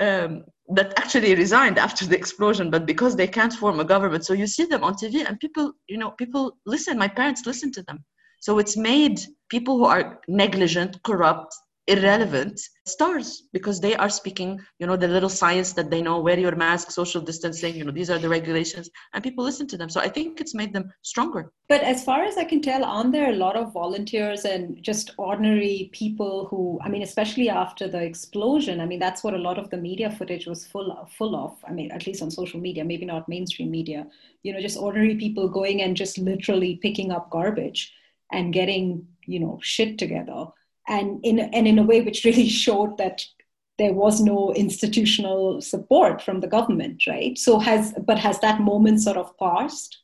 um, 0.01 0.45
that 0.74 0.99
actually 0.99 1.35
resigned 1.35 1.78
after 1.78 2.07
the 2.07 2.16
explosion, 2.16 2.70
but 2.70 2.87
because 2.87 3.16
they 3.16 3.26
can't 3.26 3.53
form 3.53 3.81
a 3.81 3.85
government. 3.85 4.24
So 4.24 4.33
you 4.33 4.47
see 4.47 4.64
them 4.64 4.83
on 4.83 4.95
TV 4.95 5.26
and 5.26 5.39
people, 5.39 5.72
you 5.89 5.99
know, 5.99 6.11
people 6.12 6.57
listen. 6.66 6.99
My 6.99 7.09
parents 7.09 7.47
listen 7.47 7.70
to 7.72 7.83
them. 7.83 8.05
So 8.41 8.59
it's 8.59 8.76
made 8.76 9.20
people 9.51 9.76
who 9.76 9.85
are 9.85 10.20
negligent, 10.26 11.03
corrupt, 11.03 11.55
irrelevant 11.91 12.61
stars 12.86 13.28
because 13.53 13.80
they 13.80 13.95
are 13.97 14.09
speaking 14.09 14.51
you 14.78 14.86
know 14.86 14.97
the 14.97 15.09
little 15.09 15.28
science 15.28 15.72
that 15.72 15.91
they 15.91 16.01
know 16.01 16.20
wear 16.20 16.38
your 16.38 16.55
mask 16.55 16.91
social 16.91 17.20
distancing 17.20 17.74
you 17.74 17.84
know 17.84 17.91
these 17.99 18.11
are 18.11 18.18
the 18.18 18.28
regulations 18.28 18.91
and 19.12 19.24
people 19.24 19.45
listen 19.45 19.66
to 19.66 19.76
them. 19.76 19.88
So 19.88 20.01
i 20.01 20.09
think 20.09 20.41
it's 20.41 20.55
made 20.55 20.72
them 20.72 20.93
stronger. 21.03 21.53
But 21.68 21.82
as 21.82 22.05
far 22.05 22.22
as 22.24 22.36
i 22.36 22.45
can 22.45 22.62
tell 22.62 22.84
aren't 22.84 23.12
there 23.12 23.30
a 23.30 23.36
lot 23.36 23.57
of 23.57 23.72
volunteers 23.72 24.45
and 24.45 24.82
just 24.82 25.11
ordinary 25.18 25.91
people 25.93 26.47
who 26.51 26.78
i 26.84 26.88
mean 26.88 27.03
especially 27.03 27.49
after 27.49 27.88
the 27.88 28.03
explosion 28.03 28.80
i 28.80 28.86
mean 28.86 28.99
that's 28.99 29.24
what 29.24 29.34
a 29.34 29.45
lot 29.49 29.59
of 29.59 29.70
the 29.70 29.76
media 29.76 30.11
footage 30.11 30.47
was 30.47 30.66
full 30.66 30.93
of, 30.93 31.11
full 31.12 31.34
of 31.36 31.57
i 31.68 31.72
mean 31.72 31.91
at 31.91 32.07
least 32.07 32.22
on 32.22 32.30
social 32.30 32.61
media 32.61 32.84
maybe 32.84 33.05
not 33.05 33.28
mainstream 33.28 33.70
media 33.70 34.07
you 34.43 34.53
know 34.53 34.61
just 34.61 34.78
ordinary 34.78 35.16
people 35.16 35.49
going 35.49 35.82
and 35.82 35.97
just 35.97 36.18
literally 36.18 36.76
picking 36.76 37.11
up 37.11 37.30
garbage 37.30 37.93
and 38.32 38.53
getting 38.53 39.07
you 39.26 39.41
know 39.41 39.59
shit 39.62 39.99
together 39.99 40.47
and 40.91 41.20
in 41.24 41.38
and 41.38 41.66
in 41.66 41.78
a 41.78 41.82
way 41.82 42.03
which 42.03 42.24
really 42.24 42.49
showed 42.64 42.99
that 42.99 43.22
there 43.78 43.95
was 43.95 44.20
no 44.20 44.53
institutional 44.53 45.62
support 45.62 46.20
from 46.20 46.41
the 46.41 46.47
government 46.47 47.07
right 47.07 47.38
so 47.38 47.59
has 47.59 47.95
but 48.07 48.18
has 48.18 48.38
that 48.41 48.61
moment 48.61 49.01
sort 49.01 49.16
of 49.16 49.36
passed 49.38 49.99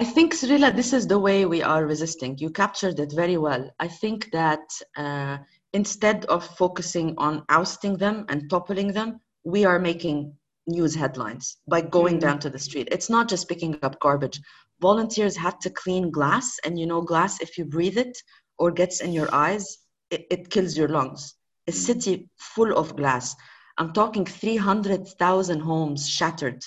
I 0.00 0.04
think, 0.04 0.32
Srila, 0.32 0.76
this 0.76 0.92
is 0.92 1.08
the 1.08 1.18
way 1.18 1.44
we 1.44 1.60
are 1.60 1.84
resisting. 1.84 2.38
You 2.38 2.50
captured 2.50 3.00
it 3.00 3.12
very 3.12 3.36
well. 3.36 3.68
I 3.80 3.88
think 3.88 4.30
that 4.30 4.60
uh, 4.96 5.38
instead 5.72 6.24
of 6.26 6.46
focusing 6.56 7.16
on 7.18 7.44
ousting 7.48 7.96
them 7.96 8.24
and 8.28 8.48
toppling 8.48 8.92
them, 8.92 9.18
we 9.42 9.64
are 9.64 9.80
making 9.80 10.34
news 10.68 10.94
headlines 10.94 11.56
by 11.66 11.80
going 11.80 12.14
mm-hmm. 12.14 12.28
down 12.28 12.38
to 12.40 12.50
the 12.50 12.60
street. 12.60 12.88
It's 12.92 13.10
not 13.10 13.28
just 13.28 13.48
picking 13.48 13.76
up 13.82 13.98
garbage. 13.98 14.40
Volunteers 14.80 15.36
had 15.36 15.60
to 15.62 15.70
clean 15.70 16.12
glass, 16.12 16.56
and 16.64 16.78
you 16.78 16.86
know, 16.86 17.02
glass, 17.02 17.40
if 17.40 17.58
you 17.58 17.64
breathe 17.64 17.98
it, 17.98 18.16
or 18.58 18.70
gets 18.70 19.00
in 19.00 19.12
your 19.12 19.32
eyes, 19.34 19.78
it, 20.10 20.26
it 20.30 20.50
kills 20.50 20.76
your 20.76 20.88
lungs. 20.88 21.34
A 21.66 21.72
city 21.72 22.28
full 22.36 22.76
of 22.76 22.96
glass. 22.96 23.36
I'm 23.76 23.92
talking 23.92 24.24
300,000 24.24 25.60
homes 25.60 26.08
shattered. 26.08 26.64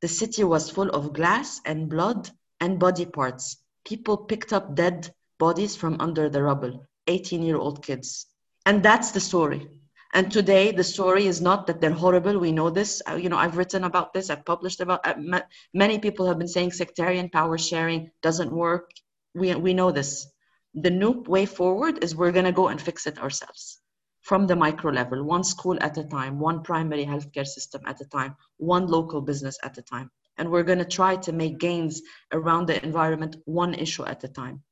The 0.00 0.08
city 0.08 0.44
was 0.44 0.70
full 0.70 0.90
of 0.90 1.12
glass 1.12 1.60
and 1.64 1.88
blood 1.88 2.30
and 2.60 2.78
body 2.78 3.06
parts. 3.06 3.56
People 3.84 4.16
picked 4.16 4.52
up 4.52 4.74
dead 4.74 5.14
bodies 5.38 5.76
from 5.76 6.00
under 6.00 6.28
the 6.28 6.42
rubble, 6.42 6.86
18 7.06 7.42
year 7.42 7.56
old 7.56 7.84
kids. 7.84 8.26
And 8.66 8.82
that's 8.82 9.10
the 9.12 9.20
story. 9.20 9.68
And 10.12 10.32
today, 10.32 10.72
the 10.72 10.82
story 10.82 11.26
is 11.26 11.40
not 11.40 11.68
that 11.68 11.80
they're 11.80 11.92
horrible. 11.92 12.38
We 12.38 12.50
know 12.50 12.68
this. 12.68 13.00
Uh, 13.08 13.14
you 13.14 13.28
know, 13.28 13.36
I've 13.36 13.56
written 13.56 13.84
about 13.84 14.12
this. 14.12 14.28
I've 14.28 14.44
published 14.44 14.80
about. 14.80 15.06
Uh, 15.06 15.42
many 15.72 16.00
people 16.00 16.26
have 16.26 16.38
been 16.38 16.48
saying 16.48 16.72
sectarian 16.72 17.28
power 17.28 17.56
sharing 17.56 18.10
doesn't 18.20 18.50
work. 18.50 18.90
We 19.34 19.54
we 19.54 19.72
know 19.72 19.92
this 19.92 20.26
the 20.74 20.90
new 20.90 21.22
way 21.26 21.46
forward 21.46 22.02
is 22.02 22.14
we're 22.14 22.32
going 22.32 22.44
to 22.44 22.52
go 22.52 22.68
and 22.68 22.80
fix 22.80 23.06
it 23.06 23.18
ourselves 23.18 23.80
from 24.22 24.46
the 24.46 24.56
micro 24.56 24.92
level, 24.92 25.24
one 25.24 25.42
school 25.42 25.76
at 25.80 25.98
a 25.98 26.04
time, 26.04 26.38
one 26.38 26.62
primary 26.62 27.04
healthcare 27.04 27.46
system 27.46 27.82
at 27.86 28.00
a 28.00 28.04
time, 28.04 28.36
one 28.58 28.86
local 28.86 29.20
business 29.20 29.58
at 29.62 29.78
a 29.78 29.82
time. 29.82 30.10
And 30.38 30.50
we're 30.50 30.62
going 30.62 30.78
to 30.78 30.84
try 30.84 31.16
to 31.16 31.32
make 31.32 31.58
gains 31.58 32.02
around 32.32 32.66
the 32.66 32.82
environment 32.84 33.36
one 33.46 33.74
issue 33.74 34.04
at 34.04 34.24
a 34.24 34.28
time. 34.28 34.62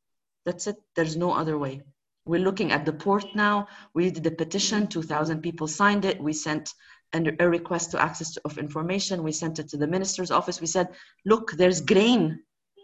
That's 0.45 0.67
it. 0.67 0.77
There's 0.95 1.17
no 1.17 1.33
other 1.33 1.59
way. 1.59 1.83
We're 2.27 2.45
looking 2.45 2.73
at 2.73 2.85
the 2.85 2.93
port 2.93 3.25
now. 3.35 3.67
We 3.95 4.11
did 4.11 4.23
the 4.23 4.31
petition, 4.31 4.87
2,000 4.87 5.41
people 5.41 5.67
signed 5.67 6.05
it. 6.05 6.21
We 6.23 6.33
sent 6.33 6.73
a 7.15 7.49
request 7.49 7.91
to 7.93 8.03
access 8.03 8.37
of 8.39 8.59
information. 8.59 9.23
We 9.23 9.33
sent 9.33 9.59
it 9.59 9.69
to 9.71 9.79
the 9.79 9.87
minister's 9.87 10.31
office. 10.31 10.61
We 10.61 10.67
said, 10.67 10.89
look, 11.25 11.53
there's 11.53 11.81
grain 11.81 12.41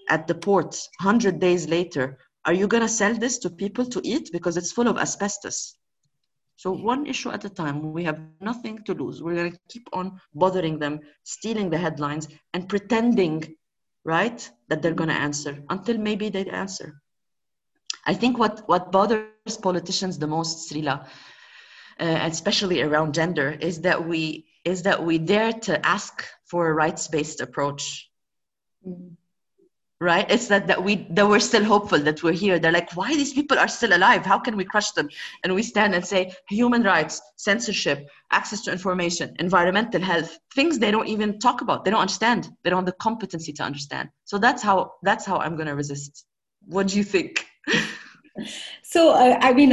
at 0.09 0.27
the 0.27 0.35
port 0.35 0.75
100 1.01 1.39
days 1.39 1.69
later 1.69 2.19
are 2.47 2.53
you 2.53 2.69
going 2.69 2.83
to 2.83 2.89
sell 2.89 3.15
this 3.15 3.39
to 3.39 3.51
people 3.51 3.87
to 3.87 4.01
eat? 4.05 4.31
Because 4.33 4.57
it's 4.57 4.73
full 4.73 4.89
of 4.89 4.99
asbestos. 4.99 5.77
So 6.57 6.71
one 6.73 7.07
issue 7.07 7.31
at 7.31 7.45
a 7.45 7.51
time. 7.51 7.93
We 7.93 8.05
have 8.05 8.21
nothing 8.41 8.83
to 8.85 8.95
lose. 8.95 9.23
We're 9.23 9.35
going 9.35 9.53
to 9.53 9.59
keep 9.69 9.89
on 9.93 10.21
bothering 10.35 10.79
them 10.79 11.01
stealing 11.25 11.71
the 11.71 11.79
headlines 11.79 12.29
and 12.53 12.69
pretending 12.69 13.57
right 14.05 14.49
that 14.69 14.83
they're 14.83 14.95
going 14.95 15.09
to 15.09 15.17
answer 15.17 15.63
until 15.71 15.99
maybe 15.99 16.29
they 16.29 16.45
answer. 16.45 17.01
I 18.07 18.15
think 18.15 18.39
what 18.39 18.69
what 18.69 18.93
bothers 18.93 19.57
politicians 19.63 20.19
the 20.19 20.27
most 20.27 20.71
srila 20.71 21.07
uh, 21.99 22.19
especially 22.23 22.83
around 22.83 23.15
gender 23.15 23.57
is 23.61 23.81
that 23.81 24.07
we 24.07 24.47
is 24.65 24.83
that 24.83 25.03
we 25.03 25.19
dare 25.19 25.53
to 25.53 25.85
ask 25.87 26.25
for 26.45 26.69
a 26.69 26.75
rights-based 26.75 27.41
approach. 27.41 28.11
Mm-hmm 28.87 29.15
right? 30.01 30.31
It's 30.31 30.49
that 30.49 30.67
that 30.67 30.83
we 30.83 31.07
that 31.11 31.29
we're 31.29 31.41
still 31.41 31.65
hopeful 31.65 31.99
that 32.01 32.23
we're 32.23 32.33
here. 32.33 32.59
They're 32.59 32.73
like 32.73 32.93
why 32.95 33.15
these 33.15 33.33
people 33.33 33.59
are 33.59 33.69
still 33.69 33.97
alive? 33.97 34.25
How 34.25 34.39
can 34.39 34.57
we 34.57 34.65
crush 34.65 34.91
them? 34.93 35.09
And 35.43 35.55
we 35.55 35.63
stand 35.63 35.95
and 35.95 36.05
say 36.05 36.33
human 36.49 36.83
rights 36.83 37.21
censorship 37.37 38.09
access 38.31 38.63
to 38.63 38.73
information 38.73 39.35
environmental 39.39 40.01
health 40.01 40.39
things 40.55 40.79
they 40.79 40.91
don't 40.91 41.07
even 41.07 41.39
talk 41.39 41.61
about 41.61 41.85
they 41.85 41.91
don't 41.91 42.01
understand. 42.01 42.51
They 42.63 42.71
don't 42.71 42.81
have 42.81 42.87
the 42.87 42.93
competency 42.93 43.53
to 43.55 43.63
understand. 43.63 44.11
So 44.25 44.39
that's 44.39 44.63
how 44.63 44.93
that's 45.03 45.25
how 45.25 45.39
i'm 45.39 45.57
going 45.57 45.69
to 45.69 45.75
resist. 45.75 46.27
What 46.67 46.89
do 46.89 46.97
you 46.97 47.05
think 47.05 47.47
so 48.83 49.11
uh, 49.11 49.39
i 49.41 49.53
mean 49.53 49.71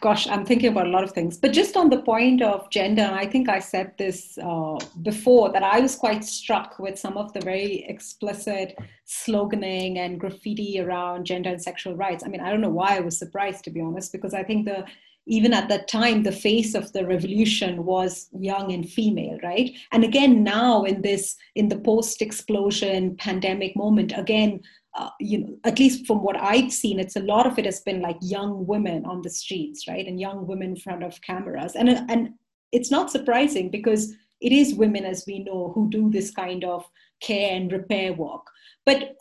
gosh 0.00 0.26
i'm 0.28 0.44
thinking 0.44 0.68
about 0.68 0.86
a 0.86 0.90
lot 0.90 1.04
of 1.04 1.12
things 1.12 1.36
but 1.38 1.52
just 1.52 1.76
on 1.76 1.88
the 1.88 2.02
point 2.02 2.42
of 2.42 2.68
gender 2.70 3.08
i 3.12 3.24
think 3.24 3.48
i 3.48 3.60
said 3.60 3.92
this 3.98 4.36
uh, 4.42 4.76
before 5.02 5.52
that 5.52 5.62
i 5.62 5.78
was 5.78 5.94
quite 5.94 6.24
struck 6.24 6.78
with 6.78 6.98
some 6.98 7.16
of 7.16 7.32
the 7.32 7.40
very 7.40 7.84
explicit 7.88 8.76
sloganing 9.06 9.98
and 9.98 10.18
graffiti 10.18 10.80
around 10.80 11.24
gender 11.24 11.50
and 11.50 11.62
sexual 11.62 11.94
rights. 11.94 12.24
I 12.24 12.28
mean 12.28 12.40
i 12.40 12.50
don't 12.50 12.60
know 12.60 12.70
why 12.70 12.96
i 12.96 13.00
was 13.00 13.18
surprised 13.18 13.64
to 13.64 13.70
be 13.70 13.80
honest 13.80 14.10
because 14.12 14.34
i 14.34 14.42
think 14.42 14.66
the 14.66 14.84
even 15.26 15.52
at 15.52 15.68
that 15.68 15.88
time 15.88 16.22
the 16.22 16.32
face 16.32 16.74
of 16.74 16.92
the 16.92 17.06
revolution 17.06 17.84
was 17.84 18.28
young 18.32 18.72
and 18.72 18.88
female 18.88 19.38
right? 19.42 19.70
And 19.92 20.04
again 20.04 20.42
now 20.42 20.84
in 20.84 21.02
this 21.02 21.36
in 21.54 21.68
the 21.68 21.78
post 21.78 22.22
explosion 22.22 23.16
pandemic 23.16 23.76
moment 23.76 24.12
again 24.16 24.60
uh, 24.94 25.10
you 25.20 25.38
know, 25.38 25.56
at 25.64 25.78
least 25.78 26.06
from 26.06 26.22
what 26.22 26.36
I've 26.36 26.72
seen, 26.72 27.00
it's 27.00 27.16
a 27.16 27.20
lot 27.20 27.46
of 27.46 27.58
it 27.58 27.64
has 27.64 27.80
been 27.80 28.00
like 28.00 28.18
young 28.20 28.66
women 28.66 29.04
on 29.06 29.22
the 29.22 29.30
streets, 29.30 29.88
right, 29.88 30.06
and 30.06 30.20
young 30.20 30.46
women 30.46 30.70
in 30.70 30.76
front 30.76 31.02
of 31.02 31.20
cameras, 31.22 31.74
and 31.74 31.88
and 31.88 32.30
it's 32.72 32.90
not 32.90 33.10
surprising 33.10 33.70
because 33.70 34.14
it 34.40 34.52
is 34.52 34.74
women, 34.74 35.04
as 35.04 35.24
we 35.26 35.38
know, 35.40 35.72
who 35.74 35.88
do 35.88 36.10
this 36.10 36.30
kind 36.30 36.64
of 36.64 36.84
care 37.20 37.54
and 37.54 37.72
repair 37.72 38.12
work. 38.12 38.46
But 38.84 39.14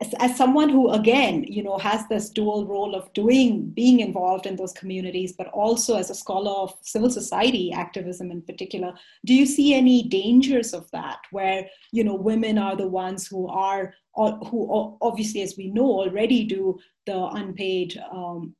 as, 0.00 0.14
as 0.18 0.36
someone 0.36 0.68
who 0.68 0.90
again 0.90 1.44
you 1.44 1.62
know 1.62 1.78
has 1.78 2.06
this 2.08 2.30
dual 2.30 2.66
role 2.66 2.94
of 2.94 3.12
doing 3.12 3.70
being 3.70 4.00
involved 4.00 4.46
in 4.46 4.56
those 4.56 4.72
communities 4.72 5.32
but 5.32 5.48
also 5.48 5.96
as 5.96 6.10
a 6.10 6.14
scholar 6.14 6.50
of 6.50 6.74
civil 6.82 7.10
society 7.10 7.72
activism 7.72 8.30
in 8.30 8.42
particular 8.42 8.92
do 9.24 9.34
you 9.34 9.46
see 9.46 9.74
any 9.74 10.08
dangers 10.08 10.74
of 10.74 10.90
that 10.90 11.18
where 11.30 11.68
you 11.92 12.04
know 12.04 12.14
women 12.14 12.58
are 12.58 12.76
the 12.76 12.88
ones 12.88 13.26
who 13.26 13.46
are 13.48 13.94
who 14.14 14.96
obviously 15.00 15.42
as 15.42 15.56
we 15.56 15.70
know 15.70 15.86
already 15.86 16.44
do 16.44 16.78
the 17.06 17.26
unpaid 17.32 18.00
um, 18.12 18.54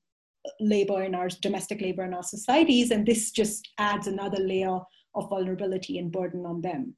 labor 0.61 1.03
in 1.03 1.15
our 1.15 1.29
domestic 1.41 1.81
labor 1.81 2.05
in 2.05 2.15
our 2.15 2.23
societies 2.23 2.91
and 2.91 3.07
this 3.07 3.31
just 3.31 3.71
adds 3.79 4.07
another 4.07 4.43
layer 4.43 4.79
of 5.15 5.31
vulnerability 5.31 5.99
and 5.99 6.13
burden 6.13 6.45
on 6.45 6.61
them 6.61 6.95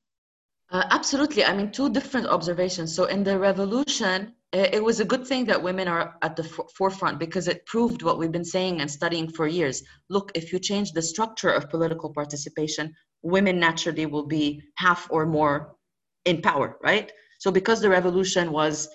uh, 0.70 0.84
absolutely. 0.90 1.44
I 1.44 1.52
mean, 1.52 1.70
two 1.70 1.90
different 1.90 2.26
observations. 2.26 2.94
So, 2.94 3.04
in 3.04 3.22
the 3.22 3.38
revolution, 3.38 4.34
it 4.52 4.82
was 4.82 5.00
a 5.00 5.04
good 5.04 5.26
thing 5.26 5.44
that 5.46 5.62
women 5.62 5.86
are 5.86 6.16
at 6.22 6.34
the 6.34 6.44
forefront 6.44 7.18
because 7.18 7.46
it 7.46 7.66
proved 7.66 8.02
what 8.02 8.18
we've 8.18 8.32
been 8.32 8.44
saying 8.44 8.80
and 8.80 8.90
studying 8.90 9.28
for 9.28 9.46
years. 9.46 9.82
Look, 10.08 10.32
if 10.34 10.52
you 10.52 10.58
change 10.58 10.92
the 10.92 11.02
structure 11.02 11.50
of 11.50 11.70
political 11.70 12.12
participation, 12.12 12.94
women 13.22 13.60
naturally 13.60 14.06
will 14.06 14.26
be 14.26 14.62
half 14.76 15.06
or 15.10 15.26
more 15.26 15.76
in 16.24 16.42
power, 16.42 16.76
right? 16.82 17.12
So, 17.38 17.50
because 17.50 17.80
the 17.80 17.90
revolution 17.90 18.50
was 18.50 18.88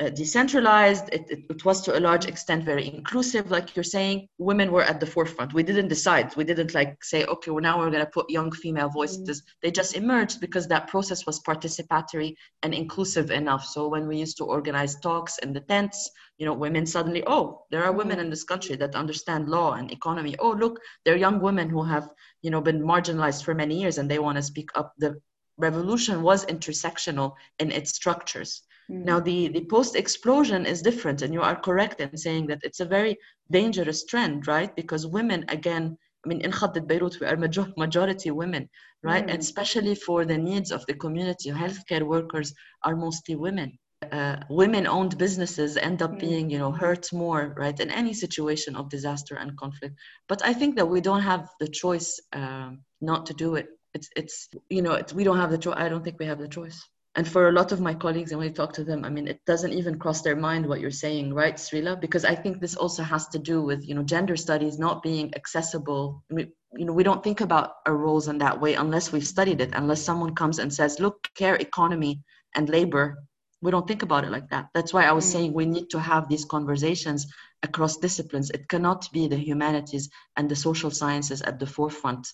uh, 0.00 0.10
decentralized. 0.10 1.08
It, 1.12 1.30
it, 1.30 1.44
it, 1.50 1.64
was 1.64 1.80
to 1.82 1.98
a 1.98 2.00
large 2.00 2.26
extent 2.26 2.64
very 2.64 2.86
inclusive, 2.86 3.50
like 3.50 3.74
you're 3.74 3.82
saying. 3.82 4.28
Women 4.38 4.70
were 4.70 4.82
at 4.82 5.00
the 5.00 5.06
forefront. 5.06 5.52
We 5.52 5.62
didn't 5.62 5.88
decide. 5.88 6.34
We 6.36 6.44
didn't 6.44 6.74
like 6.74 7.02
say, 7.02 7.24
okay, 7.24 7.50
well 7.50 7.62
now 7.62 7.78
we're 7.78 7.90
going 7.90 8.04
to 8.04 8.10
put 8.10 8.30
young 8.30 8.52
female 8.52 8.88
voices. 8.88 9.40
Mm-hmm. 9.40 9.48
They 9.62 9.70
just 9.70 9.96
emerged 9.96 10.40
because 10.40 10.68
that 10.68 10.86
process 10.86 11.26
was 11.26 11.40
participatory 11.40 12.34
and 12.62 12.74
inclusive 12.74 13.30
enough. 13.30 13.64
So 13.64 13.88
when 13.88 14.06
we 14.06 14.18
used 14.18 14.36
to 14.38 14.44
organize 14.44 15.00
talks 15.00 15.38
in 15.38 15.52
the 15.52 15.60
tents, 15.60 16.10
you 16.38 16.46
know, 16.46 16.54
women 16.54 16.86
suddenly, 16.86 17.24
oh, 17.26 17.64
there 17.70 17.84
are 17.84 17.92
women 17.92 18.16
mm-hmm. 18.16 18.26
in 18.26 18.30
this 18.30 18.44
country 18.44 18.76
that 18.76 18.94
understand 18.94 19.48
law 19.48 19.72
and 19.72 19.90
economy. 19.90 20.36
Oh, 20.38 20.52
look, 20.52 20.80
there 21.04 21.14
are 21.14 21.18
young 21.18 21.40
women 21.40 21.68
who 21.68 21.82
have, 21.82 22.08
you 22.42 22.50
know, 22.50 22.60
been 22.60 22.80
marginalized 22.80 23.44
for 23.44 23.54
many 23.54 23.80
years 23.80 23.98
and 23.98 24.08
they 24.08 24.20
want 24.20 24.36
to 24.36 24.42
speak 24.42 24.70
up. 24.76 24.94
The 24.98 25.20
revolution 25.56 26.22
was 26.22 26.46
intersectional 26.46 27.34
in 27.58 27.72
its 27.72 27.94
structures 27.94 28.62
Mm. 28.90 29.04
Now, 29.04 29.20
the, 29.20 29.48
the 29.48 29.64
post 29.64 29.96
explosion 29.96 30.64
is 30.66 30.82
different, 30.82 31.22
and 31.22 31.32
you 31.32 31.42
are 31.42 31.56
correct 31.56 32.00
in 32.00 32.16
saying 32.16 32.46
that 32.46 32.60
it's 32.62 32.80
a 32.80 32.86
very 32.86 33.16
dangerous 33.50 34.04
trend, 34.04 34.46
right? 34.46 34.74
Because 34.74 35.06
women, 35.06 35.44
again, 35.48 35.96
I 36.24 36.28
mean, 36.28 36.40
in 36.40 36.50
Khaddit 36.50 36.86
Beirut, 36.86 37.20
we 37.20 37.26
are 37.26 37.36
major- 37.36 37.72
majority 37.76 38.30
women, 38.30 38.68
right? 39.02 39.26
Mm. 39.26 39.32
And 39.32 39.40
especially 39.40 39.94
for 39.94 40.24
the 40.24 40.38
needs 40.38 40.72
of 40.72 40.84
the 40.86 40.94
community, 40.94 41.50
healthcare 41.50 42.02
workers 42.02 42.54
are 42.82 42.96
mostly 42.96 43.36
women. 43.36 43.78
Uh, 44.12 44.36
women-owned 44.48 45.18
businesses 45.18 45.76
end 45.76 46.02
up 46.02 46.12
mm. 46.12 46.20
being, 46.20 46.50
you 46.50 46.58
know, 46.58 46.72
hurt 46.72 47.12
more, 47.12 47.54
right, 47.58 47.78
in 47.80 47.90
any 47.90 48.14
situation 48.14 48.74
of 48.76 48.88
disaster 48.88 49.34
and 49.36 49.56
conflict. 49.56 49.94
But 50.28 50.42
I 50.44 50.54
think 50.54 50.76
that 50.76 50.86
we 50.86 51.00
don't 51.00 51.22
have 51.22 51.48
the 51.60 51.68
choice 51.68 52.18
um, 52.32 52.80
not 53.00 53.26
to 53.26 53.34
do 53.34 53.56
it. 53.56 53.68
It's, 53.94 54.08
it's, 54.16 54.48
you 54.70 54.82
know, 54.82 54.92
it's, 54.92 55.12
we 55.12 55.24
don't 55.24 55.38
have 55.38 55.50
the 55.50 55.58
choice. 55.58 55.74
I 55.76 55.88
don't 55.88 56.04
think 56.04 56.18
we 56.18 56.26
have 56.26 56.38
the 56.38 56.48
choice 56.48 56.80
and 57.18 57.26
for 57.26 57.48
a 57.48 57.52
lot 57.52 57.72
of 57.72 57.80
my 57.80 57.94
colleagues 57.94 58.30
and 58.30 58.38
when 58.38 58.48
I 58.48 58.52
talk 58.52 58.72
to 58.74 58.84
them, 58.84 59.04
I 59.04 59.08
mean, 59.10 59.26
it 59.26 59.44
doesn't 59.44 59.72
even 59.72 59.98
cross 59.98 60.22
their 60.22 60.36
mind 60.36 60.64
what 60.64 60.78
you're 60.78 60.92
saying, 60.92 61.34
right, 61.34 61.56
Srila? 61.56 62.00
Because 62.00 62.24
I 62.24 62.36
think 62.36 62.60
this 62.60 62.76
also 62.76 63.02
has 63.02 63.26
to 63.30 63.40
do 63.40 63.60
with, 63.60 63.84
you 63.88 63.96
know, 63.96 64.04
gender 64.04 64.36
studies 64.36 64.78
not 64.78 65.02
being 65.02 65.34
accessible. 65.34 66.22
I 66.30 66.34
mean, 66.34 66.52
you 66.76 66.84
know, 66.84 66.92
we 66.92 67.02
don't 67.02 67.24
think 67.24 67.40
about 67.40 67.72
our 67.86 67.96
roles 67.96 68.28
in 68.28 68.38
that 68.38 68.60
way 68.60 68.74
unless 68.74 69.10
we've 69.10 69.26
studied 69.26 69.60
it, 69.60 69.70
unless 69.72 70.00
someone 70.00 70.36
comes 70.36 70.60
and 70.60 70.72
says, 70.72 71.00
look, 71.00 71.28
care 71.34 71.56
economy 71.56 72.22
and 72.54 72.68
labor. 72.68 73.18
We 73.62 73.72
don't 73.72 73.88
think 73.88 74.04
about 74.04 74.22
it 74.22 74.30
like 74.30 74.48
that. 74.50 74.68
That's 74.72 74.92
why 74.92 75.04
I 75.04 75.10
was 75.10 75.26
mm. 75.26 75.32
saying 75.32 75.52
we 75.52 75.66
need 75.66 75.90
to 75.90 75.98
have 75.98 76.28
these 76.28 76.44
conversations 76.44 77.26
across 77.64 77.96
disciplines. 77.96 78.50
It 78.50 78.68
cannot 78.68 79.10
be 79.12 79.26
the 79.26 79.38
humanities 79.38 80.08
and 80.36 80.48
the 80.48 80.54
social 80.54 80.92
sciences 80.92 81.42
at 81.42 81.58
the 81.58 81.66
forefront 81.66 82.28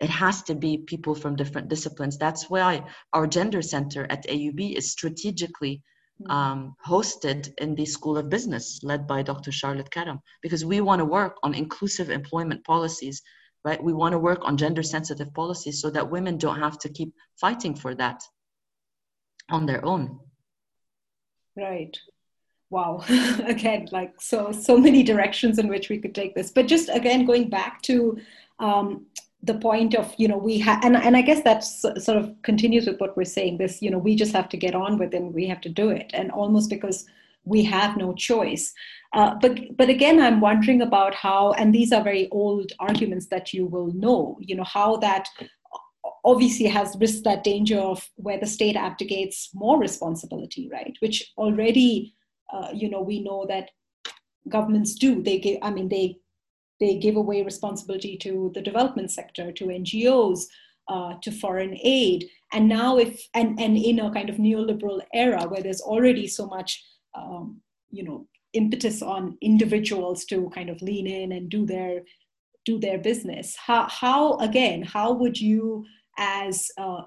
it 0.00 0.08
has 0.08 0.42
to 0.44 0.54
be 0.54 0.78
people 0.78 1.14
from 1.14 1.36
different 1.36 1.68
disciplines. 1.68 2.16
That's 2.16 2.48
why 2.48 2.84
our 3.12 3.26
gender 3.26 3.60
center 3.60 4.06
at 4.08 4.26
AUB 4.26 4.76
is 4.76 4.90
strategically 4.90 5.82
hmm. 6.18 6.30
um, 6.30 6.74
hosted 6.86 7.52
in 7.58 7.74
the 7.74 7.84
School 7.84 8.16
of 8.16 8.30
Business, 8.30 8.80
led 8.82 9.06
by 9.06 9.22
Dr. 9.22 9.52
Charlotte 9.52 9.90
Karam, 9.90 10.20
because 10.42 10.64
we 10.64 10.80
want 10.80 11.00
to 11.00 11.04
work 11.04 11.36
on 11.42 11.54
inclusive 11.54 12.08
employment 12.08 12.64
policies, 12.64 13.20
right? 13.64 13.82
We 13.82 13.92
want 13.92 14.12
to 14.12 14.18
work 14.18 14.40
on 14.42 14.56
gender 14.56 14.82
sensitive 14.82 15.32
policies 15.34 15.82
so 15.82 15.90
that 15.90 16.10
women 16.10 16.38
don't 16.38 16.58
have 16.58 16.78
to 16.78 16.88
keep 16.88 17.12
fighting 17.38 17.74
for 17.74 17.94
that 17.96 18.22
on 19.50 19.66
their 19.66 19.84
own. 19.84 20.18
Right. 21.56 21.98
Wow. 22.70 23.04
again, 23.44 23.88
like 23.90 24.14
so 24.20 24.52
so 24.52 24.78
many 24.78 25.02
directions 25.02 25.58
in 25.58 25.68
which 25.68 25.88
we 25.88 25.98
could 25.98 26.14
take 26.14 26.34
this. 26.34 26.52
But 26.52 26.68
just 26.68 26.88
again 26.88 27.26
going 27.26 27.50
back 27.50 27.82
to 27.82 28.18
um, 28.60 29.06
the 29.42 29.54
point 29.54 29.94
of 29.94 30.12
you 30.18 30.28
know 30.28 30.36
we 30.36 30.58
have 30.58 30.84
and, 30.84 30.96
and 30.96 31.16
i 31.16 31.22
guess 31.22 31.42
that 31.42 31.64
sort 31.64 32.18
of 32.18 32.34
continues 32.42 32.86
with 32.86 33.00
what 33.00 33.16
we're 33.16 33.24
saying 33.24 33.56
this 33.56 33.80
you 33.80 33.90
know 33.90 33.98
we 33.98 34.14
just 34.14 34.32
have 34.32 34.48
to 34.48 34.56
get 34.56 34.74
on 34.74 34.98
with 34.98 35.14
it 35.14 35.16
and 35.16 35.34
we 35.34 35.46
have 35.46 35.60
to 35.60 35.68
do 35.68 35.90
it. 35.90 36.10
And 36.12 36.30
almost 36.30 36.70
because 36.70 37.06
we 37.44 37.64
have 37.64 37.96
no 37.96 38.12
choice. 38.12 38.72
Uh, 39.14 39.34
but 39.40 39.76
but 39.76 39.88
again 39.88 40.20
i'm 40.20 40.40
wondering 40.40 40.82
about 40.82 41.14
how 41.14 41.52
and 41.54 41.74
these 41.74 41.92
are 41.92 42.04
very 42.04 42.28
old 42.30 42.70
arguments 42.78 43.26
that 43.26 43.52
you 43.52 43.66
will 43.66 43.92
know 43.92 44.38
you 44.40 44.54
know 44.54 44.62
how 44.62 44.96
that 44.98 45.26
obviously 46.24 46.66
has 46.66 46.96
risked 47.00 47.24
that 47.24 47.42
danger 47.42 47.78
of 47.78 48.08
where 48.16 48.38
the 48.38 48.46
state 48.46 48.76
abdicates 48.76 49.50
more 49.54 49.80
responsibility 49.80 50.68
right? 50.70 50.96
Which 51.00 51.32
already 51.36 52.14
uh, 52.52 52.68
you 52.72 52.88
know 52.88 53.00
we 53.00 53.20
know 53.22 53.46
that 53.48 53.70
governments 54.48 54.94
do. 54.94 55.22
They 55.22 55.38
give 55.38 55.58
i 55.62 55.70
mean 55.70 55.88
they 55.88 56.18
they 56.80 56.96
give 56.96 57.16
away 57.16 57.42
responsibility 57.42 58.16
to 58.16 58.50
the 58.54 58.62
development 58.62 59.10
sector, 59.10 59.52
to 59.52 59.66
NGOs, 59.66 60.44
uh, 60.88 61.14
to 61.22 61.30
foreign 61.30 61.76
aid. 61.82 62.28
And 62.52 62.68
now, 62.68 62.98
if 62.98 63.28
and, 63.34 63.60
and 63.60 63.76
in 63.76 64.00
a 64.00 64.10
kind 64.12 64.28
of 64.28 64.36
neoliberal 64.36 65.00
era 65.14 65.46
where 65.46 65.62
there's 65.62 65.82
already 65.82 66.26
so 66.26 66.46
much, 66.46 66.82
um, 67.14 67.60
you 67.90 68.02
know, 68.02 68.26
impetus 68.54 69.02
on 69.02 69.38
individuals 69.40 70.24
to 70.24 70.50
kind 70.50 70.70
of 70.70 70.82
lean 70.82 71.06
in 71.06 71.32
and 71.32 71.48
do 71.48 71.64
their 71.64 72.00
do 72.64 72.78
their 72.78 72.98
business. 72.98 73.56
How 73.56 73.86
how 73.88 74.38
again? 74.38 74.82
How 74.82 75.12
would 75.12 75.40
you, 75.40 75.84
as 76.18 76.68
uh, 76.78 77.02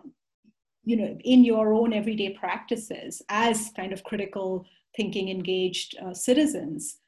you 0.85 0.95
know, 0.95 1.17
in 1.23 1.43
your 1.43 1.73
own 1.73 1.93
everyday 1.93 2.31
practices, 2.31 3.21
as 3.29 3.71
kind 3.75 3.91
of 3.91 4.03
critical 4.03 4.65
thinking 4.95 5.29
engaged 5.29 5.97
uh, 6.05 6.13
citizens, 6.13 6.99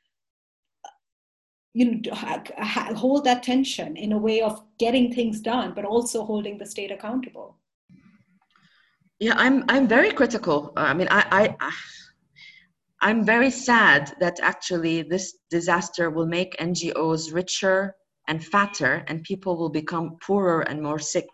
you 1.75 1.85
know 1.85 2.13
hold 2.95 3.25
that 3.25 3.43
tension 3.43 3.97
in 3.97 4.13
a 4.13 4.17
way 4.17 4.41
of 4.41 4.63
getting 4.79 5.13
things 5.13 5.41
done 5.41 5.73
but 5.75 5.83
also 5.83 6.23
holding 6.23 6.57
the 6.57 6.65
state 6.65 6.91
accountable. 6.97 7.57
Yeah 9.19 9.35
i'm 9.43 9.57
i'm 9.67 9.87
very 9.87 10.11
critical. 10.19 10.71
I 10.77 10.93
mean 10.93 11.09
i 11.11 11.21
i 11.39 11.71
i'm 13.07 13.25
very 13.25 13.51
sad 13.51 14.01
that 14.21 14.39
actually 14.41 15.01
this 15.01 15.25
disaster 15.57 16.05
will 16.15 16.29
make 16.37 16.51
ngos 16.67 17.33
richer 17.39 17.79
and 18.29 18.37
fatter 18.53 18.93
and 19.07 19.21
people 19.31 19.53
will 19.59 19.73
become 19.81 20.17
poorer 20.25 20.61
and 20.69 20.81
more 20.81 21.01
sick. 21.15 21.29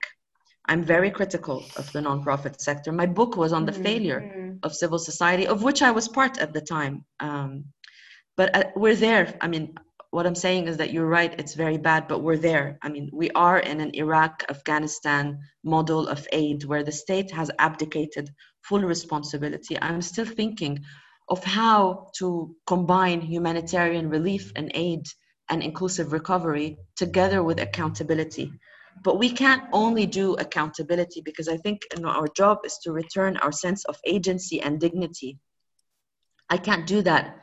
I'm 0.70 0.84
very 0.84 1.12
critical 1.20 1.58
of 1.80 1.92
the 1.94 2.02
nonprofit 2.08 2.60
sector. 2.60 2.92
My 2.92 3.06
book 3.20 3.38
was 3.38 3.54
on 3.54 3.66
the 3.66 3.72
mm-hmm. 3.72 3.90
failure 3.90 4.22
of 4.64 4.76
civil 4.84 5.00
society 5.12 5.46
of 5.54 5.62
which 5.62 5.82
i 5.84 5.92
was 5.92 6.08
part 6.08 6.40
at 6.40 6.52
the 6.56 6.62
time. 6.78 6.96
Um, 7.20 7.52
but 8.38 8.56
uh, 8.56 8.64
we're 8.76 9.02
there. 9.08 9.26
I 9.46 9.48
mean 9.48 9.66
what 10.12 10.28
I'm 10.28 10.36
saying 10.36 10.68
is 10.68 10.78
that 10.78 10.92
you're 10.92 11.08
right, 11.08 11.34
it's 11.40 11.54
very 11.54 11.78
bad, 11.78 12.10
but 12.10 12.22
we're 12.22 12.38
there. 12.38 12.78
I 12.82 12.90
mean, 12.90 13.10
we 13.14 13.32
are 13.32 13.58
in 13.58 13.80
an 13.80 13.96
Iraq 13.96 14.44
Afghanistan 14.50 15.40
model 15.64 16.10
of 16.10 16.28
aid 16.34 16.66
where 16.66 16.84
the 16.84 16.92
state 16.92 17.32
has 17.32 17.50
abdicated 17.58 18.30
full 18.62 18.82
responsibility. 18.82 19.82
I'm 19.82 20.02
still 20.02 20.26
thinking 20.26 20.84
of 21.30 21.42
how 21.46 22.10
to 22.18 22.54
combine 22.68 23.22
humanitarian 23.22 24.10
relief 24.10 24.52
and 24.58 24.70
aid 24.74 25.06
and 25.50 25.64
inclusive 25.64 26.12
recovery 26.12 26.78
together 26.98 27.42
with 27.42 27.62
accountability. 27.62 28.52
But 29.04 29.18
we 29.18 29.32
can't 29.32 29.64
only 29.72 30.06
do 30.06 30.34
accountability 30.34 31.22
because 31.22 31.48
I 31.48 31.56
think 31.56 31.84
you 31.96 32.02
know, 32.02 32.10
our 32.10 32.28
job 32.36 32.60
is 32.66 32.78
to 32.84 32.92
return 32.92 33.38
our 33.38 33.54
sense 33.54 33.86
of 33.86 33.98
agency 34.06 34.62
and 34.62 34.78
dignity. 34.78 35.40
I 36.50 36.58
can't 36.58 36.86
do 36.86 37.02
that 37.04 37.41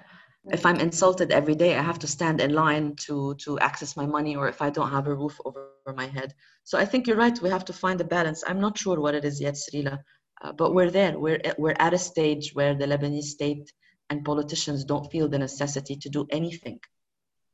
if 0.52 0.64
i'm 0.66 0.80
insulted 0.80 1.30
every 1.30 1.54
day 1.54 1.76
i 1.76 1.82
have 1.82 1.98
to 1.98 2.06
stand 2.06 2.40
in 2.40 2.52
line 2.52 2.94
to 2.96 3.34
to 3.34 3.58
access 3.58 3.96
my 3.96 4.06
money 4.06 4.36
or 4.36 4.48
if 4.48 4.60
i 4.62 4.70
don't 4.70 4.90
have 4.90 5.06
a 5.06 5.14
roof 5.14 5.38
over 5.44 5.70
my 5.94 6.06
head 6.06 6.34
so 6.64 6.78
i 6.78 6.84
think 6.84 7.06
you're 7.06 7.16
right 7.16 7.40
we 7.42 7.48
have 7.48 7.64
to 7.64 7.72
find 7.72 8.00
a 8.00 8.04
balance 8.04 8.44
i'm 8.46 8.60
not 8.60 8.78
sure 8.78 9.00
what 9.00 9.14
it 9.14 9.24
is 9.24 9.40
yet 9.40 9.54
Srila, 9.54 9.98
uh, 10.42 10.52
but 10.52 10.74
we're 10.74 10.90
there 10.90 11.18
we're, 11.18 11.40
we're 11.58 11.76
at 11.78 11.94
a 11.94 11.98
stage 11.98 12.52
where 12.54 12.74
the 12.74 12.86
lebanese 12.86 13.30
state 13.38 13.72
and 14.10 14.24
politicians 14.24 14.84
don't 14.84 15.10
feel 15.10 15.28
the 15.28 15.38
necessity 15.38 15.96
to 15.96 16.08
do 16.08 16.26
anything 16.30 16.80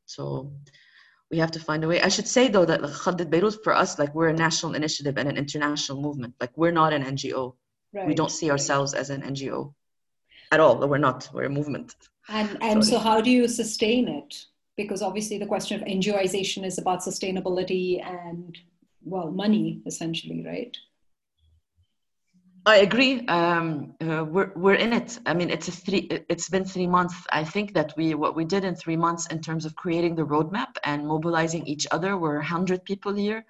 so 0.05 0.51
we 1.31 1.37
have 1.37 1.51
to 1.51 1.59
find 1.59 1.83
a 1.83 1.87
way 1.87 2.01
i 2.01 2.09
should 2.09 2.27
say 2.27 2.47
though 2.47 2.65
that 2.65 2.81
Khaddit 2.81 3.29
Beirut 3.29 3.63
for 3.63 3.73
us 3.73 3.99
like 3.99 4.13
we're 4.15 4.29
a 4.29 4.33
national 4.33 4.75
initiative 4.75 5.17
and 5.17 5.27
an 5.29 5.37
international 5.37 6.01
movement 6.01 6.33
like 6.39 6.51
we're 6.55 6.71
not 6.71 6.93
an 6.93 7.03
ngo 7.03 7.55
right. 7.93 8.07
we 8.07 8.13
don't 8.13 8.31
see 8.31 8.51
ourselves 8.51 8.93
as 8.93 9.09
an 9.09 9.21
ngo 9.21 9.73
at 10.51 10.59
all. 10.59 10.87
We're 10.87 10.97
not. 10.97 11.29
We're 11.33 11.45
a 11.45 11.49
movement. 11.49 11.95
And 12.29 12.57
and 12.61 12.83
so, 12.83 12.91
so 12.91 12.99
how 12.99 13.21
do 13.21 13.29
you 13.29 13.47
sustain 13.47 14.07
it? 14.07 14.45
Because 14.77 15.01
obviously 15.01 15.37
the 15.37 15.45
question 15.45 15.81
of 15.81 15.87
NGOization 15.87 16.65
is 16.65 16.77
about 16.77 16.99
sustainability 17.01 18.05
and 18.05 18.57
well, 19.03 19.31
money 19.31 19.81
essentially, 19.85 20.43
right? 20.45 20.75
I 22.67 22.77
agree. 22.77 23.25
Um, 23.27 23.93
uh, 24.01 24.25
we're 24.27 24.51
we're 24.55 24.73
in 24.73 24.91
it. 24.91 25.19
I 25.27 25.35
mean, 25.35 25.51
it's 25.51 25.67
a 25.67 25.71
three. 25.71 26.07
It's 26.29 26.49
been 26.49 26.65
three 26.65 26.87
months. 26.87 27.15
I 27.31 27.43
think 27.43 27.75
that 27.75 27.93
we 27.95 28.15
what 28.15 28.35
we 28.35 28.43
did 28.43 28.63
in 28.63 28.75
three 28.75 28.97
months 28.97 29.27
in 29.27 29.39
terms 29.39 29.65
of 29.65 29.75
creating 29.75 30.15
the 30.15 30.25
roadmap 30.25 30.77
and 30.83 31.05
mobilizing 31.05 31.67
each 31.67 31.85
other. 31.91 32.17
We're 32.17 32.41
hundred 32.41 32.83
people 32.83 33.13
here, 33.13 33.45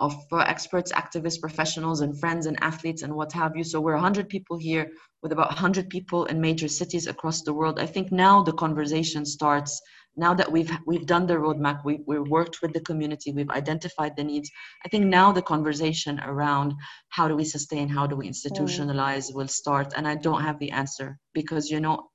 of 0.00 0.14
uh, 0.32 0.38
experts, 0.38 0.92
activists, 0.92 1.40
professionals, 1.40 2.00
and 2.00 2.18
friends 2.18 2.46
and 2.46 2.56
athletes 2.62 3.02
and 3.02 3.14
what 3.14 3.32
have 3.32 3.54
you. 3.56 3.62
So 3.62 3.80
we're 3.80 3.96
hundred 3.96 4.28
people 4.28 4.56
here 4.56 4.90
with 5.22 5.32
about 5.32 5.52
hundred 5.52 5.90
people 5.90 6.24
in 6.24 6.40
major 6.40 6.68
cities 6.68 7.06
across 7.06 7.42
the 7.42 7.52
world. 7.52 7.78
I 7.78 7.86
think 7.86 8.10
now 8.10 8.42
the 8.42 8.54
conversation 8.54 9.24
starts 9.24 9.80
now 10.16 10.34
that 10.34 10.50
we've 10.50 10.70
we've 10.86 11.06
done 11.06 11.26
the 11.26 11.34
roadmap 11.34 11.84
we, 11.84 12.00
we've 12.06 12.28
worked 12.28 12.62
with 12.62 12.72
the 12.72 12.80
community 12.80 13.32
we've 13.32 13.50
identified 13.50 14.16
the 14.16 14.24
needs 14.24 14.50
i 14.84 14.88
think 14.88 15.04
now 15.06 15.30
the 15.30 15.42
conversation 15.42 16.20
around 16.20 16.74
how 17.10 17.28
do 17.28 17.36
we 17.36 17.44
sustain 17.44 17.88
how 17.88 18.06
do 18.06 18.16
we 18.16 18.28
institutionalize 18.28 19.32
will 19.32 19.48
start 19.48 19.92
and 19.96 20.08
i 20.08 20.14
don't 20.16 20.42
have 20.42 20.58
the 20.58 20.70
answer 20.70 21.16
because 21.32 21.70
you 21.70 21.80
know 21.80 22.10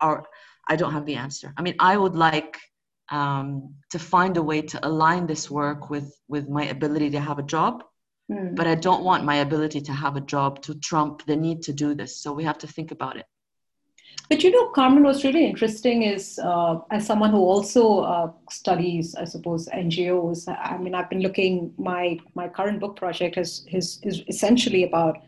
our 0.00 0.24
i 0.68 0.76
don't 0.76 0.92
have 0.92 1.06
the 1.06 1.16
answer 1.16 1.52
i 1.56 1.62
mean 1.62 1.74
i 1.80 1.96
would 1.96 2.14
like 2.14 2.56
um, 3.10 3.74
to 3.90 3.98
find 3.98 4.36
a 4.36 4.42
way 4.42 4.62
to 4.62 4.86
align 4.86 5.26
this 5.26 5.50
work 5.50 5.90
with 5.90 6.14
with 6.28 6.48
my 6.48 6.64
ability 6.66 7.10
to 7.10 7.20
have 7.20 7.38
a 7.38 7.42
job 7.42 7.84
mm. 8.30 8.54
but 8.54 8.66
i 8.66 8.74
don't 8.74 9.04
want 9.04 9.24
my 9.24 9.36
ability 9.36 9.80
to 9.80 9.92
have 9.92 10.16
a 10.16 10.20
job 10.20 10.62
to 10.62 10.74
trump 10.74 11.24
the 11.26 11.36
need 11.36 11.62
to 11.62 11.72
do 11.72 11.94
this 11.94 12.20
so 12.22 12.32
we 12.32 12.44
have 12.44 12.58
to 12.58 12.66
think 12.66 12.90
about 12.90 13.16
it 13.16 13.26
but 14.30 14.44
you 14.44 14.52
know, 14.52 14.68
Carmen, 14.68 15.02
what's 15.02 15.24
really 15.24 15.44
interesting 15.44 16.02
is 16.02 16.38
uh, 16.38 16.78
as 16.92 17.04
someone 17.04 17.30
who 17.30 17.38
also 17.38 18.00
uh, 18.00 18.30
studies, 18.48 19.16
I 19.16 19.24
suppose, 19.24 19.66
NGOs. 19.66 20.46
I 20.48 20.78
mean, 20.78 20.94
I've 20.94 21.10
been 21.10 21.20
looking. 21.20 21.74
My 21.76 22.16
my 22.34 22.48
current 22.48 22.78
book 22.78 22.94
project 22.94 23.36
is 23.36 23.66
is, 23.72 23.98
is 24.04 24.22
essentially 24.28 24.84
about 24.84 25.18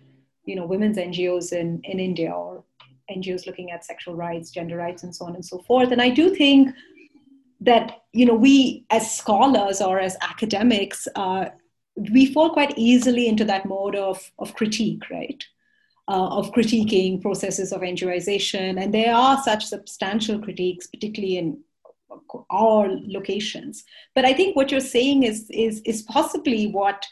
you 0.44 0.54
know 0.54 0.66
women's 0.66 0.98
NGOs 0.98 1.52
in 1.52 1.80
in 1.82 1.98
India 1.98 2.30
or 2.30 2.62
NGOs 3.10 3.44
looking 3.44 3.72
at 3.72 3.84
sexual 3.84 4.14
rights, 4.14 4.52
gender 4.52 4.76
rights, 4.76 5.02
and 5.02 5.14
so 5.14 5.24
on 5.24 5.34
and 5.34 5.44
so 5.44 5.58
forth. 5.58 5.90
And 5.90 6.00
I 6.00 6.08
do 6.08 6.32
think 6.34 6.70
that 7.64 8.02
you 8.12 8.26
know 8.26 8.34
we 8.34 8.84
as 8.90 9.14
scholars 9.14 9.80
or 9.80 9.98
as 9.98 10.16
academics 10.22 11.08
uh, 11.16 11.46
we 11.96 12.32
fall 12.32 12.50
quite 12.50 12.72
easily 12.76 13.28
into 13.28 13.44
that 13.44 13.66
mode 13.66 13.96
of 13.96 14.30
of 14.38 14.54
critique, 14.54 15.08
right? 15.10 15.44
uh, 16.08 16.28
of 16.28 16.52
critiquing 16.52 17.20
processes 17.20 17.72
of 17.72 17.80
NGOization. 17.80 18.82
And 18.82 18.92
there 18.92 19.14
are 19.14 19.42
such 19.42 19.66
substantial 19.66 20.38
critiques, 20.38 20.86
particularly 20.86 21.38
in 21.38 21.60
all 22.50 23.00
locations. 23.06 23.84
But 24.14 24.24
I 24.24 24.32
think 24.32 24.56
what 24.56 24.70
you're 24.70 24.80
saying 24.80 25.22
is, 25.22 25.48
is, 25.50 25.80
is 25.84 26.02
possibly 26.02 26.66
what 26.66 27.06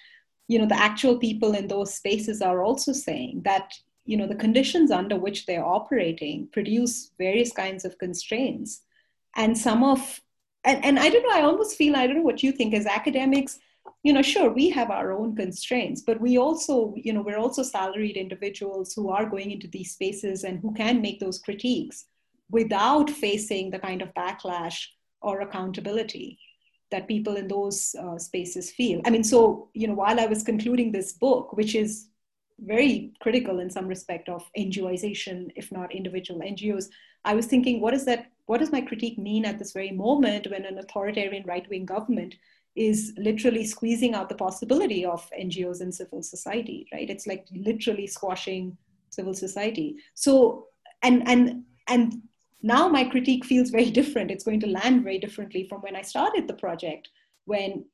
you 0.48 0.58
know, 0.58 0.66
the 0.66 0.78
actual 0.78 1.16
people 1.16 1.54
in 1.54 1.68
those 1.68 1.94
spaces 1.94 2.42
are 2.42 2.64
also 2.64 2.92
saying 2.92 3.42
that 3.44 3.72
you 4.04 4.16
know, 4.16 4.26
the 4.26 4.34
conditions 4.34 4.90
under 4.90 5.16
which 5.16 5.46
they're 5.46 5.64
operating 5.64 6.48
produce 6.52 7.12
various 7.16 7.52
kinds 7.52 7.84
of 7.84 7.96
constraints. 7.98 8.82
And 9.36 9.56
some 9.56 9.84
of, 9.84 10.20
and, 10.64 10.84
and 10.84 10.98
I 10.98 11.08
don't 11.08 11.22
know, 11.22 11.34
I 11.34 11.42
almost 11.42 11.76
feel, 11.76 11.96
I 11.96 12.06
don't 12.06 12.16
know 12.16 12.22
what 12.22 12.42
you 12.42 12.52
think 12.52 12.74
as 12.74 12.86
academics, 12.86 13.58
you 14.02 14.12
know 14.12 14.22
sure 14.22 14.50
we 14.50 14.70
have 14.70 14.90
our 14.90 15.12
own 15.12 15.36
constraints 15.36 16.02
but 16.02 16.20
we 16.20 16.38
also 16.38 16.94
you 16.96 17.12
know 17.12 17.22
we're 17.22 17.38
also 17.38 17.62
salaried 17.62 18.16
individuals 18.16 18.92
who 18.94 19.10
are 19.10 19.28
going 19.28 19.50
into 19.50 19.68
these 19.68 19.92
spaces 19.92 20.44
and 20.44 20.60
who 20.60 20.72
can 20.74 21.00
make 21.00 21.20
those 21.20 21.38
critiques 21.38 22.06
without 22.50 23.10
facing 23.10 23.70
the 23.70 23.78
kind 23.78 24.02
of 24.02 24.12
backlash 24.14 24.86
or 25.22 25.40
accountability 25.42 26.38
that 26.90 27.06
people 27.06 27.36
in 27.36 27.46
those 27.46 27.94
uh, 28.00 28.18
spaces 28.18 28.70
feel 28.70 29.00
i 29.04 29.10
mean 29.10 29.24
so 29.24 29.68
you 29.74 29.86
know 29.86 29.94
while 29.94 30.18
i 30.18 30.26
was 30.26 30.42
concluding 30.42 30.90
this 30.92 31.12
book 31.12 31.52
which 31.54 31.74
is 31.74 32.10
very 32.66 33.12
critical 33.20 33.60
in 33.60 33.70
some 33.70 33.86
respect 33.86 34.28
of 34.28 34.44
NGOization, 34.56 35.50
if 35.56 35.72
not 35.72 35.94
individual 35.94 36.40
NGOs. 36.40 36.88
I 37.24 37.34
was 37.34 37.46
thinking, 37.46 37.80
what 37.80 37.94
is 37.94 38.04
that? 38.04 38.26
What 38.50 38.58
does 38.58 38.72
my 38.72 38.80
critique 38.80 39.16
mean 39.16 39.44
at 39.44 39.60
this 39.60 39.70
very 39.70 39.92
moment 39.92 40.50
when 40.50 40.64
an 40.64 40.76
authoritarian 40.78 41.44
right-wing 41.46 41.84
government 41.84 42.34
is 42.74 43.12
literally 43.16 43.64
squeezing 43.64 44.12
out 44.12 44.28
the 44.28 44.34
possibility 44.34 45.04
of 45.04 45.30
NGOs 45.40 45.80
and 45.80 45.94
civil 45.94 46.20
society, 46.20 46.88
right? 46.92 47.08
It's 47.08 47.28
like 47.28 47.46
literally 47.52 48.08
squashing 48.08 48.76
civil 49.10 49.34
society. 49.34 49.98
So, 50.14 50.66
and 51.04 51.22
and 51.28 51.62
and 51.86 52.22
now 52.60 52.88
my 52.88 53.04
critique 53.04 53.44
feels 53.44 53.70
very 53.70 53.88
different. 53.88 54.32
It's 54.32 54.42
going 54.42 54.58
to 54.60 54.74
land 54.78 55.04
very 55.04 55.20
differently 55.20 55.68
from 55.68 55.80
when 55.82 55.94
I 55.94 56.02
started 56.02 56.48
the 56.48 56.54
project, 56.54 57.08
when 57.44 57.84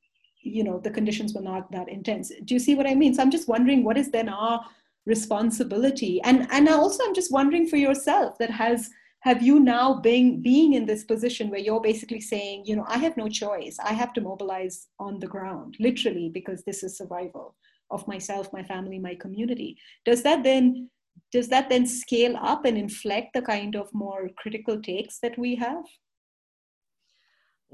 you 0.40 0.64
know 0.64 0.80
the 0.80 0.96
conditions 0.98 1.34
were 1.34 1.42
not 1.42 1.70
that 1.72 1.90
intense. 1.90 2.32
Do 2.46 2.54
you 2.54 2.60
see 2.60 2.74
what 2.74 2.86
I 2.86 2.94
mean? 2.94 3.12
So 3.12 3.20
I'm 3.20 3.30
just 3.30 3.46
wondering 3.46 3.84
what 3.84 3.98
is 3.98 4.10
then 4.10 4.30
our 4.30 4.64
responsibility, 5.04 6.22
and 6.22 6.48
and 6.50 6.66
also 6.66 7.04
I'm 7.04 7.14
just 7.14 7.30
wondering 7.30 7.68
for 7.68 7.76
yourself 7.76 8.38
that 8.38 8.52
has 8.52 8.88
have 9.26 9.42
you 9.42 9.58
now 9.58 9.92
being 9.92 10.40
being 10.40 10.74
in 10.74 10.86
this 10.86 11.02
position 11.02 11.50
where 11.50 11.64
you're 11.66 11.80
basically 11.80 12.20
saying 12.20 12.62
you 12.64 12.76
know 12.76 12.86
i 12.96 12.98
have 13.04 13.16
no 13.16 13.28
choice. 13.28 13.76
I 13.90 13.92
have 14.02 14.12
to 14.14 14.20
mobilize 14.30 14.76
on 15.06 15.18
the 15.22 15.32
ground 15.34 15.70
literally 15.86 16.28
because 16.38 16.60
this 16.62 16.82
is 16.86 16.96
survival 16.96 17.46
of 17.90 18.06
myself 18.12 18.52
my 18.58 18.62
family 18.72 18.98
my 19.08 19.14
community. 19.24 19.70
Does 20.08 20.22
that 20.26 20.44
then 20.48 20.90
does 21.32 21.48
that 21.48 21.68
then 21.68 21.86
scale 21.86 22.34
up 22.52 22.64
and 22.68 22.78
inflect 22.78 23.28
the 23.34 23.42
kind 23.42 23.74
of 23.74 23.92
more 24.04 24.22
critical 24.42 24.76
takes 24.80 25.18
that 25.24 25.36
we 25.44 25.56
have? 25.66 25.84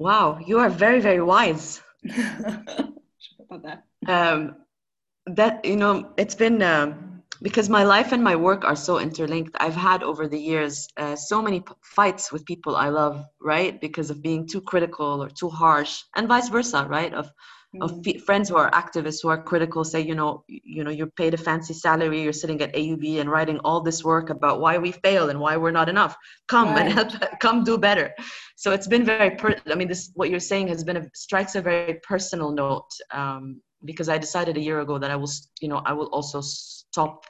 Wow 0.06 0.26
you 0.48 0.58
are 0.58 0.72
very 0.84 1.00
very 1.08 1.22
wise. 1.34 1.82
About 3.44 3.62
that. 3.68 3.84
Um, 4.16 4.56
that 5.26 5.64
you 5.64 5.76
know 5.76 5.94
it's 6.16 6.38
been 6.44 6.62
um, 6.62 7.11
because 7.42 7.68
my 7.68 7.82
life 7.82 8.12
and 8.12 8.22
my 8.22 8.36
work 8.36 8.64
are 8.64 8.76
so 8.76 8.98
interlinked. 8.98 9.56
I've 9.58 9.74
had 9.74 10.02
over 10.02 10.28
the 10.28 10.38
years 10.38 10.88
uh, 10.96 11.16
so 11.16 11.42
many 11.42 11.60
p- 11.60 11.72
fights 11.82 12.32
with 12.32 12.44
people 12.46 12.76
i 12.76 12.88
love 12.88 13.24
right? 13.40 13.80
Because 13.80 14.10
of 14.10 14.22
being 14.22 14.46
too 14.46 14.60
critical 14.60 15.22
or 15.22 15.28
too 15.28 15.48
harsh 15.48 16.02
and 16.16 16.28
vice 16.28 16.48
versa 16.48 16.86
right? 16.88 17.12
Of 17.12 17.30
mm. 17.74 17.82
of 17.82 18.06
f- 18.06 18.22
friends 18.22 18.48
who 18.48 18.56
are 18.56 18.70
activists 18.70 19.20
who 19.22 19.28
are 19.28 19.42
critical 19.42 19.82
say 19.84 20.00
you 20.00 20.14
know 20.14 20.44
you 20.48 20.84
know 20.84 20.90
you're 20.90 21.14
paid 21.22 21.34
a 21.34 21.36
fancy 21.48 21.74
salary 21.74 22.22
you're 22.22 22.40
sitting 22.42 22.60
at 22.62 22.74
aub 22.74 23.20
and 23.20 23.30
writing 23.30 23.58
all 23.60 23.80
this 23.80 24.04
work 24.04 24.30
about 24.30 24.60
why 24.60 24.78
we 24.78 24.92
fail 24.92 25.30
and 25.30 25.38
why 25.40 25.56
we're 25.56 25.78
not 25.80 25.88
enough. 25.88 26.14
Come 26.48 26.68
right. 26.68 26.86
and 26.86 26.92
help 26.92 27.10
come 27.40 27.64
do 27.64 27.76
better. 27.78 28.14
So 28.56 28.70
it's 28.72 28.88
been 28.94 29.04
very 29.04 29.32
per- 29.40 29.60
i 29.74 29.74
mean 29.74 29.88
this 29.88 30.10
what 30.14 30.30
you're 30.30 30.48
saying 30.52 30.68
has 30.68 30.84
been 30.84 30.98
a 31.02 31.04
strikes 31.14 31.54
a 31.56 31.62
very 31.62 31.94
personal 32.12 32.50
note 32.52 32.90
um, 33.10 33.60
because 33.84 34.08
I 34.08 34.18
decided 34.18 34.56
a 34.56 34.60
year 34.60 34.80
ago 34.80 34.98
that 34.98 35.10
I 35.10 35.16
will, 35.16 35.30
you 35.60 35.68
know, 35.68 35.82
I 35.84 35.92
will 35.92 36.06
also 36.06 36.40
stop 36.92 37.24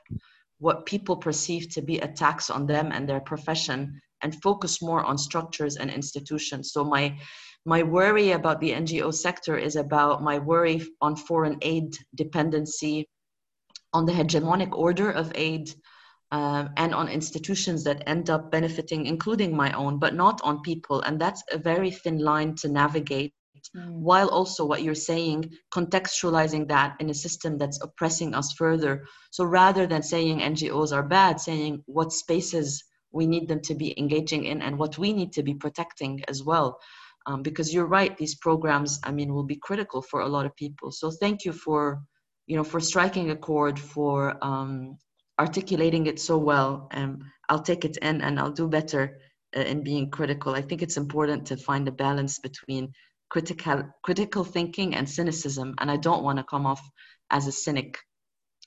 what 0.59 0.87
people 0.87 1.17
perceive 1.17 1.69
to 1.71 1.83
be 1.83 1.99
attacks 1.99 2.51
on 2.51 2.67
them 2.67 2.91
and 2.93 3.09
their 3.09 3.21
profession 3.21 4.01
and 4.23 4.43
focus 4.43 4.83
more 4.83 5.05
on 5.05 5.17
structures 5.17 5.77
and 5.77 5.91
institutions. 5.91 6.73
So 6.73 6.85
my 6.85 7.17
my 7.65 7.85
worry 7.85 8.33
about 8.33 8.61
the 8.61 8.73
NGO 8.73 9.15
sector 9.15 9.57
is 9.57 9.77
about 9.77 10.21
my 10.21 10.37
worry 10.39 10.83
on 11.01 11.15
foreign 11.15 11.59
aid 11.63 11.97
dependency, 12.17 13.07
on 13.93 14.05
the 14.05 14.13
hegemonic 14.13 14.73
order 14.77 15.13
of 15.13 15.31
aid, 15.37 15.73
um, 16.33 16.71
and 16.77 16.93
on 16.93 17.09
institutions 17.09 17.85
that 17.85 18.03
end 18.09 18.31
up 18.31 18.51
benefiting, 18.51 19.07
including 19.07 19.55
my 19.55 19.71
own, 19.75 20.01
but 20.01 20.15
not 20.15 20.41
on 20.43 20.63
people. 20.63 21.03
And 21.03 21.21
that's 21.21 21.43
a 21.53 21.59
very 21.59 21.93
thin 21.93 22.19
line 22.19 22.57
to 22.57 22.69
navigate 22.69 23.33
mm. 23.77 23.91
while 23.91 24.29
also 24.29 24.65
what 24.65 24.83
you're 24.83 24.95
saying 24.95 25.51
contextualizing 25.73 26.69
that 26.69 26.97
in 27.01 27.11
a 27.11 27.15
system 27.15 27.59
that's 27.59 27.81
oppressing 27.83 28.35
us 28.35 28.53
further. 28.53 29.05
So 29.31 29.45
rather 29.45 29.87
than 29.87 30.03
saying 30.03 30.41
ngos 30.41 30.93
are 30.93 31.03
bad 31.03 31.41
saying 31.41 31.83
what 31.87 32.13
spaces 32.13 32.85
we 33.13 33.27
need 33.27 33.49
them 33.49 33.61
to 33.61 33.75
be 33.75 33.99
engaging 33.99 34.45
in 34.45 34.63
and 34.63 34.79
what 34.79 34.99
we 34.99 35.13
need 35.13 35.33
to 35.33 35.43
be 35.43 35.55
protecting 35.55 36.23
as 36.29 36.43
well. 36.43 36.79
Um, 37.27 37.43
because 37.43 37.73
you're 37.73 37.87
right 37.87 38.17
these 38.17 38.35
programs 38.35 38.99
i 39.05 39.13
mean 39.13 39.33
will 39.33 39.45
be 39.45 39.61
critical 39.69 40.03
for 40.03 40.21
a 40.23 40.29
lot 40.29 40.47
of 40.47 40.57
people. 40.57 40.91
So 40.91 41.11
thank 41.11 41.45
you 41.45 41.53
for 41.53 42.03
you 42.47 42.57
know 42.57 42.65
for 42.65 42.81
striking 42.81 43.31
a 43.31 43.37
chord 43.37 43.79
for 43.79 44.37
um, 44.43 44.99
articulating 45.39 46.07
it 46.07 46.21
so 46.21 46.37
well 46.37 46.89
and 46.91 47.23
i'll 47.49 47.63
take 47.63 47.85
it 47.85 47.97
in 47.99 48.21
and 48.21 48.39
i'll 48.39 48.53
do 48.53 48.69
better 48.69 49.17
uh, 49.55 49.61
in 49.61 49.83
being 49.83 50.09
critical. 50.09 50.55
I 50.55 50.63
think 50.63 50.83
it's 50.83 50.97
important 50.97 51.47
to 51.49 51.59
find 51.59 51.87
a 51.87 51.93
balance 51.93 52.39
between 52.39 52.91
critical 53.33 53.83
critical 54.03 54.45
thinking 54.45 54.95
and 54.95 55.09
cynicism 55.09 55.75
and 55.79 55.91
i 55.91 55.97
don't 55.97 56.23
want 56.23 56.39
to 56.39 56.45
come 56.45 56.67
off 56.67 56.83
as 57.31 57.47
a 57.47 57.53
cynic 57.53 57.99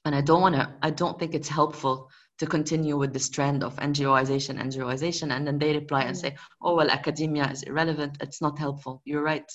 and 0.05 0.15
i 0.15 0.21
don't 0.21 0.41
want 0.41 0.55
to 0.55 0.73
i 0.81 0.89
don't 0.89 1.19
think 1.19 1.35
it's 1.35 1.47
helpful 1.47 2.09
to 2.39 2.47
continue 2.47 2.97
with 2.97 3.13
this 3.13 3.29
trend 3.29 3.63
of 3.63 3.75
ngoization 3.75 4.59
ngoization 4.59 5.35
and 5.35 5.45
then 5.45 5.59
they 5.59 5.71
reply 5.73 6.01
and 6.01 6.17
say 6.17 6.31
mm. 6.31 6.37
oh 6.63 6.75
well 6.75 6.89
academia 6.89 7.47
is 7.51 7.61
irrelevant 7.63 8.17
it's 8.21 8.41
not 8.41 8.57
helpful 8.57 9.01
you're 9.05 9.21
right 9.33 9.51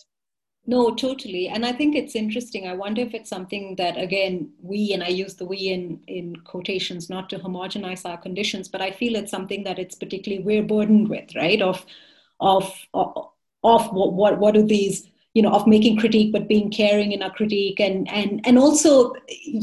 No, 0.72 0.94
totally. 0.94 1.48
And 1.48 1.64
I 1.68 1.72
think 1.76 1.96
it's 1.96 2.14
interesting. 2.14 2.66
I 2.68 2.74
wonder 2.80 3.00
if 3.02 3.14
it's 3.14 3.30
something 3.30 3.76
that, 3.76 3.96
again, 3.96 4.34
we, 4.72 4.92
and 4.92 5.02
I 5.02 5.08
use 5.08 5.34
the 5.34 5.46
we 5.52 5.60
in, 5.76 5.84
in 6.06 6.36
quotations, 6.50 7.08
not 7.08 7.30
to 7.30 7.38
homogenize 7.38 8.04
our 8.04 8.18
conditions, 8.26 8.68
but 8.68 8.82
I 8.82 8.90
feel 8.90 9.16
it's 9.16 9.30
something 9.36 9.64
that 9.64 9.78
it's 9.78 9.96
particularly 10.02 10.44
we're 10.44 10.68
burdened 10.74 11.08
with, 11.08 11.34
right? 11.34 11.62
Of, 11.70 11.86
of, 12.40 12.64
of, 12.92 13.29
of 13.62 13.92
what, 13.92 14.12
what, 14.12 14.38
what 14.38 14.54
do 14.54 14.62
these, 14.62 15.08
you 15.34 15.42
know, 15.42 15.50
of 15.50 15.66
making 15.66 15.98
critique, 15.98 16.32
but 16.32 16.48
being 16.48 16.70
caring 16.70 17.12
in 17.12 17.22
our 17.22 17.30
critique. 17.30 17.80
And, 17.80 18.08
and, 18.10 18.40
and 18.44 18.58
also, 18.58 19.14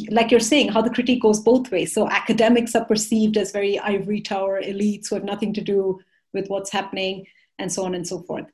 like 0.09 0.31
you're 0.31 0.39
saying, 0.39 0.69
how 0.69 0.81
the 0.81 0.89
critique 0.89 1.21
goes 1.21 1.39
both 1.39 1.71
ways. 1.71 1.93
So 1.93 2.09
academics 2.09 2.75
are 2.75 2.85
perceived 2.85 3.37
as 3.37 3.51
very 3.51 3.79
ivory 3.79 4.21
tower 4.21 4.61
elites 4.61 5.09
who 5.09 5.15
have 5.15 5.23
nothing 5.23 5.53
to 5.53 5.61
do 5.61 5.99
with 6.33 6.47
what's 6.47 6.71
happening 6.71 7.25
and 7.59 7.71
so 7.71 7.85
on 7.85 7.95
and 7.95 8.07
so 8.07 8.21
forth 8.21 8.45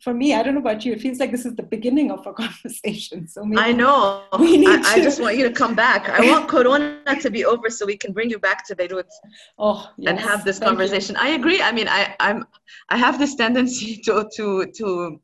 for 0.00 0.14
me, 0.14 0.34
I 0.34 0.42
don't 0.42 0.54
know 0.54 0.60
about 0.60 0.84
you, 0.84 0.92
it 0.92 1.00
feels 1.00 1.18
like 1.18 1.30
this 1.30 1.44
is 1.44 1.54
the 1.54 1.62
beginning 1.62 2.10
of 2.10 2.26
a 2.26 2.32
conversation. 2.42 3.28
So 3.28 3.44
maybe 3.44 3.60
I 3.60 3.72
know. 3.72 4.22
We 4.38 4.56
need 4.56 4.68
I, 4.68 4.82
to... 4.82 4.88
I 4.88 5.02
just 5.02 5.20
want 5.20 5.36
you 5.36 5.46
to 5.46 5.52
come 5.52 5.74
back. 5.74 6.08
I 6.08 6.20
want 6.30 6.48
Corona 6.48 7.02
to 7.20 7.30
be 7.30 7.44
over 7.44 7.68
so 7.68 7.84
we 7.84 7.96
can 7.96 8.12
bring 8.12 8.30
you 8.30 8.38
back 8.38 8.66
to 8.68 8.76
Beirut. 8.76 9.06
Oh, 9.58 9.90
yes. 9.98 10.10
and 10.10 10.18
have 10.18 10.44
this 10.44 10.58
conversation. 10.58 11.16
You. 11.16 11.22
I 11.22 11.28
agree. 11.30 11.60
I 11.60 11.72
mean, 11.72 11.88
I, 11.88 12.16
I'm 12.18 12.46
I 12.88 12.96
have 12.96 13.18
this 13.18 13.34
tendency 13.34 13.96
to 14.06 14.28
to 14.36 14.66
to 14.78 15.20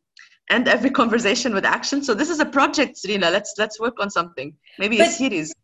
end 0.51 0.69
every 0.69 0.91
conversation 0.91 1.55
with 1.55 1.65
action. 1.65 2.03
So 2.03 2.15
this 2.15 2.29
is 2.29 2.41
a 2.41 2.47
project, 2.47 2.97
Srila. 2.97 3.33
Let's 3.33 3.55
let's 3.59 3.81
work 3.81 3.99
on 3.99 4.11
something. 4.11 4.55
Maybe 4.79 4.99
but, 4.99 5.09
a 5.09 5.11
series 5.11 5.55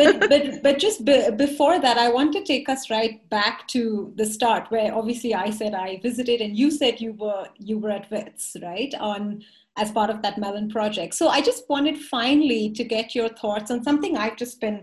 but 0.00 0.28
but 0.30 0.62
but 0.62 0.78
just 0.78 1.04
be, 1.04 1.30
before 1.36 1.78
that 1.80 1.98
i 1.98 2.08
want 2.08 2.32
to 2.32 2.42
take 2.44 2.68
us 2.68 2.90
right 2.90 3.28
back 3.30 3.66
to 3.68 4.12
the 4.16 4.26
start 4.26 4.70
where 4.70 4.94
obviously 4.94 5.34
i 5.34 5.48
said 5.50 5.74
i 5.74 5.98
visited 6.02 6.40
and 6.40 6.56
you 6.56 6.70
said 6.70 7.00
you 7.00 7.12
were 7.24 7.46
you 7.58 7.78
were 7.78 7.90
at 7.90 8.10
wits 8.10 8.56
right 8.62 8.94
on 8.98 9.42
as 9.76 9.90
part 9.90 10.10
of 10.10 10.22
that 10.22 10.38
mellon 10.38 10.68
project. 10.68 11.14
So 11.14 11.28
i 11.28 11.40
just 11.40 11.68
wanted 11.68 11.98
finally 11.98 12.70
to 12.72 12.84
get 12.84 13.14
your 13.14 13.28
thoughts 13.28 13.70
on 13.70 13.84
something 13.84 14.16
i've 14.16 14.36
just 14.36 14.60
been 14.60 14.82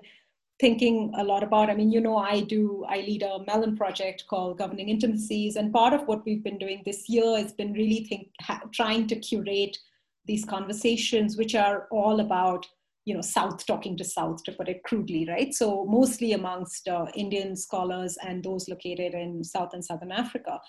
thinking 0.60 1.12
a 1.16 1.24
lot 1.24 1.44
about. 1.44 1.70
I 1.70 1.76
mean 1.76 1.92
you 1.92 2.02
know 2.02 2.18
i 2.18 2.42
do 2.42 2.86
i 2.90 2.98
lead 2.98 3.24
a 3.24 3.44
mellon 3.46 3.76
project 3.78 4.26
called 4.30 4.58
governing 4.58 4.90
intimacies 4.90 5.56
and 5.56 5.74
part 5.74 5.94
of 5.94 6.08
what 6.08 6.26
we've 6.26 6.44
been 6.44 6.58
doing 6.58 6.82
this 6.86 7.08
year 7.08 7.38
has 7.38 7.54
been 7.54 7.74
really 7.74 8.06
think, 8.06 8.30
ha, 8.42 8.62
trying 8.72 9.08
to 9.08 9.16
curate 9.16 9.78
these 10.26 10.46
conversations 10.46 11.38
which 11.38 11.54
are 11.54 11.88
all 11.92 12.20
about 12.22 12.66
you 13.08 13.14
know 13.14 13.22
south 13.22 13.66
talking 13.66 13.96
to 13.96 14.04
south 14.04 14.44
to 14.44 14.52
put 14.52 14.68
it 14.68 14.84
crudely 14.84 15.26
right? 15.30 15.54
So 15.54 15.86
mostly 15.86 16.34
amongst 16.34 16.90
uh, 16.90 17.06
indian 17.16 17.56
scholars 17.56 18.18
and 18.22 18.44
those 18.44 18.68
located 18.68 19.14
in 19.14 19.44
south 19.44 19.74
and 19.74 19.84
southern 19.84 20.12
africa. 20.12 20.60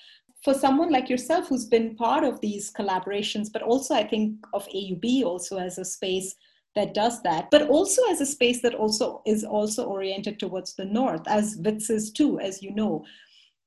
For 0.45 0.55
someone 0.55 0.93
like 0.93 1.11
yourself 1.11 1.49
who's 1.49 1.66
been 1.66 1.97
part 1.97 2.22
of 2.22 2.41
these 2.41 2.72
collaborations 2.72 3.49
but 3.53 3.62
also 3.62 3.95
i 3.95 4.05
think 4.05 4.36
of 4.55 4.68
aub 4.68 5.24
also 5.24 5.59
as 5.59 5.78
a 5.78 5.84
space 5.84 6.36
that 6.76 6.95
does 6.95 7.20
that 7.22 7.51
but 7.51 7.68
also 7.68 8.03
as 8.09 8.20
a 8.20 8.26
space 8.26 8.62
that 8.62 8.74
also 8.74 9.20
is 9.26 9.43
also 9.43 9.86
oriented 9.86 10.39
towards 10.39 10.76
the 10.76 10.84
north 10.84 11.26
as 11.26 11.57
wits 11.64 11.91
is 11.91 12.12
too 12.12 12.39
as 12.39 12.62
you 12.62 12.72
know. 12.72 13.05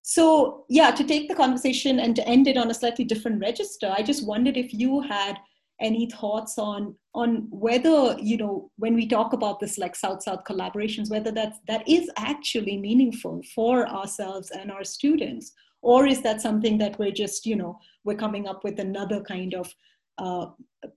So 0.01 0.65
yeah 0.69 0.91
to 0.91 1.03
take 1.03 1.28
the 1.28 1.36
conversation 1.43 1.99
and 1.99 2.15
to 2.15 2.28
end 2.36 2.47
it 2.47 2.57
on 2.57 2.72
a 2.72 2.74
slightly 2.82 3.05
different 3.05 3.41
register 3.41 3.93
i 3.97 4.01
just 4.01 4.26
wondered 4.26 4.57
if 4.57 4.74
you 4.74 5.01
had 5.01 5.36
any 5.82 6.09
thoughts 6.09 6.57
on 6.57 6.95
on 7.13 7.47
whether 7.49 8.15
you 8.19 8.38
know 8.38 8.71
when 8.77 8.93
we 8.93 9.07
talk 9.07 9.34
about 9.34 9.59
this 9.59 9.77
like 9.77 9.95
south 9.95 10.23
south 10.23 10.43
collaborations 10.45 11.09
whether 11.09 11.32
that 11.32 11.53
that 11.67 11.88
is 11.88 12.09
actually 12.17 12.77
meaningful 12.77 13.41
for 13.55 13.88
ourselves 13.88 14.51
and 14.51 14.71
our 14.71 14.84
students? 14.84 15.51
Or 15.84 16.05
is 16.05 16.21
that 16.21 16.41
something 16.41 16.77
that 16.77 16.99
we're 16.99 17.11
just 17.11 17.45
you 17.45 17.55
know 17.55 17.79
we're 18.03 18.23
coming 18.25 18.47
up 18.47 18.63
with 18.63 18.79
another 18.79 19.21
kind 19.21 19.53
of 19.53 19.73
uh, 20.17 20.47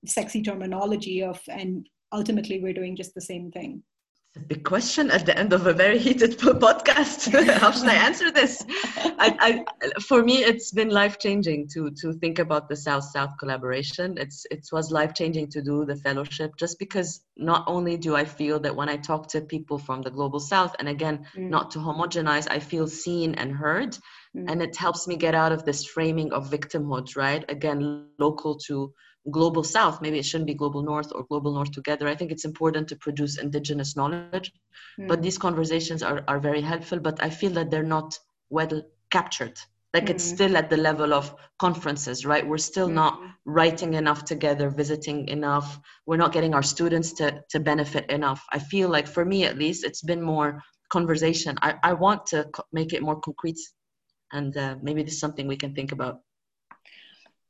sexy 0.07 0.43
terminology 0.43 1.22
of 1.22 1.41
and 1.49 1.89
ultimately 2.12 2.61
we're 2.61 2.74
doing 2.74 2.95
just 2.95 3.14
the 3.14 3.20
same 3.20 3.51
thing 3.51 3.82
a 4.37 4.41
big 4.41 4.64
question 4.64 5.11
at 5.12 5.24
the 5.26 5.39
end 5.39 5.53
of 5.53 5.66
a 5.66 5.72
very 5.72 5.99
heated 5.99 6.39
podcast. 6.39 7.32
How 7.61 7.70
should 7.70 7.89
I 7.89 7.95
answer 7.95 8.32
this? 8.32 8.64
I, 8.68 9.64
I, 9.80 10.01
for 10.01 10.24
me, 10.24 10.39
it's 10.39 10.72
been 10.72 10.89
life 10.89 11.18
changing 11.18 11.68
to 11.74 11.91
to 12.01 12.12
think 12.14 12.41
about 12.41 12.68
the 12.68 12.76
South 12.76 13.05
South 13.05 13.32
collaboration. 13.39 14.18
It's 14.18 14.45
it 14.51 14.68
was 14.72 14.91
life 14.91 15.14
changing 15.14 15.51
to 15.51 15.62
do 15.62 15.85
the 15.85 15.97
fellowship, 15.97 16.57
just 16.57 16.78
because 16.78 17.20
not 17.37 17.64
only 17.68 17.97
do 17.97 18.16
I 18.16 18.24
feel 18.24 18.59
that 18.61 18.74
when 18.74 18.89
I 18.89 18.97
talk 18.97 19.28
to 19.28 19.41
people 19.41 19.78
from 19.78 20.03
the 20.03 20.11
global 20.11 20.41
South, 20.41 20.74
and 20.80 20.89
again, 20.89 21.26
mm. 21.37 21.49
not 21.49 21.70
to 21.72 21.78
homogenize, 21.78 22.49
I 22.51 22.59
feel 22.59 22.89
seen 22.89 23.37
and 23.37 23.53
heard, 23.53 23.97
mm. 24.37 24.51
and 24.51 24.61
it 24.61 24.76
helps 24.76 25.07
me 25.07 25.16
get 25.16 25.35
out 25.35 25.53
of 25.53 25.64
this 25.64 25.85
framing 25.85 26.32
of 26.32 26.51
victimhood. 26.51 27.16
Right, 27.16 27.45
again, 27.49 28.09
local 28.18 28.59
to 28.66 28.93
global 29.31 29.64
south 29.64 30.03
maybe 30.03 30.18
it 30.18 30.25
shouldn't 30.25 30.47
be 30.47 30.55
global 30.55 30.83
north 30.83 31.11
or 31.14 31.25
global 31.25 31.53
north 31.55 31.70
together 31.70 32.07
i 32.07 32.14
think 32.14 32.31
it's 32.31 32.45
important 32.45 32.89
to 32.89 32.97
produce 32.97 33.39
indigenous 33.39 33.97
knowledge 33.97 34.53
mm. 35.01 35.09
but 35.09 35.22
these 35.22 35.39
conversations 35.39 36.03
are, 36.03 36.22
are 36.29 36.39
very 36.39 36.61
helpful 36.61 36.99
but 36.99 37.22
i 37.22 37.31
feel 37.31 37.51
that 37.51 37.70
they're 37.70 37.83
not 37.83 38.18
well 38.51 38.83
captured 39.11 39.59
like 39.95 40.07
mm. 40.07 40.11
it's 40.11 40.29
hmm. 40.29 40.35
still 40.35 40.57
at 40.57 40.68
the 40.68 40.77
level 40.77 41.14
of 41.14 41.35
conferences 41.59 42.27
right 42.27 42.47
we're 42.47 42.59
still 42.59 42.89
mm. 42.89 42.95
not 42.95 43.18
writing 43.47 43.95
enough 43.95 44.25
together 44.25 44.68
visiting 44.68 45.27
enough 45.29 45.79
we're 46.07 46.18
not 46.18 46.33
getting 46.33 46.55
our 46.55 46.62
students 46.62 47.12
to, 47.12 47.43
to 47.49 47.59
benefit 47.61 48.11
enough 48.11 48.45
i 48.53 48.59
feel 48.59 48.91
like 48.91 49.07
for 49.07 49.25
me 49.25 49.45
at 49.45 49.57
least 49.57 49.85
it's 49.85 50.03
been 50.03 50.20
more 50.20 50.62
conversation 50.93 51.57
i, 51.62 51.75
I 51.83 51.95
want 51.95 52.27
to 52.27 52.47
make 52.72 52.93
it 52.93 53.03
more 53.03 53.18
concrete 53.20 53.59
and 54.33 54.55
uh, 54.57 54.77
maybe 54.83 55.03
this 55.03 55.14
is 55.14 55.20
something 55.20 55.47
we 55.47 55.57
can 55.57 55.75
think 55.75 55.93
about 55.93 56.20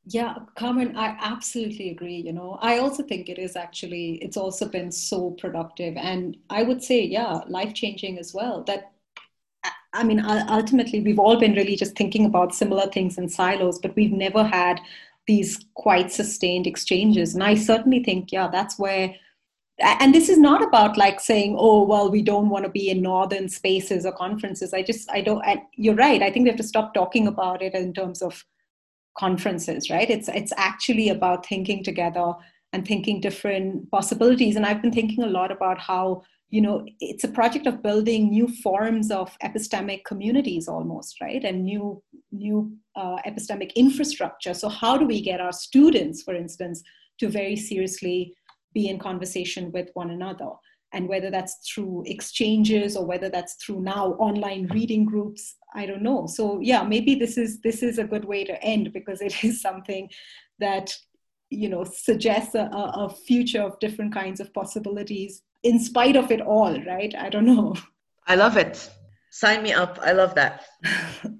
yeah, 0.06 0.34
Carmen, 0.54 0.96
I 0.96 1.16
absolutely 1.20 1.90
agree. 1.90 2.16
You 2.16 2.32
know, 2.32 2.58
I 2.60 2.78
also 2.78 3.02
think 3.02 3.28
it 3.28 3.38
is 3.38 3.56
actually, 3.56 4.16
it's 4.16 4.36
also 4.36 4.68
been 4.68 4.92
so 4.92 5.30
productive. 5.30 5.96
And 5.96 6.36
I 6.50 6.62
would 6.62 6.82
say, 6.82 7.02
yeah, 7.02 7.40
life 7.48 7.72
changing 7.72 8.18
as 8.18 8.34
well. 8.34 8.62
That, 8.64 8.92
I 9.94 10.04
mean, 10.04 10.20
ultimately, 10.20 11.00
we've 11.00 11.18
all 11.18 11.40
been 11.40 11.54
really 11.54 11.76
just 11.76 11.96
thinking 11.96 12.26
about 12.26 12.54
similar 12.54 12.86
things 12.88 13.16
in 13.16 13.28
silos, 13.28 13.78
but 13.78 13.96
we've 13.96 14.12
never 14.12 14.44
had 14.44 14.80
these 15.26 15.64
quite 15.74 16.12
sustained 16.12 16.66
exchanges. 16.66 17.32
And 17.32 17.42
I 17.42 17.54
certainly 17.54 18.04
think, 18.04 18.30
yeah, 18.30 18.48
that's 18.48 18.78
where 18.78 19.14
and 19.80 20.14
this 20.14 20.28
is 20.28 20.38
not 20.38 20.62
about 20.62 20.96
like 20.96 21.18
saying 21.18 21.56
oh 21.58 21.82
well 21.82 22.08
we 22.08 22.22
don't 22.22 22.48
want 22.48 22.64
to 22.64 22.70
be 22.70 22.90
in 22.90 23.02
northern 23.02 23.48
spaces 23.48 24.06
or 24.06 24.12
conferences 24.12 24.72
i 24.72 24.80
just 24.80 25.10
i 25.10 25.20
don't 25.20 25.42
you're 25.74 25.96
right 25.96 26.22
i 26.22 26.30
think 26.30 26.44
we 26.44 26.48
have 26.48 26.56
to 26.56 26.62
stop 26.62 26.94
talking 26.94 27.26
about 27.26 27.60
it 27.60 27.74
in 27.74 27.92
terms 27.92 28.22
of 28.22 28.44
conferences 29.16 29.90
right? 29.90 30.10
It's 30.10 30.28
it's 30.28 30.52
actually 30.56 31.08
about 31.08 31.46
thinking 31.46 31.84
together 31.84 32.32
and 32.72 32.86
thinking 32.86 33.20
different 33.20 33.90
possibilities. 33.90 34.56
And 34.56 34.66
i've 34.66 34.82
been 34.82 34.92
thinking 34.92 35.22
a 35.24 35.28
lot 35.28 35.52
about 35.52 35.78
how 35.78 36.22
you 36.50 36.60
know 36.60 36.84
it's 37.00 37.24
a 37.24 37.28
project 37.28 37.66
of 37.66 37.82
building 37.82 38.30
new 38.30 38.48
forms 38.48 39.10
of 39.10 39.36
epistemic 39.42 40.04
communities 40.04 40.68
almost 40.68 41.20
right? 41.20 41.44
And 41.44 41.64
new 41.64 42.02
new 42.32 42.76
uh, 42.96 43.16
epistemic 43.26 43.74
infrastructure. 43.74 44.54
So 44.54 44.68
how 44.68 44.96
do 44.96 45.06
we 45.06 45.20
get 45.20 45.40
our 45.40 45.52
students 45.52 46.22
for 46.22 46.34
instance 46.34 46.82
to 47.20 47.28
very 47.28 47.56
seriously 47.56 48.34
be 48.72 48.88
in 48.88 48.98
conversation 48.98 49.70
with 49.72 49.90
one 49.94 50.10
another? 50.10 50.50
And 50.92 51.08
whether 51.08 51.30
that's 51.30 51.56
through 51.68 52.04
exchanges 52.06 52.96
or 52.96 53.04
whether 53.04 53.28
that's 53.28 53.54
through 53.54 53.80
now 53.82 54.12
online 54.28 54.68
reading 54.68 55.04
groups 55.04 55.56
i 55.74 55.86
don't 55.86 56.02
know. 56.02 56.26
So 56.26 56.60
yeah 56.60 56.82
maybe 56.82 57.14
this 57.14 57.36
is 57.38 57.60
this 57.60 57.82
is 57.82 57.98
a 57.98 58.04
good 58.04 58.24
way 58.24 58.44
to 58.44 58.62
end 58.62 58.92
because 58.92 59.20
it 59.20 59.44
is 59.48 59.60
something 59.60 60.10
that 60.58 60.94
you 61.50 61.68
know 61.68 61.84
suggests 61.84 62.54
a, 62.54 62.68
a 62.72 63.08
future 63.26 63.62
of 63.62 63.78
different 63.78 64.12
kinds 64.14 64.40
of 64.40 64.52
possibilities 64.52 65.42
in 65.62 65.78
spite 65.78 66.16
of 66.16 66.30
it 66.30 66.40
all 66.40 66.78
right? 66.84 67.14
I 67.16 67.28
don't 67.28 67.46
know. 67.46 67.74
I 68.26 68.34
love 68.36 68.56
it. 68.56 68.90
Sign 69.30 69.62
me 69.62 69.72
up. 69.72 69.98
I 70.02 70.12
love 70.12 70.34
that. 70.34 70.64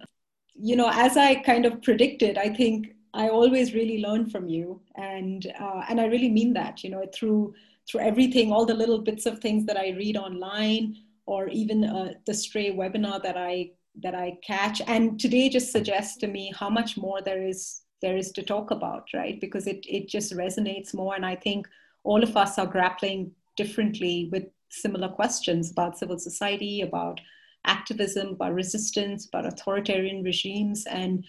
You 0.56 0.76
know 0.76 0.88
as 0.92 1.16
i 1.16 1.34
kind 1.34 1.66
of 1.66 1.82
predicted 1.82 2.38
i 2.38 2.48
think 2.48 2.86
i 3.12 3.28
always 3.28 3.74
really 3.74 4.00
learn 4.00 4.30
from 4.30 4.46
you 4.46 4.80
and 4.94 5.52
uh, 5.58 5.82
and 5.88 6.00
i 6.00 6.04
really 6.06 6.30
mean 6.30 6.52
that 6.54 6.84
you 6.84 6.90
know 6.90 7.04
through 7.12 7.54
through 7.88 8.00
everything, 8.00 8.52
all 8.52 8.64
the 8.64 8.74
little 8.74 8.98
bits 8.98 9.26
of 9.26 9.38
things 9.38 9.66
that 9.66 9.76
I 9.76 9.90
read 9.90 10.16
online, 10.16 10.96
or 11.26 11.48
even 11.48 11.84
uh, 11.84 12.14
the 12.26 12.34
stray 12.34 12.72
webinar 12.72 13.22
that 13.22 13.36
I 13.36 13.70
that 14.02 14.14
I 14.14 14.38
catch. 14.46 14.80
And 14.86 15.18
today 15.18 15.48
just 15.48 15.72
suggests 15.72 16.16
to 16.18 16.26
me 16.26 16.52
how 16.58 16.68
much 16.68 16.96
more 16.96 17.20
there 17.22 17.46
is 17.46 17.82
there 18.02 18.16
is 18.16 18.32
to 18.32 18.42
talk 18.42 18.70
about, 18.70 19.08
right? 19.14 19.40
Because 19.40 19.66
it 19.66 19.84
it 19.88 20.08
just 20.08 20.34
resonates 20.34 20.94
more, 20.94 21.14
and 21.14 21.24
I 21.24 21.36
think 21.36 21.66
all 22.02 22.22
of 22.22 22.36
us 22.36 22.58
are 22.58 22.66
grappling 22.66 23.32
differently 23.56 24.28
with 24.30 24.44
similar 24.68 25.08
questions 25.08 25.70
about 25.70 25.98
civil 25.98 26.18
society, 26.18 26.82
about 26.82 27.20
activism, 27.64 28.28
about 28.30 28.52
resistance, 28.52 29.26
about 29.26 29.46
authoritarian 29.46 30.22
regimes, 30.22 30.86
and 30.86 31.24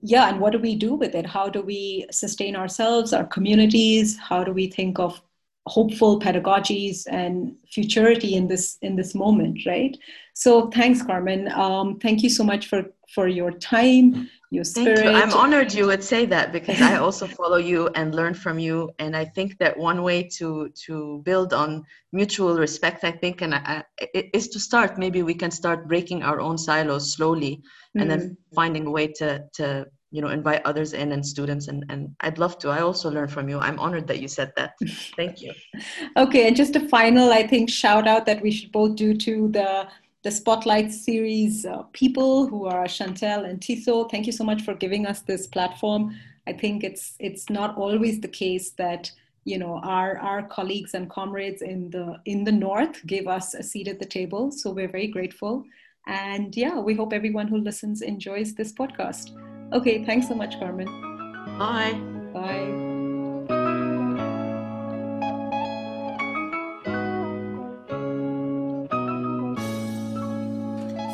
yeah, 0.00 0.28
and 0.28 0.40
what 0.40 0.52
do 0.52 0.58
we 0.58 0.76
do 0.76 0.94
with 0.94 1.14
it? 1.14 1.26
How 1.26 1.48
do 1.48 1.60
we 1.60 2.06
sustain 2.10 2.54
ourselves, 2.56 3.12
our 3.12 3.26
communities? 3.26 4.16
How 4.16 4.44
do 4.44 4.52
we 4.52 4.68
think 4.68 4.98
of 4.98 5.20
hopeful 5.66 6.18
pedagogies 6.18 7.06
and 7.10 7.54
futurity 7.70 8.34
in 8.34 8.48
this 8.48 8.78
in 8.80 8.96
this 8.96 9.14
moment 9.14 9.60
right 9.66 9.96
so 10.44 10.50
thanks 10.78 11.00
carmen 11.02 11.40
um, 11.52 11.98
thank 12.04 12.22
you 12.24 12.30
so 12.38 12.44
much 12.44 12.64
for 12.70 12.80
for 13.14 13.26
your 13.28 13.52
time 13.52 14.28
your 14.50 14.64
spirit. 14.64 15.04
You. 15.04 15.10
I'm 15.10 15.32
honored 15.32 15.74
you 15.74 15.86
would 15.86 16.02
say 16.02 16.24
that 16.26 16.52
because 16.52 16.80
I 16.80 16.96
also 17.04 17.26
follow 17.26 17.56
you 17.58 17.88
and 17.94 18.14
learn 18.14 18.34
from 18.34 18.58
you. 18.58 18.90
And 18.98 19.16
I 19.16 19.24
think 19.24 19.58
that 19.58 19.76
one 19.76 20.02
way 20.02 20.22
to 20.38 20.70
to 20.86 21.22
build 21.24 21.52
on 21.52 21.84
mutual 22.12 22.56
respect, 22.56 23.04
I 23.04 23.12
think, 23.12 23.42
and 23.42 23.54
I, 23.54 23.84
is 24.14 24.48
to 24.48 24.60
start. 24.60 24.98
Maybe 24.98 25.22
we 25.22 25.34
can 25.34 25.50
start 25.50 25.88
breaking 25.88 26.22
our 26.22 26.40
own 26.40 26.56
silos 26.56 27.14
slowly, 27.14 27.56
mm-hmm. 27.56 28.00
and 28.00 28.10
then 28.10 28.20
mm. 28.20 28.36
finding 28.54 28.86
a 28.86 28.90
way 28.90 29.08
to 29.18 29.44
to 29.54 29.86
you 30.10 30.22
know 30.22 30.28
invite 30.28 30.62
others 30.64 30.94
in 30.94 31.12
and 31.12 31.26
students 31.26 31.68
and 31.68 31.84
and 31.90 32.08
i'd 32.20 32.38
love 32.38 32.56
to 32.58 32.70
i 32.70 32.80
also 32.80 33.10
learn 33.10 33.28
from 33.28 33.46
you 33.46 33.58
i'm 33.58 33.78
honored 33.78 34.06
that 34.06 34.20
you 34.20 34.26
said 34.26 34.50
that 34.56 34.72
thank 35.16 35.42
you 35.42 35.52
okay 36.16 36.48
and 36.48 36.56
just 36.56 36.76
a 36.76 36.88
final 36.88 37.30
i 37.30 37.46
think 37.46 37.68
shout 37.68 38.08
out 38.08 38.24
that 38.24 38.40
we 38.40 38.50
should 38.50 38.72
both 38.72 38.96
do 38.96 39.12
to 39.12 39.48
the 39.48 39.86
the 40.24 40.30
Spotlight 40.30 40.92
series 40.92 41.64
uh, 41.64 41.82
people 41.92 42.46
who 42.46 42.66
are 42.66 42.84
Chantel 42.84 43.48
and 43.48 43.60
Tiso. 43.60 44.10
Thank 44.10 44.26
you 44.26 44.32
so 44.32 44.44
much 44.44 44.62
for 44.62 44.74
giving 44.74 45.06
us 45.06 45.20
this 45.20 45.46
platform. 45.46 46.14
I 46.46 46.52
think 46.52 46.82
it's 46.82 47.14
it's 47.18 47.48
not 47.50 47.76
always 47.76 48.20
the 48.20 48.28
case 48.28 48.70
that 48.72 49.10
you 49.44 49.58
know 49.58 49.80
our 49.84 50.18
our 50.18 50.42
colleagues 50.42 50.94
and 50.94 51.08
comrades 51.08 51.62
in 51.62 51.90
the 51.90 52.20
in 52.24 52.44
the 52.44 52.52
north 52.52 53.06
give 53.06 53.28
us 53.28 53.54
a 53.54 53.62
seat 53.62 53.88
at 53.88 53.98
the 53.98 54.06
table. 54.06 54.50
So 54.50 54.70
we're 54.70 54.90
very 54.90 55.08
grateful. 55.08 55.64
And 56.06 56.56
yeah, 56.56 56.78
we 56.78 56.94
hope 56.94 57.12
everyone 57.12 57.48
who 57.48 57.58
listens 57.58 58.00
enjoys 58.00 58.54
this 58.54 58.72
podcast. 58.72 59.30
Okay, 59.72 60.04
thanks 60.04 60.26
so 60.26 60.34
much, 60.34 60.58
Carmen. 60.58 60.86
Bye. 61.58 61.92
Bye. 62.32 62.87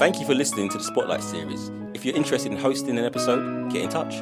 Thank 0.05 0.21
you 0.21 0.27
for 0.27 0.35
listening 0.35 0.69
to 0.69 0.77
the 0.77 0.85
Spotlight 0.85 1.23
series. 1.23 1.71
If 1.95 2.05
you're 2.05 2.15
interested 2.15 2.53
in 2.53 2.59
hosting 2.59 2.99
an 2.99 3.07
episode, 3.07 3.73
get 3.73 3.85
in 3.85 3.89
touch. 3.89 4.13